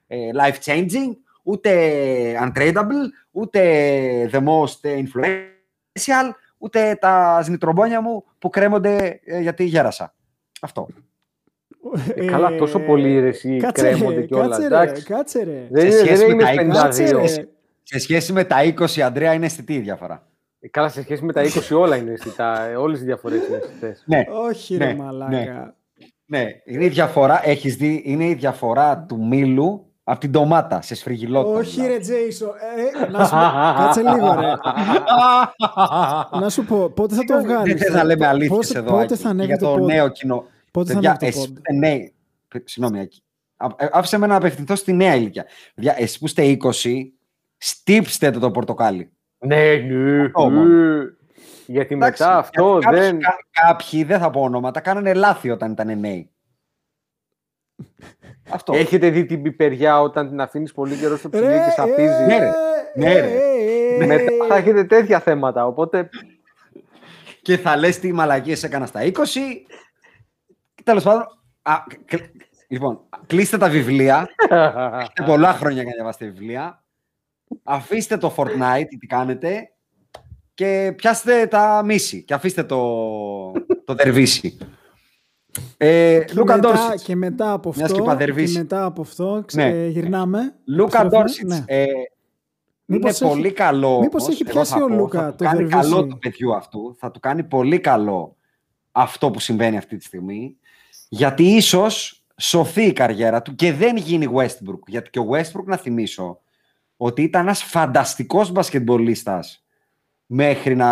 [0.06, 1.10] ε, life changing,
[1.42, 1.70] ούτε
[2.42, 3.60] untradable, ούτε
[4.32, 10.14] the most influential, ούτε τα σνιτρομπόνια μου που κρέμονται ε, γιατί γέρασα.
[10.60, 10.86] Αυτό.
[12.14, 15.04] Ε, καλά, τόσο πολύ, ρε, εσύ, κάτσε, κρέμονται ρε, κιόλας, Κάτσε, ρε, εντάξει.
[15.04, 15.66] κάτσε ρε.
[15.70, 17.36] δεν, σε είναι- σχέση δεν με είναι τα είκοσι, Κάτσε, 52.
[17.36, 17.48] ρε.
[17.82, 20.26] Σε σχέση με τα 20, Αντρέα, είναι αισθητή η διαφορά.
[20.60, 22.78] Ε, Καλά, σε σχέση με τα 20 όλα είναι αισθητά.
[22.78, 24.02] Όλες οι διαφορές είναι αισθητές.
[24.06, 25.74] Ναι, Όχι ρε Ναι, μαλάκα.
[26.26, 26.44] ναι.
[26.64, 31.58] Είναι η διαφορά, έχεις δει, είναι η διαφορά του μήλου από την ντομάτα σε σφριγγυλότητα.
[31.58, 31.92] Όχι δηλαδή.
[31.92, 32.46] ρε Τζέισο.
[32.46, 33.36] Ε, να σου πω,
[33.82, 34.52] κάτσε λίγο ρε.
[36.40, 37.74] να σου πω, πότε θα το βγάλεις.
[37.74, 39.86] Δεν θες να λέμε αλήθειες Πότε- εδώ, Πότε Άκη, θα ανέβει για το το pod.
[39.86, 40.44] νέο κοινό.
[40.70, 41.52] Πότε θα Παιδιά, ανέβει το εσείς pod.
[41.54, 42.14] που είστε νέοι,
[42.48, 43.22] πε- συγγνώμη, Άκη.
[43.56, 45.46] Α- ε, άφησε με να απευθυνθώ στη νέα ηλικία.
[45.74, 47.12] Παιδιά, εσείς που είστε 20,
[47.56, 49.10] στύψτε το το πορτοκάλι.
[49.38, 50.24] ναι, ναι.
[50.24, 50.56] Αυτό ναι.
[50.56, 50.68] μόνο.
[51.66, 53.20] Γιατί Εντάξει, μετά αυτό γιατί κάποιοι- δεν.
[53.20, 56.30] κα- κάποιοι, δεν θα πω ονόματα, κάνανε λάθη όταν ήταν νέοι.
[58.52, 58.72] Αυτό.
[58.72, 62.24] Έχετε δει την πιπεριά όταν την αφήνεις πολύ καιρό στο ψυγείο Ρε, και σαπίζει.
[62.26, 62.50] Ναι, ρε.
[62.94, 63.30] Ναι, ρε.
[63.30, 65.66] ε, ε, Μετά θα έχετε τέτοια θέματα.
[65.66, 66.08] Οπότε.
[67.42, 69.10] Και θα λες τι μαλακίες έκανα στα 20.
[70.84, 71.26] Τέλος πάντων,
[71.62, 71.74] α,
[72.04, 72.24] κλ-
[72.68, 74.28] λοιπόν, κλείστε τα βιβλία.
[75.00, 76.82] Έχετε πολλά χρόνια για να διαβάσετε βιβλία.
[77.62, 79.72] Αφήστε το Fortnite, τι κάνετε.
[80.54, 82.22] Και πιάστε τα μίση.
[82.22, 82.78] Και αφήστε το,
[83.84, 84.58] το δερβίσι.
[85.76, 87.02] Ε, Και Λούκα μετά- Ντόνσιτς.
[87.02, 88.56] Και μετά από Μιας αυτό, και και παδερβείς.
[88.56, 89.86] μετά από αυτό ξε- Ναι.
[89.86, 90.54] γυρνάμε.
[90.64, 91.48] Λούκα επιστρέφουμε, Ντόνσιτς.
[91.58, 91.64] ναι.
[91.66, 91.88] Ε, είναι
[92.86, 94.00] Μήπως έχει- πολύ καλό.
[94.00, 95.90] μήπως όμως, έχει εγώ πιάσει θα ο πω, Λούκα θα του το κάνει δερβίσι.
[95.90, 96.96] καλό του παιδιού αυτού.
[96.98, 98.36] Θα του κάνει πολύ καλό
[98.92, 100.56] αυτό που συμβαίνει αυτή τη στιγμή.
[101.08, 104.80] Γιατί ίσως σωθεί η καριέρα του και δεν γίνει Westbrook.
[104.86, 106.40] Γιατί και ο Westbrook, να θυμίσω,
[106.96, 109.64] ότι ήταν ένας φανταστικός μπασκετμπολίστας
[110.26, 110.90] μέχρι να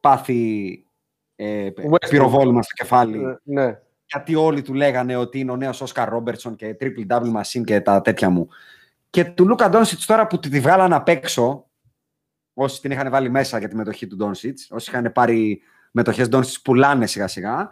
[0.00, 0.82] πάθει
[1.40, 2.08] ε, Westbrook.
[2.08, 3.24] πυροβόλημα στο κεφάλι.
[3.24, 3.78] Ε, ναι.
[4.06, 7.80] γιατί όλοι του λέγανε ότι είναι ο νέος Όσκαρ Ρόμπερτσον και triple double machine και
[7.80, 8.48] τα τέτοια μου.
[9.10, 11.70] Και του Λούκα Ντόνσιτς τώρα που τη βγάλαν απ' έξω,
[12.54, 15.60] όσοι την είχαν βάλει μέσα για τη μετοχή του Ντόνσιτς, όσοι είχαν πάρει
[15.90, 17.68] μετοχές Ντόνσιτς πουλάνε σιγά σιγά,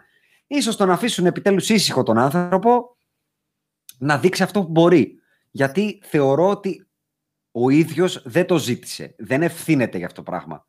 [0.47, 2.97] ίσως τον αφήσουν επιτέλους ήσυχο τον άνθρωπο
[3.99, 5.21] να δείξει αυτό που μπορεί.
[5.51, 6.87] Γιατί θεωρώ ότι
[7.51, 9.15] ο ίδιος δεν το ζήτησε.
[9.19, 10.67] Δεν ευθύνεται για αυτό το πράγμα.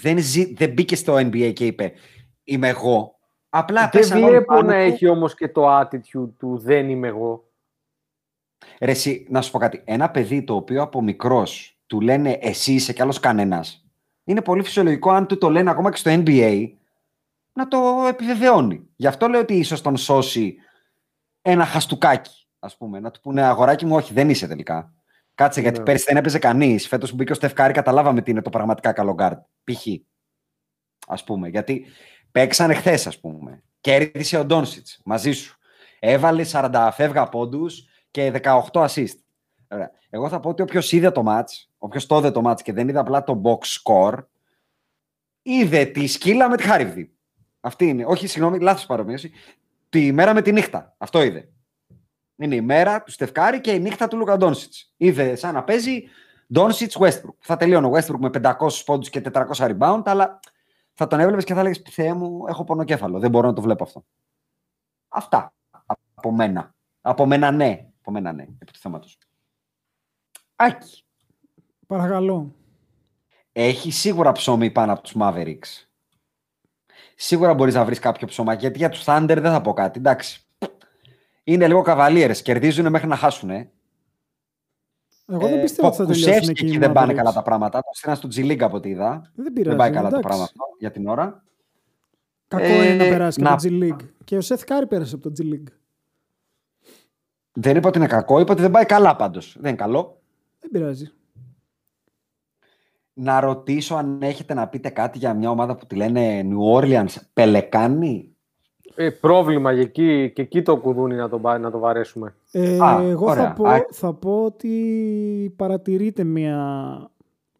[0.00, 0.54] Δεν, ζη...
[0.54, 1.92] δεν μπήκε στο NBA και είπε
[2.44, 3.18] είμαι εγώ.
[3.48, 4.78] Απλά Δεν πέσαν όλοι βλέπω πάνω να του.
[4.78, 7.50] έχει όμως και το attitude του δεν είμαι εγώ.
[8.80, 9.82] Ρε, εσύ, να σου πω κάτι.
[9.84, 13.86] Ένα παιδί το οποίο από μικρός του λένε εσύ είσαι κι άλλος κανένας.
[14.24, 16.72] Είναι πολύ φυσιολογικό αν του το λένε ακόμα και στο NBA
[17.52, 18.88] να το επιβεβαιώνει.
[18.96, 20.56] Γι' αυτό λέω ότι ίσως τον σώσει
[21.42, 23.00] ένα χαστουκάκι, ας πούμε.
[23.00, 24.92] Να του πούνε αγοράκι μου, όχι, δεν είσαι τελικά.
[25.38, 25.84] Κάτσε, γιατί Ναι.
[25.84, 26.88] πέρυσι δεν έπαιζε κανείς.
[26.88, 29.38] Φέτος που μπήκε ο Steph Curry, καταλάβαμε τι είναι το πραγματικά καλό γκαρντ.
[29.64, 29.86] Π.χ.
[31.06, 31.48] Ας πούμε.
[31.48, 31.86] Γιατί
[32.30, 33.62] παίξανε χθες, ας πούμε.
[33.80, 35.58] Κέρδισε ο Dončić μαζί σου.
[35.98, 39.16] Έβαλε 40 φεύγα πόντους και 18 assist.
[39.68, 39.90] Ωραία.
[40.10, 42.88] Εγώ θα πω ότι όποιος είδε το ματς, όποιος το είδε το ματς και δεν
[42.88, 44.18] είδε απλά το box score,
[45.42, 47.12] είδε τη Σκύλλα με τη Χάρυβδη.
[47.60, 48.04] Αυτή είναι.
[48.06, 49.32] Όχι, συγγνώμη, λάθος παρομοίωση.
[49.88, 50.94] Τη μέρα με τη νύχτα.
[50.98, 51.48] Αυτό είδε.
[52.38, 54.92] Είναι η μέρα του Στεφκάρη και η νύχτα του Λούκα Ντόνσιτς.
[54.96, 56.04] Είδε σαν να παίζει
[56.52, 57.34] Ντόνσιτς Westbrook.
[57.38, 60.40] Θα τελείωνε ο Westbrook με 500 πόντους και 400 rebound, αλλά
[60.94, 63.18] θα τον έβλεπες και θα έλεγες Θεέ μου, έχω πονοκέφαλο.
[63.18, 64.04] Δεν μπορώ να το βλέπω αυτό.
[65.08, 65.54] Αυτά.
[66.14, 66.74] Από μένα.
[67.00, 67.86] Από μένα ναι.
[68.00, 68.42] Από μένα ναι.
[68.42, 69.18] Επί του θέματος.
[70.56, 71.04] Άκη.
[71.86, 72.54] Παρακαλώ.
[73.52, 75.86] Έχει σίγουρα ψωμί πάνω από τους Mavericks.
[77.14, 78.54] Σίγουρα μπορείς να βρεις κάποιο ψωμά.
[78.54, 79.98] Γιατί για τους Thunder δεν θα πω κάτι.
[79.98, 80.47] Εντάξει.
[81.48, 82.42] Είναι λίγο καβαλίερες.
[82.42, 83.50] Κερδίζουν μέχρι να χάσουν.
[83.50, 83.70] Ε.
[85.26, 86.64] Εγώ δεν πιστεύω ότι θα τελειώσουν Κουσεύσκι εκεί.
[86.64, 87.16] εκεί οι δεν πάνε Mavericks.
[87.16, 87.80] καλά τα πράγματα.
[87.80, 89.32] Το στείλαν στο G League από ό,τι είδα.
[89.34, 89.68] Δεν πειράζει.
[89.68, 90.26] Δεν πάει καλά το εντάξει.
[90.28, 91.44] πράγμα αυτό για την ώρα.
[92.48, 94.08] Κακό Ε, είναι να περάσει να- από το G League.
[94.24, 95.72] Και ο Seth Curry πέρασε από το G League.
[97.52, 99.56] Δεν είπα ότι είναι κακό, είπα ότι δεν πάει καλά πάντως.
[99.60, 100.20] Δεν είναι καλό.
[100.60, 101.10] Δεν πειράζει.
[103.12, 107.14] Να ρωτήσω αν έχετε να πείτε κάτι για μια ομάδα που τη λένε New Orleans
[107.32, 108.36] Πελεκάνη.
[109.00, 112.34] Ε, πρόβλημα για εκεί, και εκεί το κουδούνι να το, να το βαρέσουμε.
[112.50, 113.46] Ε, Α, εγώ ωραία.
[113.46, 113.86] θα πω, Α.
[113.90, 117.10] θα πω ότι παρατηρείται μια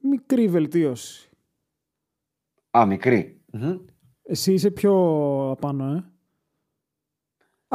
[0.01, 1.31] μικρή βελτίωση.
[2.79, 3.41] Α, μικρή.
[3.53, 3.77] Μμμ.
[4.23, 4.93] Εσύ είσαι πιο
[5.51, 6.05] απάνω, ε.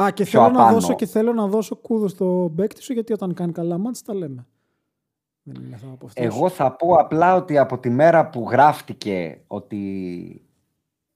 [0.02, 0.72] Α, και Πιο θέλω, να απάνω.
[0.72, 4.14] δώσω, και θέλω να δώσω κούδο στο παίκτη σου, γιατί όταν κάνει καλά μάτς τα
[4.14, 4.46] λέμε.
[5.42, 6.24] Δεν είναι θέμα από αυτούς.
[6.24, 9.78] Εγώ θα πω απλά ότι από τη μέρα που γράφτηκε ότι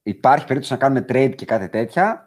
[0.02, 2.22] υπάρχει περίπτωση να κάνουμε trade και κάτι τέτοια,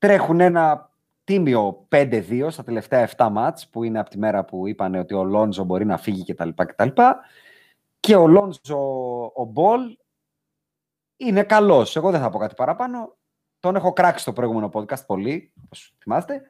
[0.00, 0.90] τρέχουν ένα
[1.24, 5.24] τίμιο 5-2 στα τελευταία 7 ματς, που είναι από τη μέρα που είπαν ότι ο
[5.24, 6.48] Lonzo μπορεί να φύγει κτλ.
[6.48, 6.88] κτλ.
[8.00, 8.78] Και ο Lonzo,
[9.34, 9.96] ο Ball,
[11.16, 11.96] είναι καλός.
[11.96, 13.16] Εγώ δεν θα πω κάτι παραπάνω.
[13.60, 16.42] Τον έχω κράξει στο προηγούμενο podcast πολύ, όπως θυμάστε.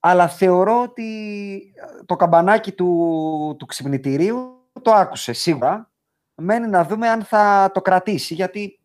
[0.00, 1.74] Αλλά θεωρώ ότι
[2.06, 5.90] το καμπανάκι του, του ξυπνητηρίου το άκουσε σίγουρα.
[6.34, 8.80] Μένει να δούμε αν θα το κρατήσει, γιατί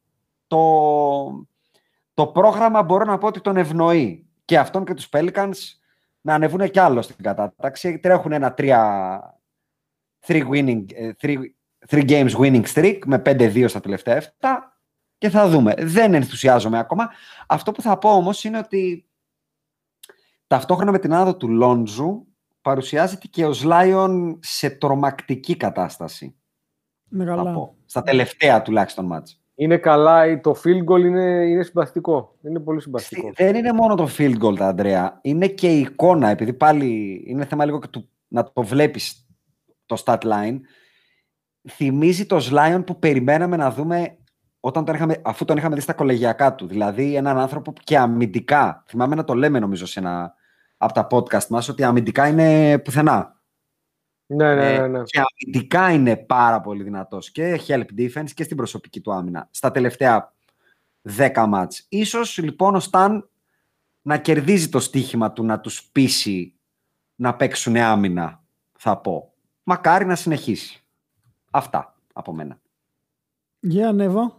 [0.48, 0.58] το,
[2.18, 4.28] το πρόγραμμα μπορώ να πω ότι τον ευνοεί.
[4.46, 5.54] Και αυτόν και τους Pelicans
[6.22, 8.00] να ανεβούν κι άλλο στην κατάταξη.
[8.00, 9.20] Τρέχουν ένα 3
[10.28, 11.38] three, winning, ε, three,
[11.88, 14.28] three games winning streak με 5-2 στα τελευταία 7
[15.18, 15.74] και θα δούμε.
[15.78, 17.10] Δεν ενθουσιάζομαι ακόμα.
[17.48, 19.10] Αυτό που θα πω όμως είναι ότι
[20.48, 22.28] ταυτόχρονα με την άνοδο του Λόντζου
[22.62, 26.36] παρουσιάζεται και ο Σλάιον σε τρομακτική κατάσταση.
[27.12, 27.54] Είναι Θα καλά.
[27.54, 27.76] πω.
[27.86, 29.42] Στα τελευταία τουλάχιστον μάτς.
[29.60, 32.36] Είναι καλά, το field goal είναι, είναι συμπαστικό.
[32.42, 33.32] Είναι πολύ συμπαστικό.
[33.36, 35.20] Δεν είναι μόνο το field goal, τα Αντρέα.
[35.22, 39.28] Είναι και η εικόνα, επειδή πάλι είναι θέμα λίγο και του, να το βλέπεις
[39.86, 40.60] το stat line.
[41.70, 44.18] Θυμίζει το Σλάιον που περιμέναμε να δούμε
[44.60, 46.68] όταν τον είχαμε, αφού τον είχαμε δει στα κολεγιακά του.
[46.68, 50.34] Δηλαδή έναν άνθρωπο που και αμυντικά, θυμάμαι να το λέμε νομίζω σε ένα
[50.78, 53.37] από τα podcast μας, ότι αμυντικά είναι πουθενά.
[54.28, 54.88] Ναι, ναι, Ε, ναι.
[54.88, 55.04] ναι.
[55.04, 59.72] Και αμυντικά είναι πάρα πολύ δυνατός και help defense και στην προσωπική του άμυνα στα
[59.72, 60.34] τελευταία
[61.18, 61.86] 10 μάτς.
[61.90, 63.30] Ίσως λοιπόν ο Σταν
[64.02, 66.54] να κερδίζει το στίχημα του να τους πείσει
[67.16, 68.44] να παίξουν άμυνα,
[68.78, 69.34] θα πω.
[69.64, 70.84] Μακάρι να συνεχίσει.
[71.52, 72.60] Αυτά από μένα.
[73.60, 74.38] Για ανέβα.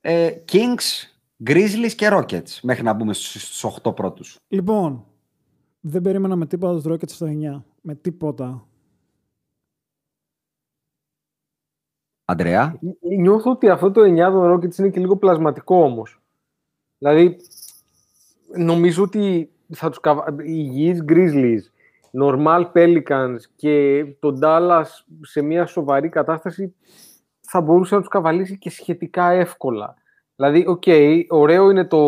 [0.00, 1.08] Ε, Kings,
[1.46, 4.38] Grizzlies και Rockets μέχρι να μπούμε στους, στους 8 πρώτους.
[4.48, 5.06] Λοιπόν,
[5.80, 7.62] δεν περίμενα με τίποτα τους Rockets στο 9.
[7.88, 8.66] Με τίποτα.
[12.24, 16.22] Αντρέα; Νιώθω ότι αυτό το 9 των Rockets είναι και λίγο πλασματικό όμως.
[16.98, 17.36] Δηλαδή,
[18.56, 20.34] νομίζω ότι θα τους καβα...
[20.38, 21.60] οι υγιείς Grizzlies,
[22.22, 24.84] normal Pelicans και τον Dallas
[25.20, 26.74] σε μια σοβαρή κατάσταση
[27.40, 29.94] θα μπορούσε να τους καβαλήσει και σχετικά εύκολα.
[30.36, 30.82] Δηλαδή, οκ,
[31.28, 31.98] ωραίο είναι το,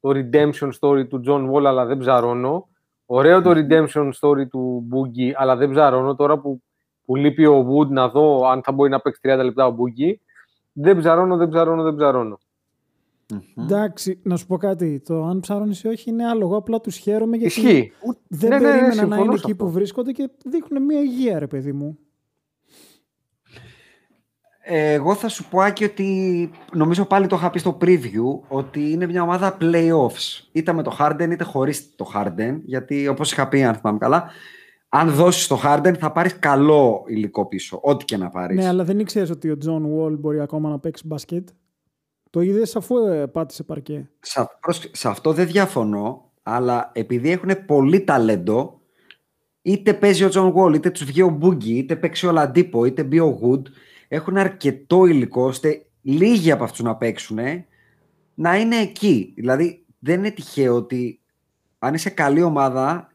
[0.00, 2.68] το redemption story του John Wall, αλλά δεν ψαρώνω.
[3.10, 6.14] Ωραίο το redemption story του Boogie, αλλά δεν ψαρώνω.
[6.14, 6.62] Τώρα που,
[7.04, 10.14] που λείπει ο Wood να δω αν θα μπορεί να παίξει 30 λεπτά ο Boogie,
[10.72, 12.38] δεν ψαρώνω, δεν ψαρώνω, δεν ψαρώνω.
[13.56, 15.00] Εντάξει, να σου πω κάτι.
[15.00, 16.40] Το αν ψάρωνε ή όχι είναι άλλο.
[16.40, 17.92] Εγώ απλά τους χαίρομαι γιατί Ισχύει.
[18.28, 19.64] δεν Ναι, ναι, ναι, περίμενα να συμφωνώ είναι σε εκεί αυτό.
[19.64, 21.98] που βρίσκονται και δείχνουν μια υγεία, ρε παιδί μου.
[24.70, 29.06] Εγώ θα σου πω Άκη, ότι νομίζω πάλι το είχα πει στο preview ότι είναι
[29.06, 30.46] μια ομάδα playoffs.
[30.52, 32.58] Είτε με το Harden είτε χωρίς το Harden.
[32.64, 34.30] Γιατί όπως είχα πει, αν θυμάμαι καλά,
[34.88, 37.78] αν δώσεις το Harden θα πάρεις καλό υλικό πίσω.
[37.82, 38.56] Ό,τι και να πάρεις.
[38.56, 41.48] Ναι, αλλά δεν ήξερες ότι ο Τζον Wall μπορεί ακόμα να παίξει μπάσκετ.
[42.30, 47.50] Το είδες αφού ε, πάτησε παρκέ; Σε, πρόσ- σε αυτό δεν διαφωνώ, αλλά επειδή έχουν
[47.66, 48.80] πολύ ταλέντο,
[49.62, 53.02] είτε παίζει ο Τζον Wall, είτε τους βγει ο Μπούγκι, είτε παίξει ο Oladipo, είτε
[53.04, 53.62] μπει ο Wood,
[54.08, 57.38] έχουν αρκετό υλικό ώστε λίγοι από αυτούς να παίξουν
[58.34, 59.32] να είναι εκεί.
[59.36, 61.20] Δηλαδή δεν είναι τυχαίο ότι
[61.78, 63.12] αν είσαι καλή ομάδα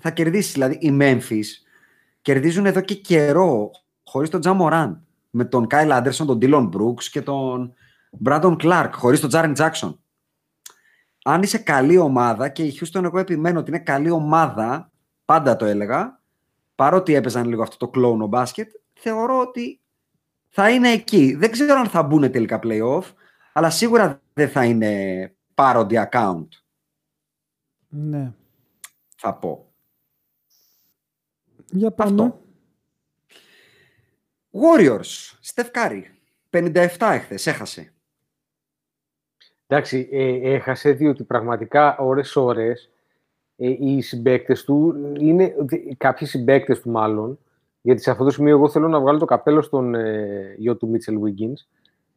[0.00, 0.52] θα κερδίσεις.
[0.52, 1.44] Δηλαδή οι Memphis
[2.22, 3.70] κερδίζουν εδώ και καιρό
[4.04, 7.74] χωρίς τον Τζαμοράν με τον Κάιλ Άντερσον, τον Ντίλον Μπρούξ και τον
[8.10, 10.00] Μπράντον Κλάρκ χωρίς τον Τζάρεν Τζάξον.
[11.24, 14.90] Αν είσαι καλή ομάδα και η Houston εγώ επιμένω ότι είναι καλή ομάδα,
[15.24, 16.20] πάντα το έλεγα,
[16.74, 19.80] παρότι έπαιζαν λίγο αυτό το κλόουνο μπάσκετ, θεωρώ ότι
[20.48, 21.34] θα είναι εκεί.
[21.34, 23.02] Δεν ξέρω αν θα μπουν τελικά play-off,
[23.52, 26.46] αλλά σίγουρα δεν θα είναι parody account,
[27.88, 28.32] Ναι.
[29.16, 29.72] θα πω.
[31.70, 32.10] Για πάμε.
[32.22, 32.40] Αυτό.
[34.50, 36.02] Warriors, Steph Curry,
[36.50, 37.92] 57 εχθές, έχασε.
[39.66, 42.90] Εντάξει, ε, έχασε διότι πραγματικά ώρες-ώρες
[43.56, 47.38] ε, οι συμπαίκτες του είναι, δι- κάποιοι συμπαίκτες του μάλλον,
[47.80, 50.88] γιατί σε αυτό το σημείο εγώ θέλω να βγάλω το καπέλο στον ε, γιο του
[50.88, 51.66] Μίτσελ Wiggins,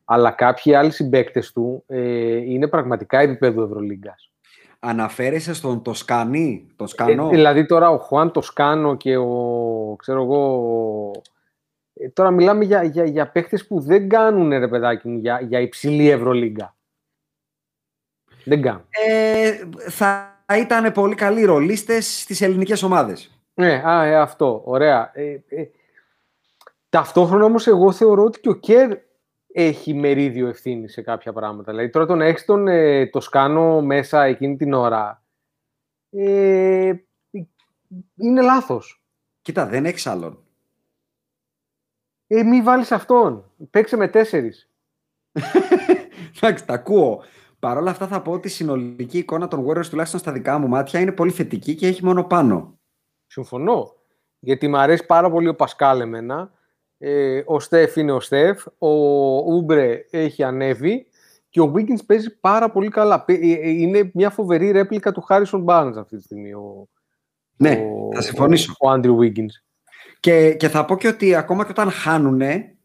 [0.06, 4.32] αλλά κάποιοι άλλοι συμπαίκτες του ε, είναι πραγματικά επίπεδο Ευρωλίγκας.
[4.80, 7.30] Αναφέρεσαι στον Τοσκανή, τον Ε, Σκανό.
[7.30, 10.56] δηλαδή τώρα ο Χουάν το Σκάνο και ο, ξέρω εγώ,
[11.16, 11.22] ο-
[11.94, 15.60] ε, τώρα μιλάμε για, για, για παίχτες που δεν κάνουν ρε παιδάκι μου για, για
[15.60, 16.76] υψηλή Ευρωλίγκα.
[18.44, 18.84] Δεν κάνω.
[18.90, 19.52] Ε,
[19.90, 23.31] θα ήταν πολύ καλοί ρολίστες στις ελληνικές ομάδες.
[23.54, 24.62] Ναι, α, ε, αυτό.
[24.66, 25.12] Ωραία.
[25.14, 25.70] Ε, ε,
[26.90, 28.98] ταυτόχρονα όμως εγώ θεωρώ ότι και ο Κέρ
[29.54, 31.72] έχει μερίδιο ευθύνη σε κάποια πράγματα.
[31.72, 35.24] Δηλαδή τώρα τον έχεις τον ε, το σκάνο μέσα εκείνη την ώρα.
[36.10, 36.94] Ε,
[38.16, 39.04] είναι λάθος.
[39.42, 40.44] Κοίτα, δεν έχεις άλλον.
[42.28, 43.52] Ε, μη βάλεις αυτόν.
[43.70, 44.70] Παίξε με τέσσερις.
[46.42, 47.24] Εντάξει, τα ακούω.
[47.60, 50.68] Παρ' όλα αυτά θα πω ότι η συνολική εικόνα των Warriors τουλάχιστον στα δικά μου
[50.68, 52.80] μάτια είναι πολύ θετική και έχει μόνο πάνω.
[53.32, 53.96] Συμφωνώ.
[54.40, 56.52] Γιατί μου αρέσει πάρα πολύ ο Πασκάλ εμένα.
[56.98, 58.66] Ε, ο Στεφ είναι ο Στεφ.
[58.78, 58.90] Ο
[59.54, 61.08] Ούμπρε έχει ανέβει.
[61.50, 63.24] Και ο Wiggins παίζει πάρα πολύ καλά.
[63.28, 66.54] Ε, ε, Είναι μια φοβερή ρέπλικα του Harrison Barnes αυτή τη στιγμή.
[66.54, 66.88] Ο,
[67.58, 68.74] Ναι, ο, θα συμφωνήσω.
[68.80, 69.54] Ο, ο Andrew Wiggins.
[70.20, 72.76] Και, και θα πω και ότι ακόμα και όταν χάνουνε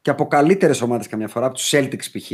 [0.00, 2.30] και από καλύτερες ομάδες καμιά φορά, από τους Celtics π.χ.,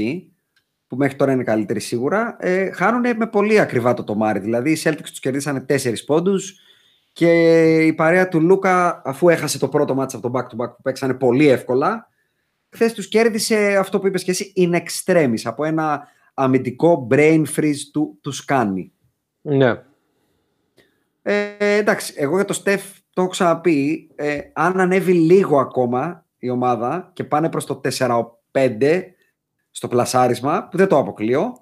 [0.87, 4.39] που μέχρι τώρα είναι καλύτεροι σίγουρα, ε, χάνουνε με πολύ ακριβά το τομάρι.
[4.39, 6.63] Δηλαδή οι Celtics τους κερδίσανε 4 πόντους
[7.19, 11.15] και η παρέα του Λούκα, αφού έχασε το πρώτο μάτσα από το back-to-back που παίξανε
[11.15, 12.09] πολύ εύκολα,
[12.71, 17.81] χθες τους κέρδισε αυτό που είπες και εσύ, in extremis, από ένα αμυντικό brain freeze
[17.93, 18.93] του, του κάνει.
[19.41, 19.83] Ναι.
[21.23, 22.83] Ε, εντάξει, εγώ για το Στεφ
[23.13, 24.11] το έχω ξαναπεί.
[24.15, 27.81] Ε, αν ανέβει λίγο ακόμα η ομάδα και πάνε προς το
[28.53, 29.03] 4-5
[29.71, 31.53] στο πλασάρισμα, που δεν το αποκλείω,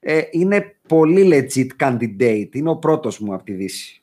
[0.00, 2.48] ε, είναι πολύ legit candidate.
[2.52, 4.02] Είναι ο πρώτος μου από τη Δύση.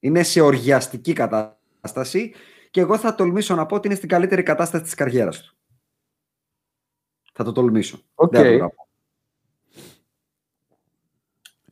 [0.00, 2.34] Είναι σε οργιαστική κατάσταση
[2.70, 5.54] και εγώ θα τολμήσω να πω ότι είναι στην καλύτερη κατάσταση της καριέρας του.
[7.32, 8.02] Θα το τολμήσω.
[8.14, 8.30] Οκ.
[8.32, 8.88] Δεν μπορώ να πω.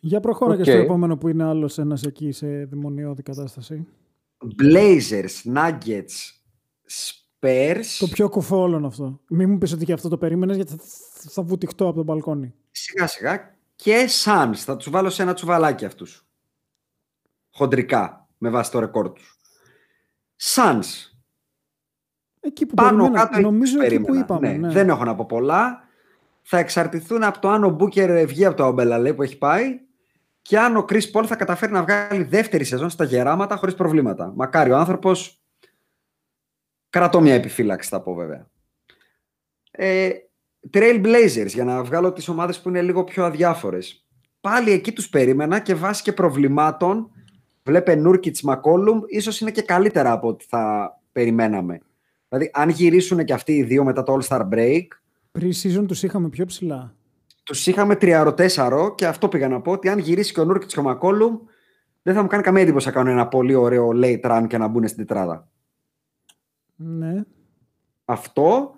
[0.00, 0.62] Για προχώρα Οκ.
[0.62, 3.86] και στο επόμενο που είναι άλλος ένας εκεί σε δαιμονιώδη κατάσταση.
[4.62, 6.32] Blazers, Nuggets,
[6.88, 7.84] Spurs.
[7.98, 9.20] Το πιο κουφό όλων αυτό.
[9.28, 10.84] Μην μου πεις ότι και αυτό το περίμενες γιατί θα,
[11.30, 12.54] θα βουτηχτώ από το μπαλκόνι.
[12.70, 14.54] Σιγά σιγά και Suns.
[14.54, 16.27] Θα τους βάλω σε ένα τσουβαλάκι αυτούς.
[17.58, 19.38] Χοντρικά, με βάση το ρεκόρ τους.
[20.54, 21.12] Suns.
[22.40, 24.24] Εκεί που Πάνω περίμενα, κάτω εκεί νομίζω τους εκεί που περίμενα.
[24.24, 24.50] είπαμε.
[24.50, 24.72] Ναι, ναι.
[24.72, 25.88] Δεν έχω να πω πολλά.
[26.42, 29.80] Θα εξαρτηθούν από το αν ο Μπούκερ βγει από το Αμπελαλέ που έχει πάει
[30.42, 34.32] και αν ο Chris Paul θα καταφέρει να βγάλει δεύτερη σεζόν στα γεράματα χωρίς προβλήματα.
[34.36, 35.42] Μακάρι ο άνθρωπος
[36.90, 38.50] κρατώ μια επιφύλαξη θα πω βέβαια.
[39.70, 40.10] Ε,
[40.72, 44.08] Trail Blazers για να βγάλω τις ομάδες που είναι λίγο πιο αδιάφορες.
[44.40, 47.10] Πάλι εκεί τους περίμενα και βάσει και προβλημάτων
[47.68, 51.80] βλέπε Νούρκιτς Μακόλουμ ίσως είναι και καλύτερα από ό,τι θα περιμέναμε.
[52.28, 54.86] Δηλαδή αν γυρίσουν και αυτοί οι δύο μετά το All-Star Break
[55.38, 56.94] Pre-season τους είχαμε πιο ψηλά.
[57.42, 60.80] τους είχαμε τριάρο-τέσσαρο και αυτό πήγα να πω ότι αν γυρίσει και ο Νούρκιτς και
[60.80, 61.38] ο Μακόλουμ
[62.02, 64.68] δεν θα μου κάνει καμία εντύπωση να κάνουν ένα πολύ ωραίο late run και να
[64.68, 65.48] μπουν στην τετράδα.
[66.76, 67.22] Ναι.
[68.04, 68.74] Αυτό.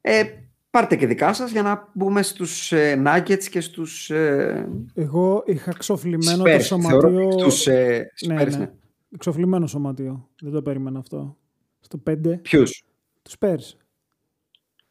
[0.00, 0.24] Ε,
[0.72, 5.72] πάρτε και δικά σας για να μπούμε στους ε, Nuggets και στους ε, Εγώ είχα
[5.78, 6.60] ξοφλημένο Spurs.
[6.68, 7.38] το Θεωρώ σωματείο.
[7.38, 8.56] Στους ε, Ναι, Spurs, ναι.
[8.56, 8.70] ναι.
[9.18, 10.28] Ξοφλημένο σωματείο.
[10.40, 11.36] Δεν το περίμενα αυτό.
[11.80, 12.40] Στο 5.
[12.42, 12.84] Ποιους;
[13.22, 13.78] Τους Spurs.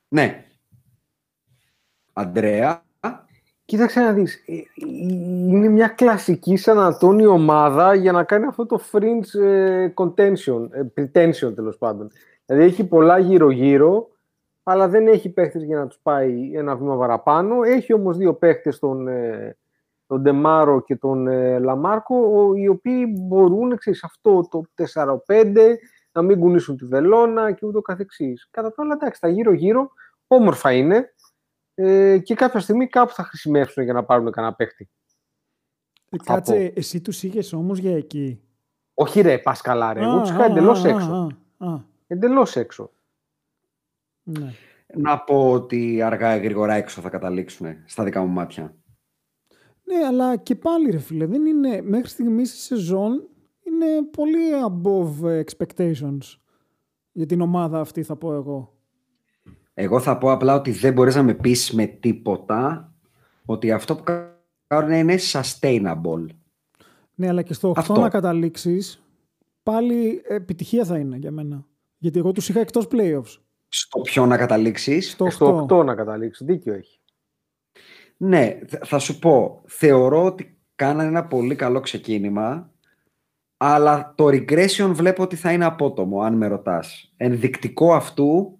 [0.07, 0.45] Ναι.
[2.13, 2.83] Αντρέα.
[3.65, 4.63] Κοίταξε να δεις, ε, ε,
[5.47, 10.81] είναι μια κλασική Σαν Αντώνιο ομάδα για να κάνει αυτό το fringe ε, contention, ε,
[10.95, 12.11] pretension τέλος πάντων.
[12.45, 14.09] Δηλαδή έχει πολλά γύρω-γύρω,
[14.63, 17.63] αλλά δεν έχει παίχτες για να τους πάει ένα βήμα παραπάνω.
[17.63, 19.57] Έχει όμως δύο παίχτες, τον, ε,
[20.05, 25.77] τον Ντεμάρο και τον ε, Λαμάρκο, ο- οι οποίοι μπορούν, ξέρεις, αυτό το 4-5,
[26.11, 28.47] να μην κουνήσουν τη βελόνα και ούτω καθεξής.
[28.51, 29.91] Κατά τα άλλα, εντάξει, τα γύρω-γύρω
[30.27, 31.13] όμορφα είναι
[31.73, 34.89] ε, και κάποια στιγμή κάπου θα χρησιμεύσουν για να πάρουν κανένα παίχτη.
[36.09, 36.71] Ε, Θα Κάτσε, πω.
[36.75, 38.41] εσύ τους είχες όμως για εκεί;
[38.93, 41.29] Όχι ρε, πας καλά ρε, εγώ Α, τους είχα α, εντελώς α, έξω.
[41.57, 42.91] α, α, Εντελώς έξω.
[44.23, 44.53] Ναι.
[44.95, 48.76] Να πω ότι αργά ή γρήγορα έξω θα καταλήξουν στα δικά μου μάτια.
[49.84, 53.27] Ναι, αλλά και πάλι ρε φίλε, δεν είναι, μέχρι στιγμής η σεζόν
[53.64, 56.38] είναι πολύ above expectations
[57.11, 58.76] για την ομάδα αυτή θα πω εγώ.
[59.73, 62.93] Εγώ θα πω απλά ότι δεν μπορείς να με πεις με τίποτα
[63.45, 64.03] ότι αυτό που
[64.68, 66.26] κάνουν είναι sustainable.
[67.15, 67.99] Ναι, αλλά και στο 8 Αυτό.
[67.99, 69.03] να καταλήξεις
[69.64, 71.65] πάλι επιτυχία θα είναι για μένα.
[71.98, 73.38] Γιατί εγώ τους είχα εκτός playoffs.
[73.73, 75.31] Στο ποιο να καταλήξεις; Στο 8.
[75.31, 76.99] Στο 8 να καταλήξεις, δίκιο έχει.
[78.18, 79.64] Ναι, θ- θα σου πω.
[79.68, 82.72] Θεωρώ ότι κάνανε ένα πολύ καλό ξεκίνημα,
[83.57, 87.14] αλλά το regression βλέπω ότι θα είναι απότομο, αν με ρωτάς.
[87.18, 88.60] Ενδεικτικό αυτού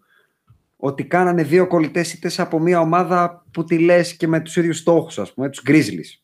[0.76, 4.78] ότι κάνανε δύο κολλητές ήττες από μια ομάδα που τη λες και με τους ίδιους
[4.78, 6.22] στόχους, ας πούμε, τους Grizzlies.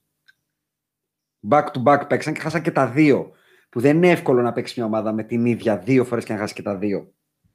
[1.49, 3.31] Back to back παίξαν και χάσαν και τα δύο.
[3.69, 6.39] Που δεν είναι εύκολο να παίξεις μια ομάδα με την ίδια δύο φορές και να
[6.39, 7.13] χάσεις και τα δύο.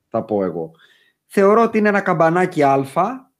[0.08, 0.70] Θα πω εγώ.
[1.34, 3.32] Θεωρώ ότι είναι ένα καμπανάκι αλφα.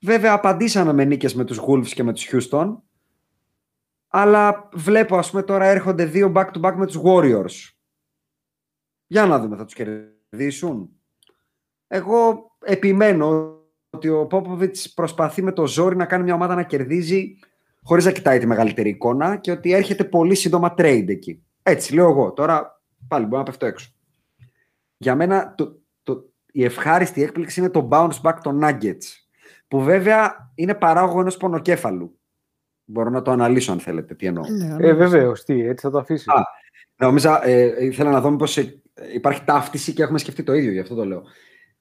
[0.00, 2.76] Βέβαια απαντήσαμε με νίκες με τους Wolves και με τους Houston.
[4.08, 7.72] Αλλά βλέπω, ας πούμε, τώρα έρχονται δύο back-to-back με τους Warriors.
[9.06, 10.90] Για να δούμε, θα τους κερδίσουν.
[11.86, 13.58] Εγώ επιμένω
[13.90, 17.38] ότι ο Πόποβιτς προσπαθεί με το ζόρι να κάνει μια ομάδα να κερδίζει
[17.82, 21.44] χωρίς να κοιτάει τη μεγαλύτερη εικόνα και ότι έρχεται πολύ σύντομα trade εκεί.
[21.62, 22.32] Έτσι λέω εγώ.
[22.32, 23.92] Τώρα πάλι μπορώ να πέφτω έξω.
[24.96, 25.81] Για μένα το, το,
[26.52, 29.04] η ευχάριστη έκπληξη είναι το bounce back των Nuggets
[29.68, 32.18] που βέβαια είναι παράγωγο ενός πονοκέφαλου.
[32.84, 34.44] Μπορώ να το αναλύσω αν θέλετε τι εννοώ.
[34.48, 36.28] Ναι, Ε, βεβαίως, τι, έτσι θα το αφήσεις.
[36.28, 36.42] Α,
[36.96, 38.80] Νόμιζα, ε, ήθελα να δω μήπως ε,
[39.14, 41.22] υπάρχει ταύτιση και έχουμε σκεφτεί το ίδιο, γι' αυτό το λέω.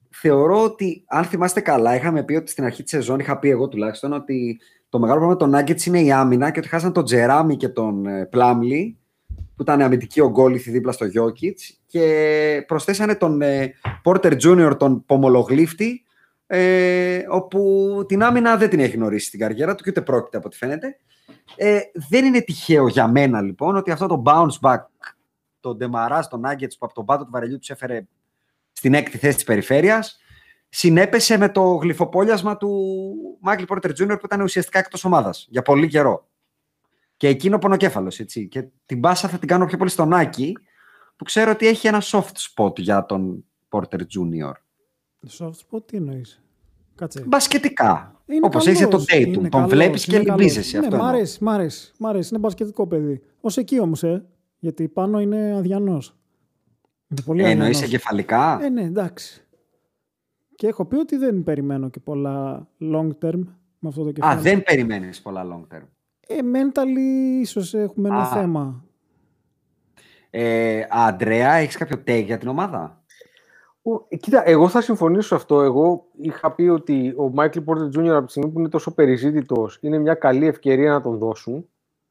[0.10, 3.68] Θεωρώ ότι, αν θυμάστε καλά, είχαμε πει ότι στην αρχή της σεζόν, είχα πει εγώ
[3.68, 7.58] τουλάχιστον, ότι το μεγάλο πρόβλημα των Nuggets είναι η άμυνα και ότι χάσαν τον Τζεράμι
[7.58, 9.00] και τον ε, Πλάμλι,
[9.62, 11.56] που ήταν αμυντική ογκόληθη δίπλα στο Jokic,
[11.88, 13.74] και προσθέσανε τον ε,
[14.04, 16.04] Porter Jr., τον Πομολογλίφτη,
[16.48, 17.60] ε, όπου
[18.08, 20.98] την άμυνα δεν την έχει γνωρίσει στην καριέρα του και ούτε πρόκειται από ό,τι φαίνεται.
[21.56, 21.80] Ε,
[22.10, 24.80] δεν είναι τυχαίο για μένα λοιπόν ότι αυτό το bounce back,
[25.60, 28.08] το Ντεμαρά, τον Nuggets που από τον πάτο του βαρελιού τους έφερε
[28.72, 30.20] στην έκτη θέση της περιφέρειας,
[30.70, 32.94] συνέπεσε με το γλυφοπόλιασμα του
[33.40, 36.30] Μάικλ Πόρτερ Τζούνιορ που ήταν ουσιαστικά εκτός ομάδας για πολύ καιρό.
[37.22, 38.48] Και εκείνο πονοκέφαλος, έτσι.
[38.48, 40.58] Και την πάσα θα την κάνω πιο πολύ στον Άκη,
[41.16, 44.52] που ξέρω ότι έχει ένα soft spot για τον Πόρτερ Junior.
[45.38, 46.42] Soft spot τι εννοείς;
[46.96, 47.24] Κάτσε.
[47.28, 48.22] Μπασκετικά.
[48.26, 49.26] Είναι Όπως καλός, έχει τον Tatum.
[49.28, 50.40] είναι Τον καλός, βλέπεις και είναι καλός.
[50.40, 50.80] λυμπίζεσαι.
[50.80, 51.14] Ναι, αυτό μ' εννοώ.
[51.16, 52.30] αρέσει, μ' αρέσει, μ' αρέσει.
[52.32, 53.22] Είναι μπασκετικό παιδί.
[53.42, 54.26] Ω εκεί όμως, ε.
[54.60, 56.16] Γιατί πάνω είναι αδιανός.
[57.08, 57.82] Είναι πολύ Ε, Εννοείς αδιανός.
[57.94, 59.46] εγκεφαλικά; Ε, ναι, εντάξει.
[60.56, 63.40] Και έχω πει ότι δεν περιμένω και πολλά long term
[63.80, 64.40] με αυτό το κεφάλι.
[64.40, 65.86] Α, δεν περιμένεις πολλά long term.
[66.28, 68.26] Ε, mentally ίσως έχουμε ένα Α.
[68.26, 68.84] θέμα.
[70.30, 73.04] Ε, Αντρέα, έχεις κάποιο take για την ομάδα;
[73.82, 75.62] Ο- ε, Κοίτα, εγώ θα συμφωνήσω σε αυτό.
[75.62, 78.08] Εγώ είχα πει ότι ο Μάικλ Πόρτερ Jr.
[78.16, 81.66] από τη στιγμή που είναι τόσο περιζήτητος, είναι μια καλή ευκαιρία να τον δώσουν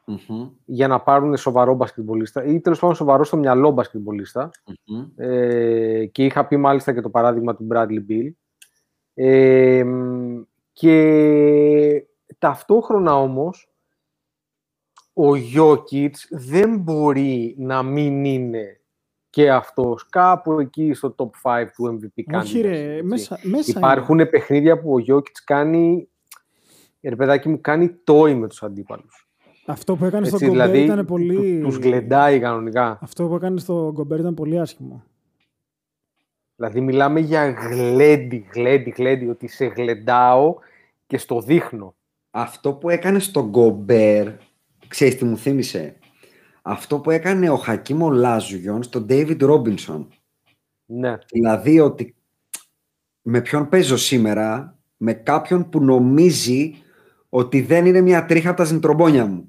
[0.05, 4.51] Μμμ, για να πάρουν σοβαρό μπασκετμπολίστα ή τέλος πάντων σοβαρό στο μυαλό μπασκετμπολίστα.
[4.87, 5.05] μμμ.
[5.17, 8.31] Ε, και είχα πει μάλιστα και το παράδειγμα του Bradley Bill.
[9.15, 10.41] Ε, μ,
[10.73, 12.05] και
[12.39, 13.70] ταυτόχρονα όμως
[15.29, 18.81] ο Jokic δεν μπορεί να μην είναι
[19.31, 23.05] και αυτός κάπου εκεί στο top 5 του MVP Όχι candidates, ρε, έτσι.
[23.07, 26.09] μέσα, μέσα Υπάρχουν παιχνίδια που ο Jokic κάνει
[27.03, 29.29] ρε παιδάκι μου κάνει τόι με τους αντίπαλους.
[29.45, 29.55] είναι.
[29.67, 31.35] Αυτό που έκανε Έτσι, στον Γκομπέρ δηλαδή ήταν πολύ...
[31.61, 32.99] του- τους γλεντάει κανονικά.
[33.03, 35.05] Αυτό που έκανε στον Γκομπέρ ήταν πολύ άσχημο.
[36.57, 40.55] Δηλαδή μιλάμε για γλέντι, γλέντι, γλέντι, ότι σε γλεντάω
[41.07, 41.95] και στο δείχνω.
[42.31, 44.29] Αυτό που έκανε στον Γκομπέρ,
[44.91, 45.97] ξέρεις τι μου θύμισε;
[46.63, 50.09] Αυτό που έκανε ο Χακίμ Λάζουγιον στον David Ρόμπινσον.
[50.85, 51.19] Ναι.
[51.33, 52.15] Δηλαδή ότι
[53.23, 56.75] με ποιον παίζω σήμερα, με κάποιον που νομίζει
[57.29, 59.49] ότι δεν είναι μια τρίχα από τα ζυντρομπόνια μου.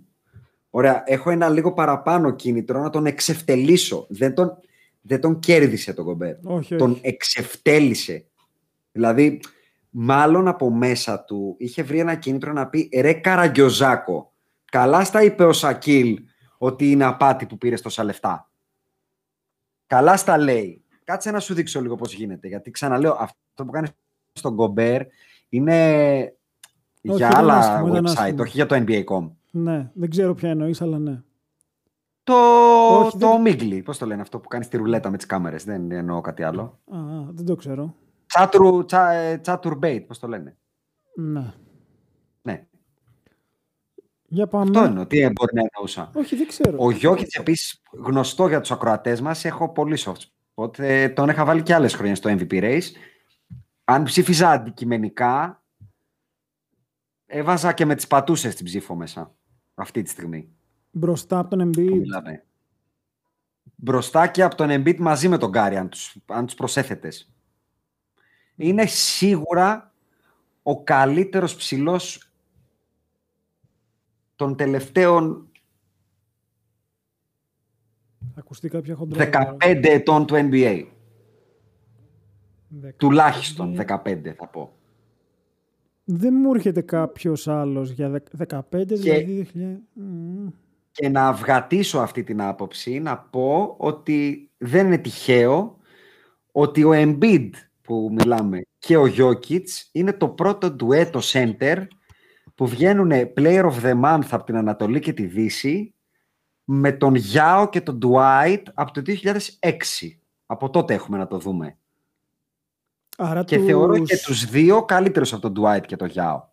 [0.70, 4.06] Ωραία, έχω ένα λίγο παραπάνω κίνητρο να τον εξευτελίσω.
[4.10, 4.58] Δεν τον,
[5.02, 6.36] δεν τον κέρδισε τον Γκομπέρ.
[6.44, 7.02] Όχι, τον όχι.
[7.04, 8.26] εξευτέλισε.
[8.92, 9.40] Δηλαδή,
[9.90, 14.31] μάλλον από μέσα του είχε βρει ένα κίνητρο να πει «Ρε Καραγκιόζάκο,
[14.72, 16.24] καλά στα είπε ο Σακίλ
[16.58, 18.50] ότι είναι απάτη που πήρε τόσα λεφτά.
[19.88, 20.84] Καλά στα λέει.
[21.04, 22.48] Κάτσε να σου δείξω λίγο πώς γίνεται.
[22.48, 23.90] Γιατί ξαναλέω, αυτό που κάνεις
[24.34, 25.02] στον Γκομπέρ
[25.50, 25.78] είναι
[27.08, 28.42] Όχι, για ήταν άλλα άσχημο, ήταν website, άσχημο.
[28.42, 29.30] όχι για το NBA.com.
[29.52, 31.22] Ναι, δεν ξέρω ποια εννοείς, αλλά ναι.
[32.24, 32.34] Το,
[33.00, 35.64] Όχι, το δεν- Μίγκλι, πώς το λένε αυτό που κάνεις στη ρουλέτα με τις κάμερες.
[35.64, 36.80] Δεν εννοώ κάτι άλλο.
[36.92, 37.96] Α, α, δεν το ξέρω.
[38.26, 40.58] Τσάτουρ, τσα, ε, τσάτουρμπέιτ, πώς το λένε.
[41.16, 41.40] Ναι.
[41.40, 41.54] Ναι,
[44.34, 44.64] Για πάμε.
[44.70, 45.06] αυτό εννοώ.
[45.06, 46.12] Τι μπορεί να εννοούσα.
[46.14, 46.76] Όχι, δεν ξέρω.
[46.80, 50.16] Ο Γιώκητς επίσης, γνωστό για τους ακροατές μας, έχω πολύ soft
[50.56, 50.80] spot.
[50.80, 52.82] Ε, τον είχα βάλει και άλλες χρόνια στο MVP Race.
[53.84, 55.64] Αν ψήφιζα αντικειμενικά,
[57.26, 59.36] έβαζα και με τις πατούσες την ψήφο μέσα.
[59.76, 60.50] Αυτή τη στιγμή
[60.92, 61.98] Μπροστά από τον που Embiid.
[61.98, 62.46] μιλάμε.
[63.76, 67.32] Μπροστά και από τον Embiid μαζί με τον Γκάρι, αν τους, αν τους προσέθετες.
[68.56, 69.94] Είναι σίγουρα
[70.64, 72.31] ο καλύτερος ψηλός
[74.42, 75.50] των τελευταίων
[78.34, 79.30] Θα ακουστεί κάποια χοντρά.
[79.62, 80.84] 15 ετών του NBA.
[82.68, 84.72] Δεκα- Τουλάχιστον 15 θα πω.
[86.04, 89.48] Δεν μου έρχεται κάποιος άλλος για δεκ- 15, δηλαδή.
[89.54, 89.78] 2000.
[89.94, 90.48] Μμμ.
[90.92, 95.78] Και να αυγατήσω αυτή την άποψη, να πω ότι δεν είναι τυχαίο
[96.52, 97.50] ότι ο Embiid
[97.82, 101.88] που μιλάμε και ο Jokic είναι το πρώτο ντουέτο center
[102.62, 105.94] που βγαίνουν player of the month από την Ανατολή και τη Δύση
[106.64, 109.70] με τον Γιάο και τον Dwight από το 2006.
[110.46, 111.78] Από τότε έχουμε να το δούμε.
[113.18, 113.66] Άρα Και τους...
[113.66, 116.44] θεωρώ και τους δύο καλύτερους από τον Dwight και τον Γιάο.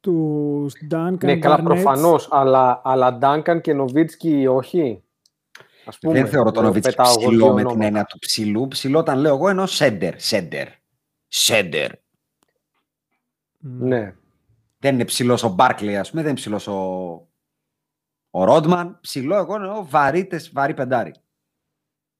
[0.00, 1.64] τους Duncan Ναι, καλά, Garnett.
[1.64, 2.28] προφανώς.
[2.30, 5.02] Αλλά, αλλά Duncan και Νοβίτσκι όχι.
[5.84, 7.86] Ας πούμε, Δεν θεωρώ τον λέω, Νοβίτσκι πετάω εγώ ψηλό δύο με την ονόματα.
[7.86, 8.68] έννοια του ψηλού.
[8.68, 10.20] Ψηλό όταν λέω εγώ εννοώ σέντερ.
[10.20, 10.68] Σέντερ.
[11.28, 11.90] Σέντερ.
[13.58, 14.14] Ναι.
[14.78, 16.80] Δεν είναι ψηλός ο Μπάρκλι, ας πούμε, δεν είναι ψηλός ο,
[18.30, 18.98] ο Ρόντμαν.
[19.00, 21.14] Ψηλό, εγώ εννοώ βαρύτες, βαρύ πεντάρι.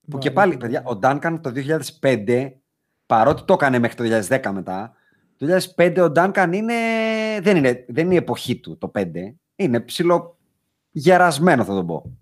[0.09, 1.51] Που και πάλι, παιδιά, ο Ντάνκαν το
[2.01, 2.51] 2005,
[3.05, 4.93] παρότι το έκανε μέχρι το 2010 μετά,
[5.37, 6.75] το 2005 ο Ντάνκαν είναι,
[7.41, 9.05] δεν, είναι, δεν είναι η εποχή του το 5.
[9.55, 10.37] Είναι ψηλό
[10.91, 12.17] γερασμένο θα το πω.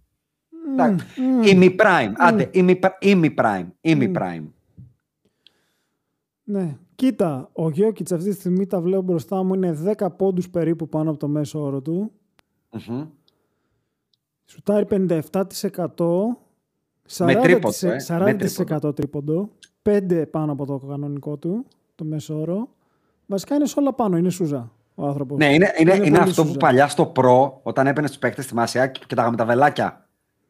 [0.72, 1.06] Εντάξει.
[1.44, 2.12] Ήμι prime.
[2.18, 3.68] Άντε, ήμι ήμι prime.
[3.82, 4.48] Ήμι prime.
[6.44, 6.78] Ναι.
[6.98, 11.10] Κοίτα, ο Γιώκητς αυτή τη στιγμή τα βλέπω μπροστά μου είναι 10 πόντους περίπου πάνω
[11.10, 12.12] από το μέσο όρο του.
[12.72, 13.06] Μμμ.
[14.46, 15.22] Σουτάρει 57%.
[17.20, 17.98] Με 40%, τρίποντο, ε.
[18.08, 19.50] 40% Με τρίποντο.
[19.82, 21.66] 5 πάνω από το κανονικό του,
[21.96, 22.70] το μέσο όρο.
[23.26, 25.38] Βασικά είναι σε όλα πάνω, είναι σούζα ο άνθρωπος.
[25.38, 26.60] Ναι, είναι, είναι, είναι, πολύ αυτό που σούζα.
[26.60, 30.08] παλιά στο προ, όταν έπαιρνες τους παίκτες στη Μασία και κοιτάγαμε τα βελάκια.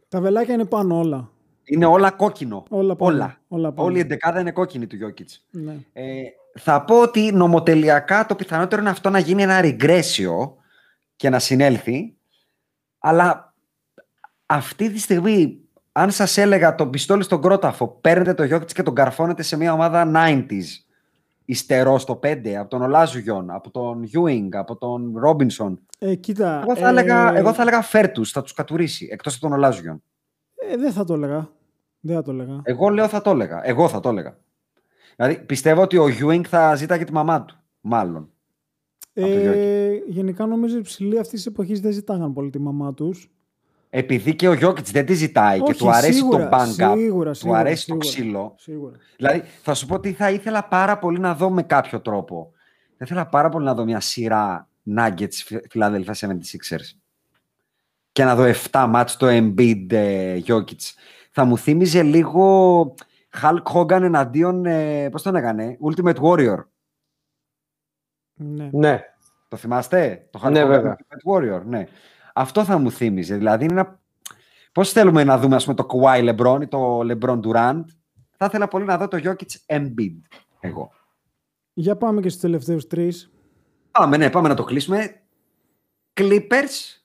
[0.07, 1.31] Τα βελάκια είναι πάνω όλα.
[1.69, 2.63] Είναι όλα κόκκινο.
[2.69, 3.13] Όλα πάνω.
[3.13, 3.37] Όλα.
[3.47, 3.87] Όλα πάνω.
[3.87, 5.45] Όλη η εντεκάδα είναι κόκκινη του Γιώκητς.
[5.51, 5.75] Ναι.
[5.93, 6.21] Ε,
[6.59, 10.55] θα πω ότι νομοτελειακά το πιθανότερο είναι αυτό να γίνει ένα ριγκρέσιο
[11.15, 12.15] και να συνέλθει.
[12.99, 13.53] Αλλά
[14.45, 15.59] αυτή τη στιγμή,
[15.91, 19.73] αν σας έλεγα τον πιστόλι στον κρόταφο, παίρνετε το Γιώκητς και τον καρφώνετε σε μια
[19.73, 20.63] ομάδα 90s,
[21.45, 25.79] υστερό στο 5, από τον Ολάζουγιον, από τον Ewing, από τον Ρόμπινσον.
[25.99, 26.61] Ε, κοίτα.
[26.63, 30.03] Εγώ θα, ε, έλεγα, εγώ θα έλεγα φέρτους, θα τους κατουρίσει, εκτός από τον Ολάζουγιον.
[30.71, 31.49] ε, δεν θα το έλεγα.
[32.07, 32.61] Δεν θα το έλεγα.
[32.63, 33.61] Εγώ λέω θα το έλεγα.
[33.67, 34.37] Εγώ θα το έλεγα.
[35.15, 37.55] Δηλαδή πιστεύω ότι ο Ewing θα ζήταγε τη μαμά του.
[37.81, 38.29] Μάλλον.
[39.13, 42.93] από το Ε, γενικά νομίζω οι ψηλοί αυτή της εποχής δεν ζητάγαν πολύ τη μαμά
[42.93, 43.31] τους.
[43.89, 47.31] Επειδή και ο Γιώκητς δεν τη ζητάει και του αρέσει σίγουρα, το bang up, σίγουρα,
[47.31, 48.53] του σίγουρα, αρέσει σίγουρα, το ξύλο.
[48.57, 48.95] Σίγουρα.
[49.17, 52.51] Δηλαδή, θα σου πω ότι θα ήθελα πάρα πολύ να δω με κάποιο τρόπο.
[52.97, 56.97] Θα ήθελα πάρα πολύ να δω μια σειρά Nuggets Philadelphia 76ers
[58.11, 60.81] και να δω 7 μάτς το Embiid ε, Jokic.
[61.39, 62.95] Θα μου θύμιζε λίγο
[63.41, 66.57] Hulk Hogan εναντίον, ε, πώς τον έκανε, Ultimate Warrior.
[68.33, 68.69] Ναι.
[68.71, 69.01] Ναι.
[69.47, 70.97] Το θυμάστε, το Hulk Ναι, Hogan βέβαια.
[70.97, 71.87] Ultimate Warrior, ναι.
[72.33, 73.35] Αυτό θα μου θύμιζε.
[73.35, 73.99] Δηλαδή, είναι ένα...
[74.71, 77.83] πώς θέλουμε να δούμε ας πούμε, το Kawhi LeBron ή το LeBron Durant;
[78.37, 80.19] Θα ήθελα πολύ να δω το Jokic Embiid,
[80.59, 80.91] εγώ.
[81.73, 83.31] Για πάμε και στους τελευταίους τρεις.
[83.91, 85.21] Πάμε, ναι, πάμε να το κλείσουμε.
[86.13, 87.01] Clippers,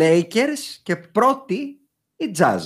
[0.00, 1.80] Lakers και πρώτη
[2.16, 2.60] η Jazz.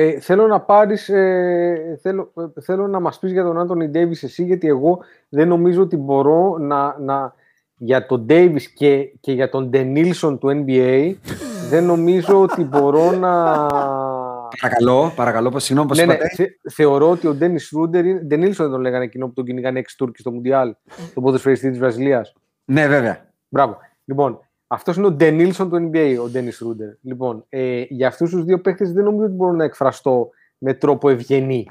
[0.00, 4.22] Ε, θέλω να πάρεις, ε, θέλω, ε, θέλω να μας πεις για τον Άντωνι Ντέιβις
[4.22, 4.98] εσύ, γιατί εγώ
[5.28, 7.34] δεν νομίζω ότι μπορώ να, να
[7.76, 11.14] για τον Ντέιβις και, και για τον Ντενίλσον του NBA,
[11.70, 13.66] δεν νομίζω ότι μπορώ να...
[14.60, 18.20] Παρακαλώ, παρακαλώ, πώς συγγνώμη, πώς ναι, ναι, είπατε; θε- θεωρώ ότι ο Ντένις Ρούντερ, είναι-
[18.20, 20.74] Ντενίλσον δεν τον λέγανε εκείνο που τον κυνηγάνε έξι Τούρκοι στο Μουντιάλ,
[21.14, 22.32] τον ποδοσφαιριστή της Βραζιλίας.
[22.64, 23.26] Ναι, βέβαια.
[23.48, 23.76] Μπράβο.
[24.04, 26.94] Λοιπόν, αυτός είναι ο Ντενίλσον του NBA, ο Ντένις Ρούντερ.
[27.00, 31.08] Λοιπόν, ε, για αυτούς τους δύο παίχτε δεν νομίζω ότι μπορώ να εκφραστώ με τρόπο
[31.08, 31.70] ευγενή.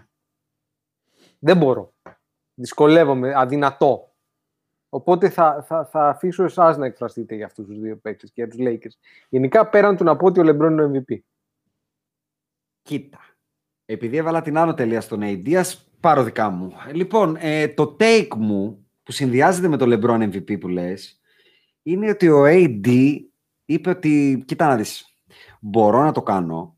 [1.40, 1.94] Δεν μπορώ.
[2.53, 4.11] Δυσκολεύομαι, αδυνατό.
[4.90, 8.48] Οπότε θα, θα, θα αφήσω εσάς να εκφραστείτε για αυτούς τους δύο παίχτε και για
[8.48, 8.99] τους Lakers.
[9.30, 11.18] Γενικά, πέραν του να πω ότι ο Λεμπρόν είναι ο MVP.
[12.82, 13.19] Κοίτα.
[13.86, 16.74] Επειδή έβαλα την άνω τελεία στον AD, ας πάρω δικά μου.
[16.94, 21.19] Λοιπόν, ε, το take μου που συνδυάζεται με το LeBron MVP που λες,
[21.88, 23.18] είναι ότι ο AD
[23.65, 25.05] είπε ότι, κοίτα να δεις,
[25.59, 26.77] μπορώ να το κάνω,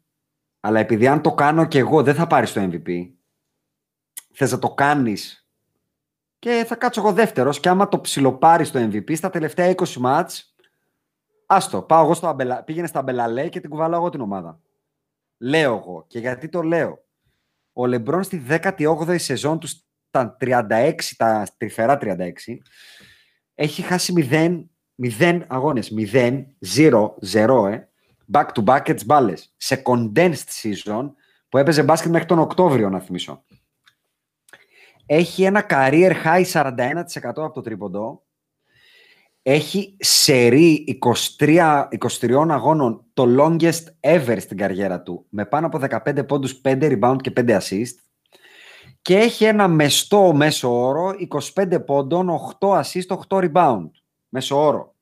[0.59, 3.11] αλλά επειδή αν το κάνω και εγώ δεν θα πάρεις το MVP,
[4.33, 5.49] θες να το κάνεις
[6.39, 10.55] και θα κάτσω εγώ δεύτερος και άμα το ψιλοπάρεις το MVP στα τελευταία 20 μάτς,
[11.45, 12.63] άστο, πάω εγώ στο αμπελα...
[12.63, 14.59] πήγαινε στα Αμπελαλέ και την κουβαλάω εγώ την ομάδα.
[15.37, 16.05] Λέω εγώ.
[16.07, 17.05] Και γιατί το λέω;
[17.73, 22.31] Ο Λεμπρόν στη 18η σεζόν του στα 36, τα τρυφερά 36,
[23.55, 24.63] έχει χάσει 0,
[24.99, 25.91] 0 αγώνες.
[25.91, 27.89] 0, 0, 0, ε.
[28.33, 29.53] Back to back τις μπάλες.
[29.57, 31.11] Σε condensed season
[31.49, 33.43] που έπαιζε μπάσκετ μέχρι τον Οκτώβριο, να θυμίσω.
[35.05, 38.23] Έχει ένα career high 41% από το τρίποντο.
[39.41, 40.99] Έχει σερί
[41.37, 41.87] 23,
[42.19, 47.17] 23 αγώνων το longest ever στην καριέρα του με πάνω από 15 πόντους, 5 rebound
[47.21, 47.93] και 5 assist
[49.01, 51.13] και έχει ένα μεστό μέσο όρο
[51.53, 53.89] 25 πόντων, 8 assist, 8 rebound
[54.29, 54.95] μέσο όρο.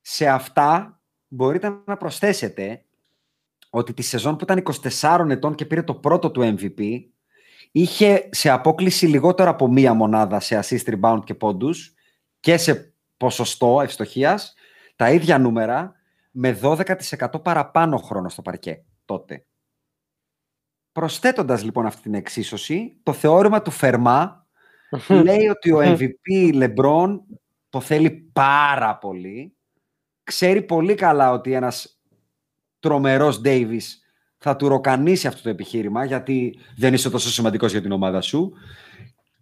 [0.00, 2.84] Σε αυτά μπορείτε να προσθέσετε
[3.70, 4.62] ότι τη σεζόν που ήταν
[5.00, 7.00] 24 ετών και πήρε το πρώτο του MVP
[7.72, 11.94] είχε σε απόκληση λιγότερο από μία μονάδα σε assist, rebound και πόντους
[12.40, 14.54] και σε ποσοστό ευστοχίας
[14.96, 15.94] τα ίδια νούμερα
[16.30, 19.44] με 12% παραπάνω χρόνο στο παρκέ τότε.
[20.92, 24.46] Προσθέτοντας λοιπόν αυτή την εξίσωση, το θεώρημα του Φερμά
[25.24, 27.18] λέει ότι ο MVP LeBron
[27.68, 29.56] το θέλει πάρα πολύ.
[30.22, 32.00] Ξέρει πολύ καλά ότι ένας
[32.80, 33.82] τρομερός Davis
[34.38, 38.52] θα του ροκανίσει αυτό το επιχείρημα, γιατί δεν είσαι τόσο σημαντικός για την ομάδα σου.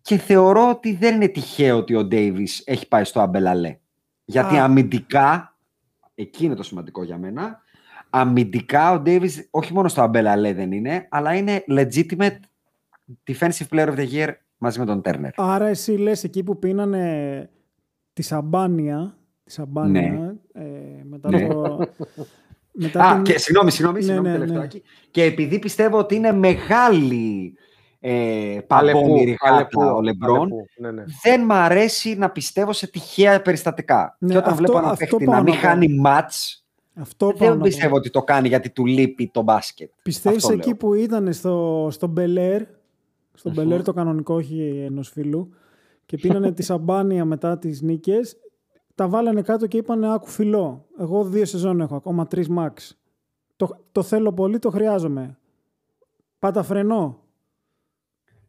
[0.02, 3.78] Και θεωρώ ότι δεν είναι τυχαίο ότι ο Davis έχει πάει στο Αμπελαλέ.
[4.24, 4.64] Γιατί Α.
[4.64, 5.56] αμυντικά,
[6.14, 7.60] εκεί είναι το σημαντικό για μένα,
[8.10, 12.38] αμυντικά ο Davis όχι μόνο στο Αμπελαλέ δεν είναι, αλλά είναι legitimate
[13.30, 14.28] defensive player of the year
[14.58, 15.30] μαζί με τον Turner.
[15.36, 17.50] Άρα εσύ λες εκεί που πίνανε
[18.16, 20.62] τη Σαμπάνια, τη Σαμπάνια ε,
[21.02, 21.46] μετά Ναι.
[21.48, 21.78] το...
[22.72, 24.82] μετά Α, την- και συγγνώμη, συγγνώμη, Ναι, συγγνώμη ναι, τελευταίακι.
[25.10, 27.54] Και επειδή πιστεύω ότι είναι μεγάλη
[28.00, 31.04] ε, παμπόμηρη Αλεπού, γάτα ο Λεμπρόν, Αλεπού, Ναι, ναι.
[31.22, 34.16] δεν μ' αρέσει να πιστεύω σε τυχαία περιστατικά.
[34.18, 35.66] Ναι, και όταν αυτό- βλέπω ένα αυτό παίχτη πάω να μην να πω.
[35.66, 36.64] χάνει μάτς,
[36.94, 37.62] Αυτό πάω δεν να πω.
[37.62, 39.90] πιστεύω ότι το κάνει γιατί του λείπει το μπάσκετ.
[40.02, 40.76] Πιστεύεις Αυτό εκεί λέω.
[40.76, 42.62] που ήταν στο, στο Μπελέρ,
[43.34, 45.54] στο Μπελέρ το κανονικό, όχι ενός φίλου,
[46.06, 48.36] και πίνανε τη σαμπάνια μετά τις νίκες,
[48.94, 50.86] τα βάλανε κάτω και είπανε άκου φιλό.
[50.98, 52.72] Εγώ δύο σεζόν έχω, ακόμα τρεις max.
[53.56, 55.38] Το, το θέλω πολύ, το χρειάζομαι.
[56.38, 57.20] Πάτα φρενό.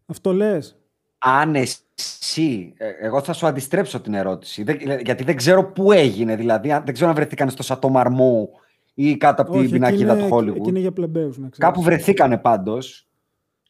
[0.06, 0.78] Αυτό λες.
[1.18, 6.36] Αν εσύ, ε, εγώ θα σου αντιστρέψω την ερώτηση, δεν- γιατί δεν ξέρω πού έγινε,
[6.36, 8.50] δηλαδή αν- δεν ξέρω αν βρεθήκαν στο Σατό Μαρμό
[8.94, 10.56] ή κάτω από την εκεί πινακίδα είναι- του Hollywood.
[10.56, 11.58] εκεί είναι για πλεμπαίους, να ξέρεις.
[11.58, 13.08] Κάπου βρεθήκανε πάντως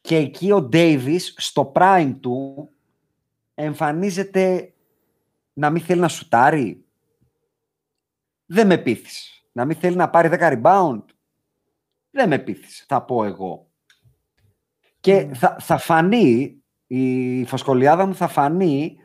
[0.00, 2.68] και εκεί ο Ντέιβις στο prime του
[3.64, 4.72] εμφανίζεται
[5.52, 6.84] να μην θέλει να σουτάρει.
[8.46, 9.46] Δεν με πείθεις.
[9.52, 11.02] Να μην θέλει να πάρει 10 rebound.
[12.10, 13.70] Δεν με πείθεις, θα πω εγώ.
[15.00, 18.96] Και θα, θα φανεί, η φωσκολιάδα μου θα φανεί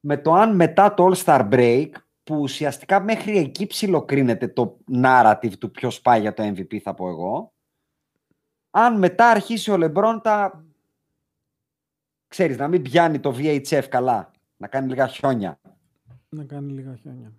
[0.00, 1.90] με το αν μετά το All-Star Break,
[2.22, 7.08] που ουσιαστικά μέχρι εκεί ψιλοκρίνεται το narrative του ποιος πάει για το MVP θα πω
[7.08, 7.54] εγώ,
[8.70, 10.64] αν μετά αρχίσει ο Λεμπρόν τα...
[12.34, 15.58] Ξέρεις, να μην πιάνει το VHF καλά, να κάνει λίγα χιόνια.
[16.28, 17.32] Να κάνει λίγα χιόνια.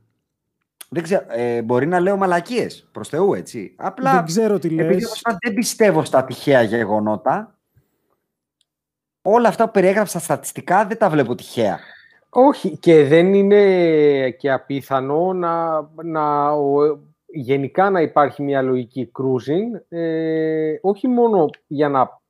[0.89, 3.73] Δεν ξέρω, ε, μπορεί να λέω μαλακίες, προς Θεού, έτσι.
[3.77, 5.05] Απλά, Δεν ξέρω τι επειδή λες.
[5.05, 7.57] όπως είπα, δεν πιστεύω στα τυχαία γεγονότα,
[9.21, 11.79] όλα αυτά που περιέγραψα στατιστικά δεν τα βλέπω τυχαία.
[12.29, 19.81] Όχι, και δεν είναι και απίθανο να, να ο- γενικά να υπάρχει μια λογική cruising,
[19.97, 22.21] ε, όχι μόνο για να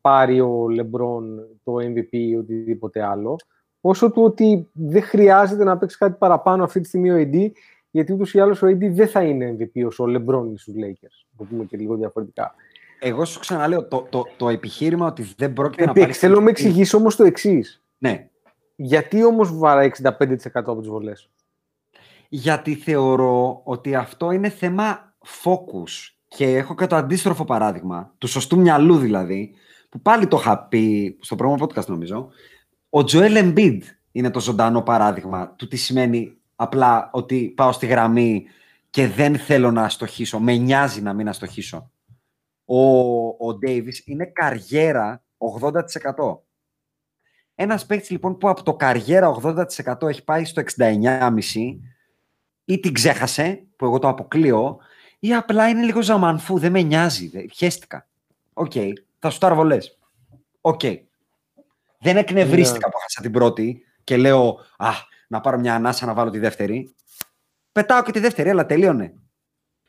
[0.00, 3.36] πάρει ο Λεμπρόν το MVP ή οτιδήποτε άλλο,
[3.80, 7.50] όσο του ότι δεν χρειάζεται να παίξει κάτι παραπάνω αυτή τη στιγμή ο AD,
[7.90, 10.74] γιατί ούτως ή άλλως ο AD δεν θα είναι MVP όσο ο Λεμπρόν είναι στους
[10.74, 11.26] Lakers.
[11.30, 12.54] Να το πούμε και λίγο διαφορετικά.
[13.00, 16.12] Εγώ σου ξαναλέω, το, το, το επιχείρημα ότι δεν πρόκειται να Επί, πάρει...
[16.12, 17.82] θέλω να με εξηγήσεις όμως το εξής.
[17.98, 18.28] Ναι,
[18.76, 20.10] Γιατί όμως βαράει 65%
[20.52, 21.30] από τις βολές;
[22.28, 26.14] γιατί θεωρώ ότι αυτό είναι θέμα focus.
[26.28, 29.54] Και έχω και το αντίστροφο παράδειγμα, του σωστού μυαλού δηλαδή,
[29.90, 32.28] που πάλι το είχα πει στο πρώτο podcast νομίζω.
[32.90, 33.78] Ο Joel Embiid
[34.12, 38.44] είναι το ζωντανό παράδειγμα του τι σημαίνει απλά ότι πάω στη γραμμή
[38.90, 40.38] και δεν θέλω να αστοχήσω.
[40.38, 41.90] Με νοιάζει να μην αστοχήσω.
[42.64, 42.78] Ο,
[43.28, 45.22] ο Davis είναι καριέρα
[45.62, 45.72] 80%.
[47.54, 51.40] Ένας παίκτης λοιπόν που από το καριέρα 80% έχει πάει στο 69,5%
[52.64, 54.78] ή την ξέχασε, που εγώ το αποκλείω,
[55.18, 58.08] ή απλά είναι λίγο ζαμανφού, δεν με νοιάζει, δεν- πιέστηκα.
[58.52, 58.72] Οκ,
[59.20, 59.98] θα σουτάρω βολές.
[60.60, 60.80] Οκ.
[62.00, 64.90] Δεν εκνευρίστηκα που έχασα την πρώτη και λέω, α,
[65.28, 66.94] να πάρω μια ανάσα να βάλω τη δεύτερη.
[67.72, 69.14] Πετάω και τη δεύτερη, αλλά τελείωνε.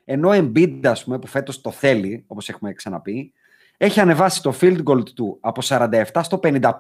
[0.06, 3.34] Ενώ ο Embiid, ας πούμε, που φέτος το θέλει, όπως έχουμε ξαναπεί,
[3.78, 6.72] έχει ανεβάσει το field goal του από 47% στο 55%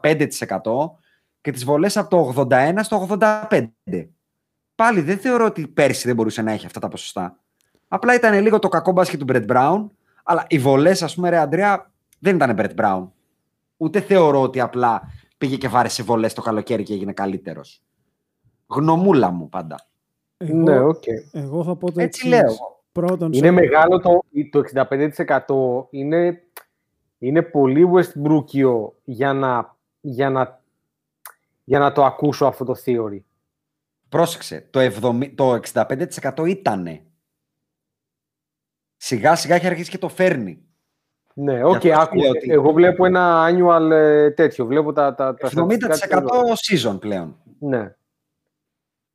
[1.41, 3.69] και τις βολές από το 81% στο 85%.
[4.75, 7.39] Πάλι δεν θεωρώ ότι πέρσι δεν μπορούσε να έχει αυτά τα ποσοστά.
[7.87, 9.87] Απλά ήταν λίγο το κακό μπάσκετ του Brett Brown,
[10.23, 11.90] αλλά οι βολές, ας πούμε, ρε Αντρέα,
[12.21, 13.07] δεν ήταν Brett Brown.
[13.77, 15.01] Ούτε θεωρώ ότι απλά
[15.37, 17.83] πήγε και βάρεσε βολές το καλοκαίρι και έγινε καλύτερος.
[18.67, 19.87] Γνωμούλα μου πάντα.
[20.37, 21.03] Εγώ, Ναι, οκ.
[21.31, 22.41] εγώ θα πω το Έτσι εξής.
[22.41, 22.55] λέω.
[22.91, 24.19] Πρώτον, Είναι σε- μεγάλο το,
[24.51, 26.41] το 65% είναι,
[27.17, 30.61] είναι πολύ Westbrookιο για να, για, να,
[31.63, 33.19] για να το ακούσω αυτό το theory.
[34.09, 37.05] Πρόσεξε, το, 70, το 65% ήτανε.
[38.97, 40.65] Σιγά σιγά έχει αρχίσει και το φέρνει.
[41.33, 45.15] Ναι, οκ, αυτό σου άκου, λέω ότι- εγώ βλέπω ένα annual ε, τέτοιο, βλέπω τα,
[45.15, 47.35] τα, τα 70% στατιστικά της- season πλέον.
[47.59, 47.93] Ναι.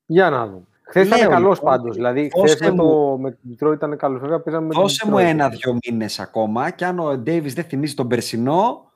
[0.06, 0.62] Για να δούμε.
[0.88, 1.94] Χθες ήταν Λέω, καλός λοιπόν, πάντως.
[1.94, 4.20] Δηλαδή, δώσε χθες με, μου- το, με την Detroit ήταν καλός.
[4.20, 5.20] Βέβαια, παίζαμε με την Δώσε μου Detroit.
[5.24, 8.90] ένα-δυο μήνες ακόμα και αν ο Ντέιβι δεν θυμίζει τον περσινό,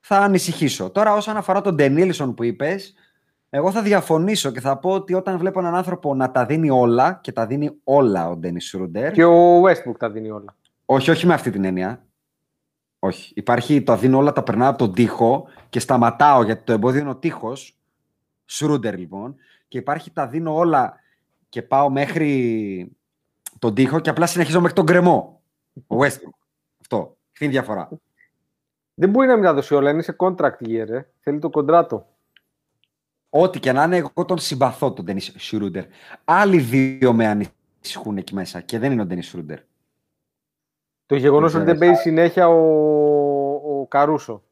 [0.00, 0.90] θα ανησυχήσω.
[0.90, 2.94] Τώρα, όσον αφορά τον Ντενίλσον που είπες,
[3.50, 7.18] εγώ θα διαφωνήσω και θα πω ότι όταν βλέπω έναν άνθρωπο να τα δίνει όλα
[7.22, 9.12] και τα δίνει όλα ο Ντένι Σρούντερ.
[9.12, 10.56] Και ο Westbrook τα δίνει όλα.
[10.84, 12.04] Όχι, όχι με αυτή την έννοια.
[13.02, 13.32] Όχι.
[13.36, 17.10] Υπάρχει το δίνω όλα, τα περνάω από τον τοίχο και σταματάω γιατί το εμπόδιο είναι
[17.10, 17.52] ο τείχο.
[18.44, 19.36] Σρούντερ λοιπόν.
[19.68, 21.00] και υπάρχει τα δίνω όλα
[21.48, 22.92] και πάω μέχρι
[23.58, 25.40] τον τοίχο και απλά συνεχίζω μέχρι τον κρεμό.
[25.86, 26.38] Ο Westbrook.
[26.80, 27.16] Αυτό.
[27.32, 27.88] Αυτή είναι η διαφορά.
[28.94, 29.90] Δεν μπορεί να μην τα δώσει όλα.
[29.90, 31.02] Είναι σε contract year, ε.
[31.20, 32.06] Θέλει το κοντράτο.
[33.30, 35.84] Ό,τι και να είναι, εγώ τον συμπαθώ τον Dennis Schroeder.
[36.24, 39.58] Άλλοι δύο με ανησυχούν εκεί μέσα και δεν είναι ο Dennis Schroeder.
[41.10, 41.90] Το γεγονός Δεν ότι δεν ξέρω.
[41.92, 44.42] παίζει συνέχεια ο, ο Καρούσο.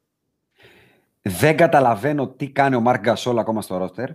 [1.22, 4.08] Δεν καταλαβαίνω τι κάνει ο Μάρκ Γκασόλ ακόμα στο ρόστερ.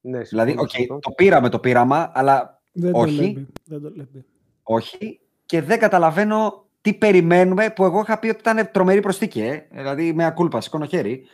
[0.00, 0.98] Ναι, Δηλαδή, συμφωνώ οκ, σε αυτό.
[0.98, 3.16] το πήραμε το πείραμα, αλλά Δεν Όχι.
[3.16, 3.46] το λέει.
[3.64, 4.24] Δεν το λέει.
[4.62, 5.20] όχι.
[5.46, 9.66] Και δεν καταλαβαίνω τι περιμένουμε, που εγώ είχα πει ότι ήταν τρομερή προσθήκη, ε.
[9.70, 11.26] δηλαδή mea culpa, σηκώνω χέρι.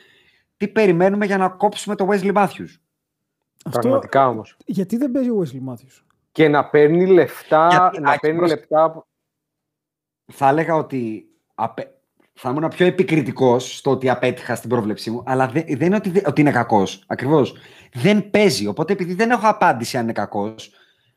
[0.56, 2.76] Τι περιμένουμε για να κόψουμε το Wesley Matthews.
[3.64, 4.56] Αυτό, Πραγματικά όμως.
[4.66, 6.02] γιατί δεν παίζει ο Wesley Matthews;
[6.32, 8.60] Και να παίρνει λεφτά, Γιατί, να Άκη, παίρνει πρόσεξε.
[8.60, 9.06] λεπτά.
[10.27, 11.89] Από- Θα έλεγα ότι απε-
[12.32, 16.11] θα ήμουν πιο επικριτικός στο ότι απέτυχα στην πρόβλεψή μου, αλλά δεν, δεν είναι ότι,
[16.11, 17.05] δεν- ότι είναι κακός.
[17.07, 17.55] Ακριβώς.
[17.93, 18.66] Δεν παίζει.
[18.66, 20.70] Οπότε επειδή δεν έχω απάντηση αν είναι κακός,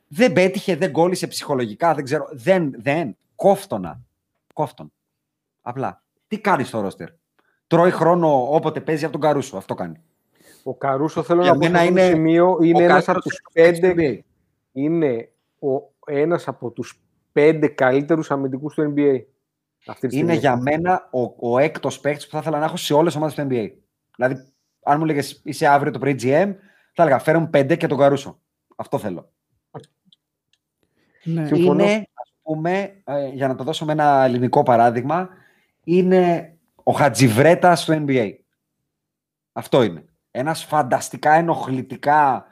[0.07, 2.27] δεν πέτυχε, δεν κόλλησε ψυχολογικά, δεν ξέρω.
[2.31, 3.17] Δεν, δεν.
[3.35, 4.01] Κόφτονα.
[4.53, 4.91] Κόφτον.
[5.61, 6.03] Απλά.
[6.27, 7.07] Τι κάνεις στο ρόστερ;
[7.67, 9.57] Τρώει χρόνο όποτε παίζει από τον Καρούσο.
[9.57, 10.01] Αυτό κάνει.
[10.63, 13.05] Ο Καρούσο θέλω Για να πω σε μένα αυτό το είναι σημείο είναι Ο ένας
[13.05, 13.93] καλύτερος από τους παίκτης πέντε.
[13.93, 14.19] του NBA.
[14.71, 15.29] Είναι
[15.59, 16.99] ο, ένας από τους
[17.35, 19.21] πέντε καλύτερους αμυντικούς του NBA.
[19.85, 20.35] Αυτή τη Είναι στιγμή.
[20.35, 23.35] για μένα ο, ο έκτος παίκτης που θα ήθελα να έχω σε όλες τις ομάδες
[23.35, 23.71] του NBA.
[24.15, 24.53] Δηλαδή,
[24.83, 26.55] αν μου έλεγε είσαι αύριο το πρωί GM,
[26.93, 28.39] θα έλεγα φέρε μου πέντε και τον Καρούσο.
[28.75, 29.31] Αυτό θέλω.
[31.23, 31.45] Ναι.
[31.45, 31.83] Συμφωνώ.
[31.83, 35.29] Είναι, ας πούμε, ε, για να το δώσω με ένα ελληνικό παράδειγμα,
[35.83, 38.31] είναι ο Χατζιβρέτα στο NBA.
[39.51, 40.05] Αυτό είναι.
[40.31, 42.45] Ένας φανταστικά ενοχλητικά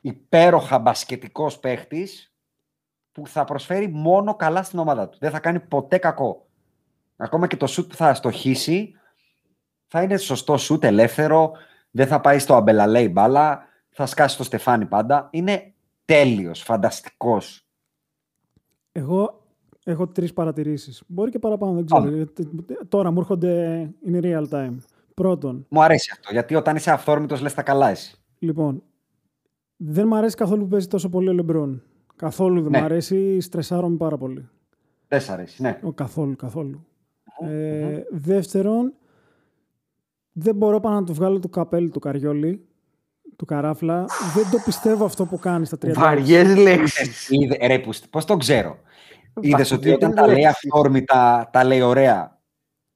[0.00, 2.29] υπέροχα μπασκετικός παίχτης
[3.20, 5.18] που θα προσφέρει μόνο καλά στην ομάδα του.
[5.20, 6.46] Δεν θα κάνει ποτέ κακό.
[7.16, 8.92] Ακόμα και το σουτ που θα στοχίσει
[9.86, 11.52] θα είναι σωστό σουτ, ελεύθερο,
[11.90, 15.28] δεν θα πάει στο αμπελαλέ η μπάλα, θα σκάσει το στεφάνι πάντα.
[15.32, 15.72] Είναι
[16.04, 17.66] τέλειος, φανταστικός.
[18.92, 19.42] Εγώ
[19.84, 21.02] έχω τρεις παρατηρήσεις.
[21.06, 22.02] Μπορεί και παραπάνω, δεν ξέρω.
[22.02, 22.16] Πάμε.
[22.16, 22.48] γιατί
[22.88, 24.76] Τώρα μου έρχονται in real time.
[25.14, 28.16] Πρώτον, Μου αρέσει αυτό, γιατί όταν είσαι αυθόρμητος λες τα καλά εσύ.
[28.38, 28.82] λοιπόν,
[29.76, 31.82] δεν μου αρέσει καθόλου που παίζει τόσο πολύ ο Λεμπρόν.
[32.20, 32.78] Καθόλου δεν Ναι.
[32.78, 34.48] μου αρέσει, στρεσάρομαι πάρα πολύ.
[35.08, 35.78] Δεν σ' αρέσει, ναι.
[35.82, 36.86] Ο, καθόλου, καθόλου.
[37.48, 38.92] Ε, δεύτερον,
[40.32, 42.64] δεν μπορώ πάνω να του βγάλω το καπέλι του Καριόλη,
[43.36, 44.04] του Καράφλα.
[44.34, 45.92] Δεν το πιστεύω αυτό που κάνει στα 30.
[45.94, 47.28] Βαριές λέξεις.
[47.30, 48.76] Είδε, ρε, που, πώς το ξέρω.
[49.40, 50.64] Είδες Βαριές ότι όταν τα λέει λέξεις.
[50.72, 52.38] αυθόρμητα, τα λέει ωραία.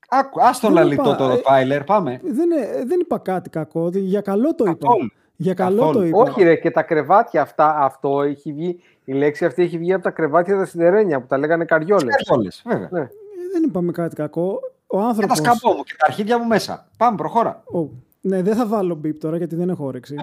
[0.09, 2.21] Άκου, ας τον Δεν λαλιτό είπα, το ε, Ροτβάιλερ, πάμε.
[2.23, 3.91] Δεν, ε, δεν είπα κάτι κακό.
[3.91, 4.77] δι- Για καλό το είπα.
[4.87, 5.11] Καθόλου.
[5.45, 5.99] Για καλό Καθόλου.
[5.99, 6.19] το είπα.
[6.19, 10.03] Όχι ρε, και τα κρεβάτια αυτά, αυτό έχει βγει, η λέξη αυτή έχει βγει από
[10.03, 12.15] τα κρεβάτια τα σιδερένια που τα λέγανε καριόλες.
[12.31, 12.89] Όλες, βέβαια.
[12.91, 13.01] Ναι.
[13.01, 13.09] Ε,
[13.53, 14.61] Δεν είπαμε κάτι κακό.
[14.87, 15.37] Ο Και τα άνθρωπος...
[15.37, 16.89] σκαμπό μου και τα αρχίδια μου μέσα.
[16.97, 17.63] Πάμε, προχώρα.
[17.75, 17.89] Ω,
[18.21, 20.17] ναι, δεν θα βάλω μπιπ τώρα γιατί δεν έχω όρεξη.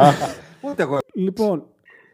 [0.70, 0.98] Ούτε εγώ.
[1.14, 1.64] λοιπόν,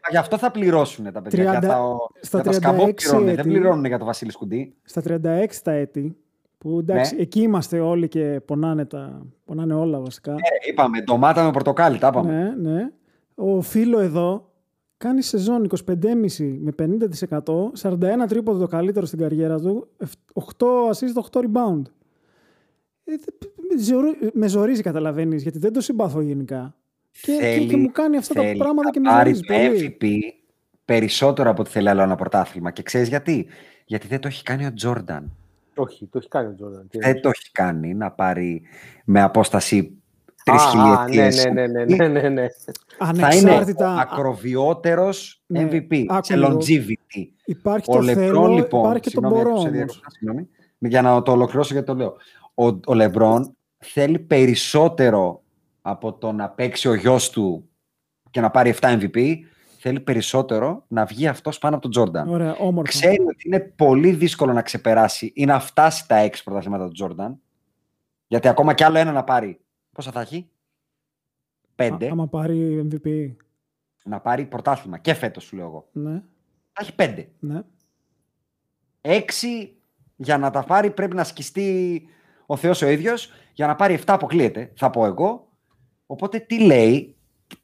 [0.09, 1.57] Γι' αυτό θα πληρώσουν τα παιδιά.
[1.57, 3.25] 30 για τα, στα για τα σκαμπό 36 πληρώνουν.
[3.25, 3.47] Δεν έτη.
[3.47, 4.75] πληρώνουν για το Βασίλη Σκουντή.
[4.83, 6.17] στα 36 τα έτη,
[6.57, 7.21] που εντάξει, Ναι.
[7.21, 10.31] εκεί είμαστε όλοι και πονάνε, τα, πονάνε όλα βασικά.
[10.31, 12.53] Ε, είπαμε, ντομάτα με πορτοκάλι, τα είπαμε.
[12.57, 12.89] Ναι, ναι.
[13.35, 14.51] Ο φίλο εδώ
[14.97, 19.87] κάνει σεζόν 25,5 με 50%, 41 τρίποδο το καλύτερο στην καριέρα του,
[20.33, 21.81] 8 assist, 8 rebound.
[23.03, 26.75] Ε, δε- με ζορι- με ζορίζει, καταλαβαίνεις, γιατί δεν το συμπαθώ γενικά.
[27.11, 29.47] Και, και, Θέλει- και μου κάνει αυτά τα θέλει πράγματα να και με πάρει ζορίζεις
[29.47, 29.53] το
[29.93, 29.97] πολύ.
[30.01, 30.33] MVP
[30.85, 32.71] περισσότερο από ό,τι θέλει άλλο ένα πρωτάθλημα.
[32.71, 33.45] Και ξέρεις γιατί;
[33.85, 35.31] Γιατί δεν το έχει κάνει ο Τζόρνταν.
[35.81, 36.87] Όχι, το έχει κάνει ο Τζόρνταν.
[36.89, 38.61] Τι Δεν το έχει κάνει να πάρει
[39.05, 39.97] με απόσταση
[40.43, 41.45] τρεις Α, α, χιλιετίες.
[41.45, 42.47] Ναι, ναι, ναι, ναι, ναι, ναι.
[42.97, 46.47] Θα είναι ο Ανεξάρτητα, α, ακροβιότερος Ναι, MVP άκου σε λίγο.
[46.57, 47.23] longevity.
[47.45, 48.79] υπάρχει Ο το Λεμπρόν, θέλω, λοιπόν.
[48.81, 49.71] υπάρχει και το συγγνώμη, μπορώ άκουσα όμως.
[49.71, 50.47] διακοπά, συγγνώμη.
[50.79, 52.15] Για να το ολοκληρώσω γιατί το λέω.
[52.53, 55.41] Ο, ο Λεμπρόν θέλει περισσότερο
[55.81, 57.69] από το να παίξει ο γιος του
[58.31, 59.35] και να πάρει 7 MVP.
[59.87, 62.29] Θέλει περισσότερο να βγει αυτός πάνω από τον Τζόρνταν.
[62.29, 62.89] Ωραία, όμορφα.
[62.91, 67.39] Ξέρει ότι είναι πολύ δύσκολο να ξεπεράσει ή να φτάσει τα 6 πρωταθλήματα του Τζόρνταν.
[68.27, 69.59] Γιατί ακόμα κι άλλο ένα να πάρει.
[69.91, 70.49] Πόσα θα έχει,
[71.75, 72.05] 5.
[72.05, 73.35] Α- άμα πάρει MVP.
[74.03, 74.97] Να πάρει πρωτάθλημα.
[74.97, 75.87] Και φέτος σου λέω εγώ.
[75.91, 76.21] Ναι,
[76.73, 77.25] Θα έχει 5.
[77.39, 77.61] ναι.
[79.01, 79.77] Έξι
[80.15, 82.01] για να τα πάρει πρέπει να σκιστεί
[82.45, 83.31] ο Θεός ο ίδιος.
[83.53, 85.51] Για να πάρει 7 αποκλείεται, θα πω εγώ.
[86.05, 87.16] Οπότε τι λέει,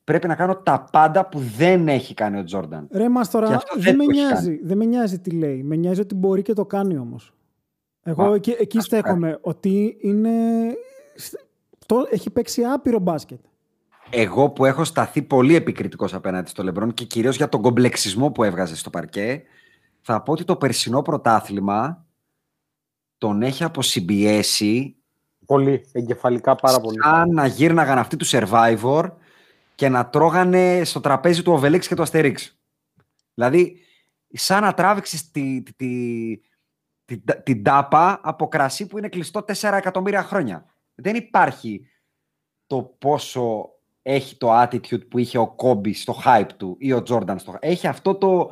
[0.03, 2.88] πρέπει να κάνω τα πάντα που δεν έχει κάνει ο Τζόρνταν.
[2.91, 5.30] Ρε μας Και τώρα, αυτό δεν, δεν με το έχει νοιάζει, δεν με νοιάζει τι
[5.31, 5.64] λέει.
[5.64, 7.34] Με νοιάζει ότι μπορεί και το κάνει όμως.
[8.03, 9.38] Εγώ Μα, εκεί, εκεί ας το στέκομαι.
[9.41, 10.30] Ότι είναι...
[11.85, 13.39] Το, έχει παίξει άπειρο μπάσκετ.
[14.10, 18.43] Εγώ που έχω σταθεί πολύ επικριτικός απέναντι στο Λεμπρόν και κυρίως για τον κομπλεξισμό που
[18.43, 19.43] έβγαζε στο παρκέ,
[20.01, 22.05] θα πω ότι το περσινό πρωτάθλημα
[23.18, 24.95] τον έχει αποσυμπιέσει
[25.45, 26.99] Πολύ, εγκεφαλικά πάρα πολύ.
[27.01, 29.11] σαν να γύρναγαν αυτοί του Survivor
[29.84, 32.57] και και να τρώγανε στο τραπέζι του Οβελίξ και του Αστερίξ.
[33.34, 33.77] Δηλαδή,
[34.27, 36.41] σαν να τράβηξες τη, τη, τη,
[37.05, 40.65] την, την τάπα από κρασί που είναι κλειστό 4 εκατομμύρια χρόνια.
[40.95, 41.88] Δεν υπάρχει
[42.68, 43.69] το πόσο
[44.01, 47.88] έχει το attitude που είχε ο Κόμπι στο hype του ή ο Τζόρνταν στο Έχει
[47.88, 48.51] αυτό το...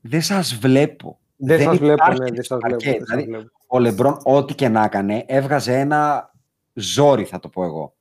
[0.00, 1.18] Δεν σας βλέπω.
[1.36, 2.90] Δεν, σας βλέπω, υπάρχει ναι, δεν σας παρκέ.
[2.90, 2.98] βλέπω.
[2.98, 3.50] δεν σας Δηλαδή, βλέπω.
[3.66, 6.32] ο Λεμπρόν, ό,τι και να έκανε, έβγαζε ένα
[6.72, 7.96] ζόρι, θα το πω εγώ.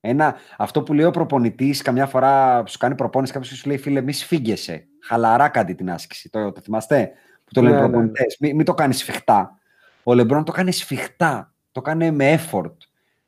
[0.00, 4.00] Ένα, αυτό που λέει ο προπονητής, καμιά φορά σου κάνει προπόνηση, κάποιος σου λέει: Φίλε,
[4.00, 4.86] μη σφίγγεσαι.
[5.02, 6.30] Χαλαρά κάντε την άσκηση.
[6.30, 7.10] Το, το θυμάστε;
[7.44, 8.36] Που το λένε Ναι, οι ναι, προπονητές.
[8.40, 9.58] Μην, μην το κάνεις σφιχτά.
[10.02, 11.52] Ο Λεμπρόν το κάνει σφιχτά.
[11.72, 12.72] Το κάνει με effort.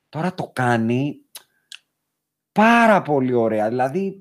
[0.09, 1.17] Τώρα το κάνει
[2.53, 3.69] πάρα πολύ ωραία.
[3.69, 4.19] Δηλαδή,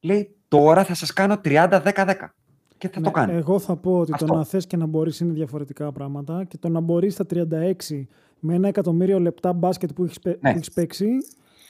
[0.00, 2.14] λέει: Τώρα θα σας κάνω 30-10-10.
[2.78, 3.32] Και θα Ναι, το κάνει.
[3.32, 4.26] Εγώ θα πω ότι Αυτό.
[4.26, 8.06] το να θες και να μπορείς είναι διαφορετικά πράγματα και το να μπορείς στα 36
[8.40, 10.50] με ένα εκατομμύριο λεπτά μπάσκετ που έχεις, παι- Ναι.
[10.50, 11.08] που έχεις παίξει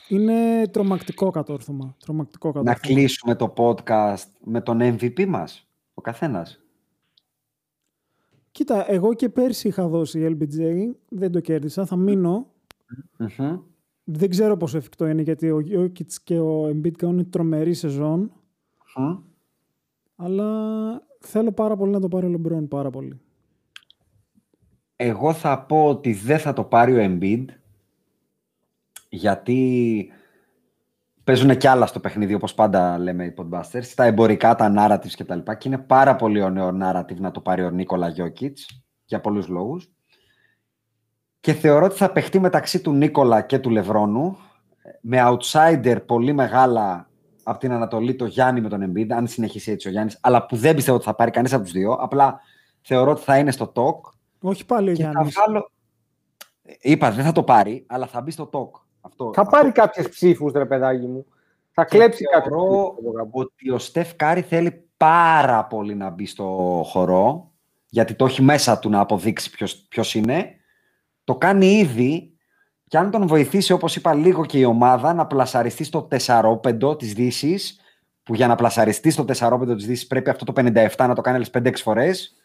[0.08, 1.96] είναι τρομακτικό κατόρθωμα.
[2.04, 2.94] Τρομακτικό Να κατόρθωμα.
[2.98, 6.60] κλείσουμε το podcast με τον MVP μας, ο καθένας.
[8.50, 10.74] Κοίτα, εγώ και πέρσι είχα δώσει LBJ,
[11.08, 12.46] δεν το κέρδισα, θα μείνω.
[13.18, 13.58] Μμμ.
[14.04, 18.32] Δεν ξέρω πόσο εφικτό είναι γιατί ο Jokic και ο Embiid κάνουν τρομερή σεζόν,
[18.96, 19.16] Μμ.
[20.16, 20.48] αλλά
[21.20, 23.20] θέλω πάρα πολύ να το πάρει ο LeBron, πάρα πολύ.
[24.96, 27.44] Εγώ θα πω ότι δεν θα το πάρει ο Embiid
[29.16, 30.12] γιατί
[31.24, 35.24] παίζουν κι άλλα στο παιχνίδι όπως πάντα λέμε οι podbusters, τα εμπορικά, τα narratives και
[35.24, 39.20] τα λοιπά και είναι πάρα πολύ ωραίο narrative να το πάρει ο Νίκολα Γιώκητς για
[39.20, 39.90] πολλούς λόγους
[41.40, 44.36] και θεωρώ ότι θα παιχτεί μεταξύ του Νίκολα και του Λευρώνου
[45.00, 47.10] με outsider πολύ μεγάλα
[47.42, 50.56] από την Ανατολή το Γιάννη με τον Embiid, αν συνεχίσει έτσι ο Γιάννης, αλλά που
[50.56, 52.40] δεν πιστεύω ότι θα πάρει κανείς από τους δύο, απλά
[52.80, 55.34] θεωρώ ότι θα είναι στο talk Όχι πάλι ο και θα Γιάννης.
[55.34, 55.70] βάλω...
[56.80, 58.85] Είπα, δεν θα το πάρει, αλλά θα μπει στο talk.
[59.06, 59.56] Αυτό, Θα αυτό.
[59.56, 61.26] πάρει κάποιες ψήφους, ρε παιδάκι μου.
[61.72, 62.94] Θα Και κλέψει κάποιες θεωρώ
[63.30, 67.52] ότι ο Στεφ Κάρη θέλει πάρα πολύ να μπει στο χορό,
[67.88, 70.54] γιατί το έχει μέσα του να αποδείξει ποιος, ποιος είναι.
[71.24, 72.36] Το κάνει ήδη
[72.88, 77.12] και αν τον βοηθήσει, όπως είπα λίγο και η ομάδα, να πλασαριστεί στο 4-5 της
[77.12, 77.80] δύσης,
[78.22, 81.36] που για να πλασαριστεί στο 4-5 της δύσης πρέπει αυτό το 57 να το κάνει
[81.36, 82.36] άλλες 5-6 φορές,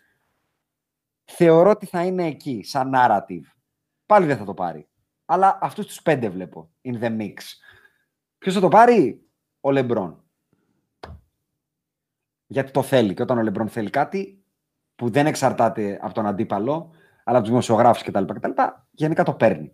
[1.25, 3.45] θεωρώ ότι θα είναι εκεί, σαν narrative.
[4.05, 4.87] Πάλι δεν θα το πάρει.
[5.33, 7.33] Αλλά αυτούς τους πέντε βλέπω, in the mix.
[8.37, 9.21] Ποιος θα το πάρει;
[9.61, 10.23] Ο Λεμπρόν.
[12.47, 13.13] Γιατί το θέλει.
[13.13, 14.43] Και όταν ο Λεμπρόν θέλει κάτι
[14.95, 16.91] που δεν εξαρτάται από τον αντίπαλο,
[17.23, 18.25] αλλά από τους δημοσιογράφους κτλ.
[18.25, 18.49] κτλ.
[18.91, 19.71] Γενικά το παίρνει.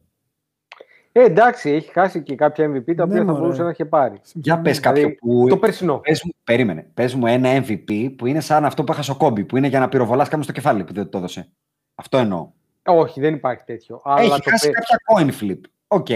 [1.12, 3.40] Ε, εντάξει, έχει χάσει και κάποια MVP τα οποία Ναι, θα μωρέ.
[3.40, 4.22] μπορούσε να είχε πάρει.
[4.34, 5.46] Για πες Δηλαδή, κάποιο που.
[5.50, 6.00] Το περσινό.
[6.00, 6.92] Πες μου, περίμενε.
[6.94, 9.80] Πες μου ένα MVP που είναι σαν αυτό που έχασε ο Κόμπι, που είναι για
[9.80, 11.52] να πυροβολάς κάποιον στο κεφάλι που δεν το έδωσε.
[11.96, 12.52] Αυτό εννοώ.
[12.88, 14.02] Όχι, δεν υπάρχει τέτοιο.
[14.04, 15.60] Αλλά Έχει το, χάσει πε- κάποια coin flip.
[15.88, 16.08] Οκ.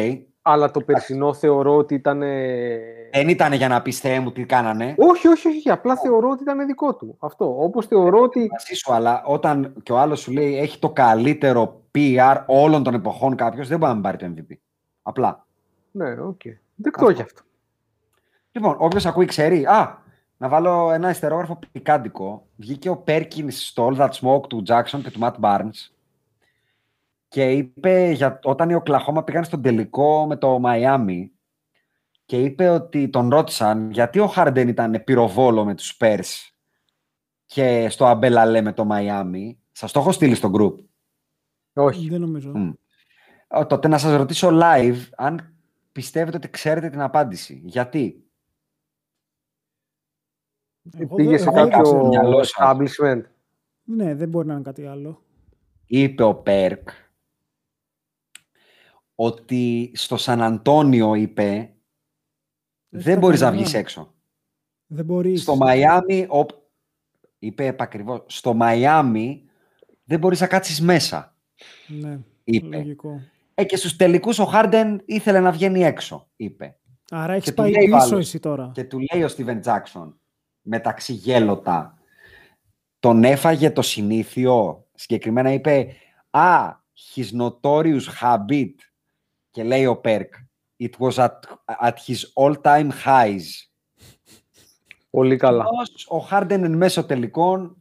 [0.41, 2.21] αλλά το περσινό θεωρώ ότι ήταν.
[2.21, 2.77] ε,
[3.11, 4.95] Δεν ήταν για να πεις Θεέ μου τι κάνανε.
[4.97, 5.69] Όχι, όχι, όχι.
[5.69, 7.15] Απλά θεωρώ ότι ήταν δικό του.
[7.19, 7.55] Αυτό.
[7.63, 8.39] Όπως θεωρώ ότι.
[8.39, 12.93] Μαζί σου, αλλά όταν και ο άλλος σου λέει έχει το καλύτερο PR όλων των
[12.93, 14.55] εποχών κάποιος, δεν μπορεί να μην πάρει το MVP.
[15.01, 15.45] Απλά.
[15.91, 16.41] Ναι, οκ.
[16.75, 17.41] Δεκτό κι αυτό.
[18.51, 19.65] Λοιπόν, όποιος ακούει ξέρει.
[19.65, 19.97] Α,
[20.37, 22.45] να βάλω ένα υστερόγραφο πικάντικο.
[22.55, 25.89] Βγήκε ο Πέρκινς στο All the Smoke του Jackson και του Matt Barnes
[27.31, 31.31] και είπε για, όταν οι Οκλαχώμα πήγαν στον τελικό με το Μαϊάμι
[32.25, 36.49] και είπε ότι τον ρώτησαν γιατί ο Χάρντεν ήταν πυροβόλο με τους Spurs
[37.45, 39.59] και στο Αμπέλαλέ με το Μαϊάμι.
[39.71, 40.75] Σας το έχω στείλει στο group.
[41.73, 42.09] Όχι.
[42.09, 42.51] Δεν νομίζω.
[42.57, 42.71] Μμ.
[43.47, 45.55] Ε, Τότε να σας ρωτήσω live αν
[45.91, 47.61] πιστεύετε ότι ξέρετε την απάντηση.
[47.65, 48.25] Γιατί;
[50.97, 52.07] Εγώ Πήγε δεν- σε εγώ δεν κάποιο- ξέρω.
[52.07, 52.53] μυαλό σας.
[52.59, 53.21] establishment.
[53.83, 55.21] Ναι, δεν μπορεί να είναι κάτι άλλο.
[55.85, 56.89] είπε ο Πέρκ
[59.15, 61.73] ότι στο Σαν Αντώνιο είπε
[62.89, 63.63] δεν μπορείς να κανένα.
[63.63, 64.13] βγεις έξω.
[64.85, 65.41] Δεν μπορείς.
[65.41, 66.45] Στο Μαϊάμι, ο...
[67.39, 69.43] είπε επακριβώς, στο Μαϊάμι
[70.03, 71.35] δεν μπορείς να κάτσεις μέσα,
[71.87, 72.75] Ναι, είπε.
[72.75, 73.21] λογικό.
[73.53, 76.75] Ε, και στους τελικούς ο Χάρντεν ήθελε να βγαίνει έξω, είπε.
[77.09, 78.19] Άρα έχεις Και του πάει λέει ο πίσω άλλος.
[78.19, 78.71] εσύ τώρα.
[78.73, 80.19] Και του λέει ο Στίβεν Τζάκσον,
[80.61, 81.97] μεταξύ γέλοτα,
[82.99, 84.85] τον έφαγε το συνήθιο.
[84.93, 85.87] Συγκεκριμένα είπε,
[86.29, 86.69] «Α,
[87.15, 88.73] his notorious habit».
[89.51, 90.33] Και λέει ο Πέρκ,
[90.79, 91.29] «It was at,
[91.81, 93.41] at his all-time highs».
[95.09, 95.65] Πολύ καλά.
[95.81, 97.77] Ως ο Χάρντεν εν μέσω τελικών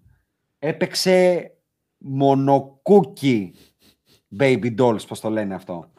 [0.58, 1.50] έπαιξε
[1.98, 3.54] μονοκούκι
[4.38, 5.90] baby dolls, πώς το λένε αυτό.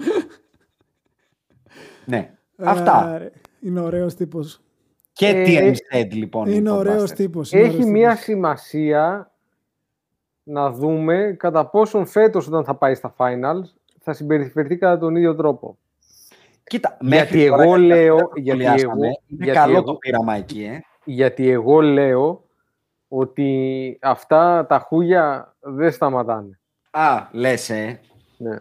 [2.05, 3.13] ναι, αυτά.
[3.13, 3.31] Ε, ρε,
[3.61, 4.61] είναι ωραίος τύπος.
[5.13, 6.47] Και Ε, TM said, λοιπόν.
[6.47, 7.15] οι Είναι ωραίος podcasters.
[7.15, 7.53] τύπος.
[7.53, 9.31] Έχει μία σημασία
[10.43, 13.63] να δούμε κατά πόσον φέτος όταν θα πάει στα finals
[14.03, 15.77] θα συμπεριφερθεί κατά τον ίδιο τρόπο.
[16.63, 19.07] Κοίτα, Γιατί μέχρι εγώ τώρα, λέω- δεν το γιατί σχολιάσαμε.
[19.07, 20.79] εγώ- Είναι γιατί καλό εγώ- το πείραμα εκεί, ε.
[21.03, 22.43] Γιατί εγώ λέω
[23.07, 26.59] ότι αυτά τα χούγια δεν σταματάνε.
[26.91, 27.99] Α, λες, ε.
[28.37, 28.57] Ναι.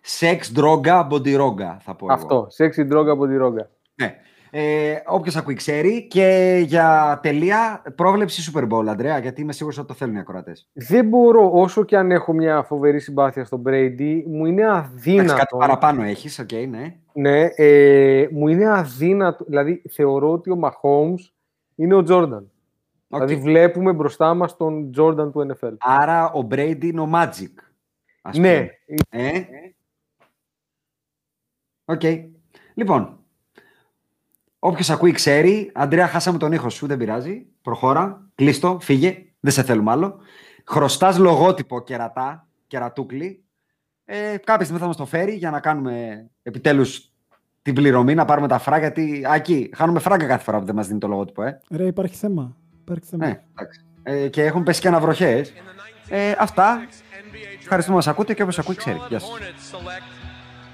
[0.00, 2.14] Σεξ, ντρόγκα, μποντιρόγκα, θα πω εγώ.
[2.14, 2.46] Αυτό.
[2.50, 3.70] Σεξι ντρόγκα από τη ρόγκα.
[3.94, 4.16] Ναι.
[4.56, 6.06] Ε, Όποιος ακούει ξέρει.
[6.06, 10.68] Και για τελεία, πρόβλεψη Super Bowl, Αντρέα, γιατί είμαι σίγουρος ότι το θέλουν οι ακροατές.
[10.72, 15.34] Δεν μπορώ, όσο και αν έχω μια φοβερή συμπάθεια στον Brady, μου είναι Εντάξει, αδύνατο.
[15.34, 16.96] κάτι παραπάνω έχεις, οκ, ναι.
[17.12, 19.44] Ναι, ε, μου είναι αδύνατο.
[19.48, 21.30] Δηλαδή, θεωρώ ότι ο Mahomes
[21.74, 22.42] είναι ο Jordan.
[23.08, 23.22] Οκ.
[23.22, 25.74] Δηλαδή, βλέπουμε μπροστά μας τον Jordan του NFL.
[25.78, 27.52] Άρα ο Brady είναι ο Magic.
[28.22, 28.70] Ας Ναι, πούμε.
[29.08, 29.42] Ε.
[31.84, 32.02] Οκ.
[32.74, 33.18] Λοιπόν,
[34.66, 35.70] όποιος ακούει ξέρει.
[35.74, 37.46] Αντρέα, χάσαμε τον ήχο σου, δεν πειράζει.
[37.62, 39.24] Προχώρα, κλείστο, φύγε.
[39.40, 40.18] Δεν σε θέλουμε άλλο.
[40.66, 43.44] Χρωστάς λογότυπο κερατά, κερατούκλι.
[44.04, 47.12] Ε, κάποια στιγμή θα μας το φέρει για να κάνουμε επιτέλους
[47.62, 48.86] την πληρωμή, να πάρουμε τα φράγκα.
[48.86, 51.60] Γιατί, Άκη, χάνουμε φράγκα κάθε φορά που δεν μας δίνει το λογότυπο, ε.
[51.70, 52.56] Ρε, υπάρχει θέμα.
[52.80, 53.26] Υπάρχει θέμα.
[53.26, 53.80] Ναι, εντάξει.
[54.02, 55.52] Ε, και έχουν πέσει και αναβροχιές.
[56.08, 56.86] Ε, αυτά.
[57.58, 59.00] Ευχαριστούμε που μας ακούτε και όποιος ακούει ξέρει.
[59.08, 59.30] Γεια σας.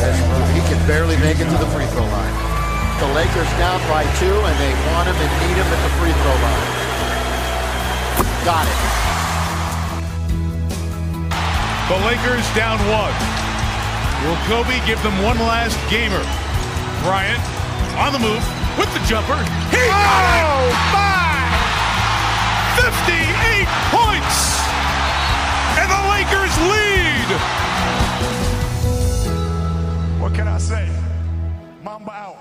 [0.00, 2.36] He can barely make it to the free throw line.
[3.04, 6.16] The Lakers down by two, and they want him and need him at the free
[6.24, 6.68] throw line.
[8.48, 8.80] Got it.
[11.92, 13.12] The Lakers down one.
[14.24, 16.24] Will Kobe give them one last gamer?
[17.04, 17.44] Bryant
[18.00, 18.44] on the move
[18.80, 19.36] with the jumper.
[19.68, 20.48] He oh, got it!
[20.48, 21.44] Oh, my.
[22.88, 24.64] 58 points!
[25.76, 27.69] And the Lakers lead!
[30.40, 30.88] can I say?
[31.82, 32.39] Mamba out.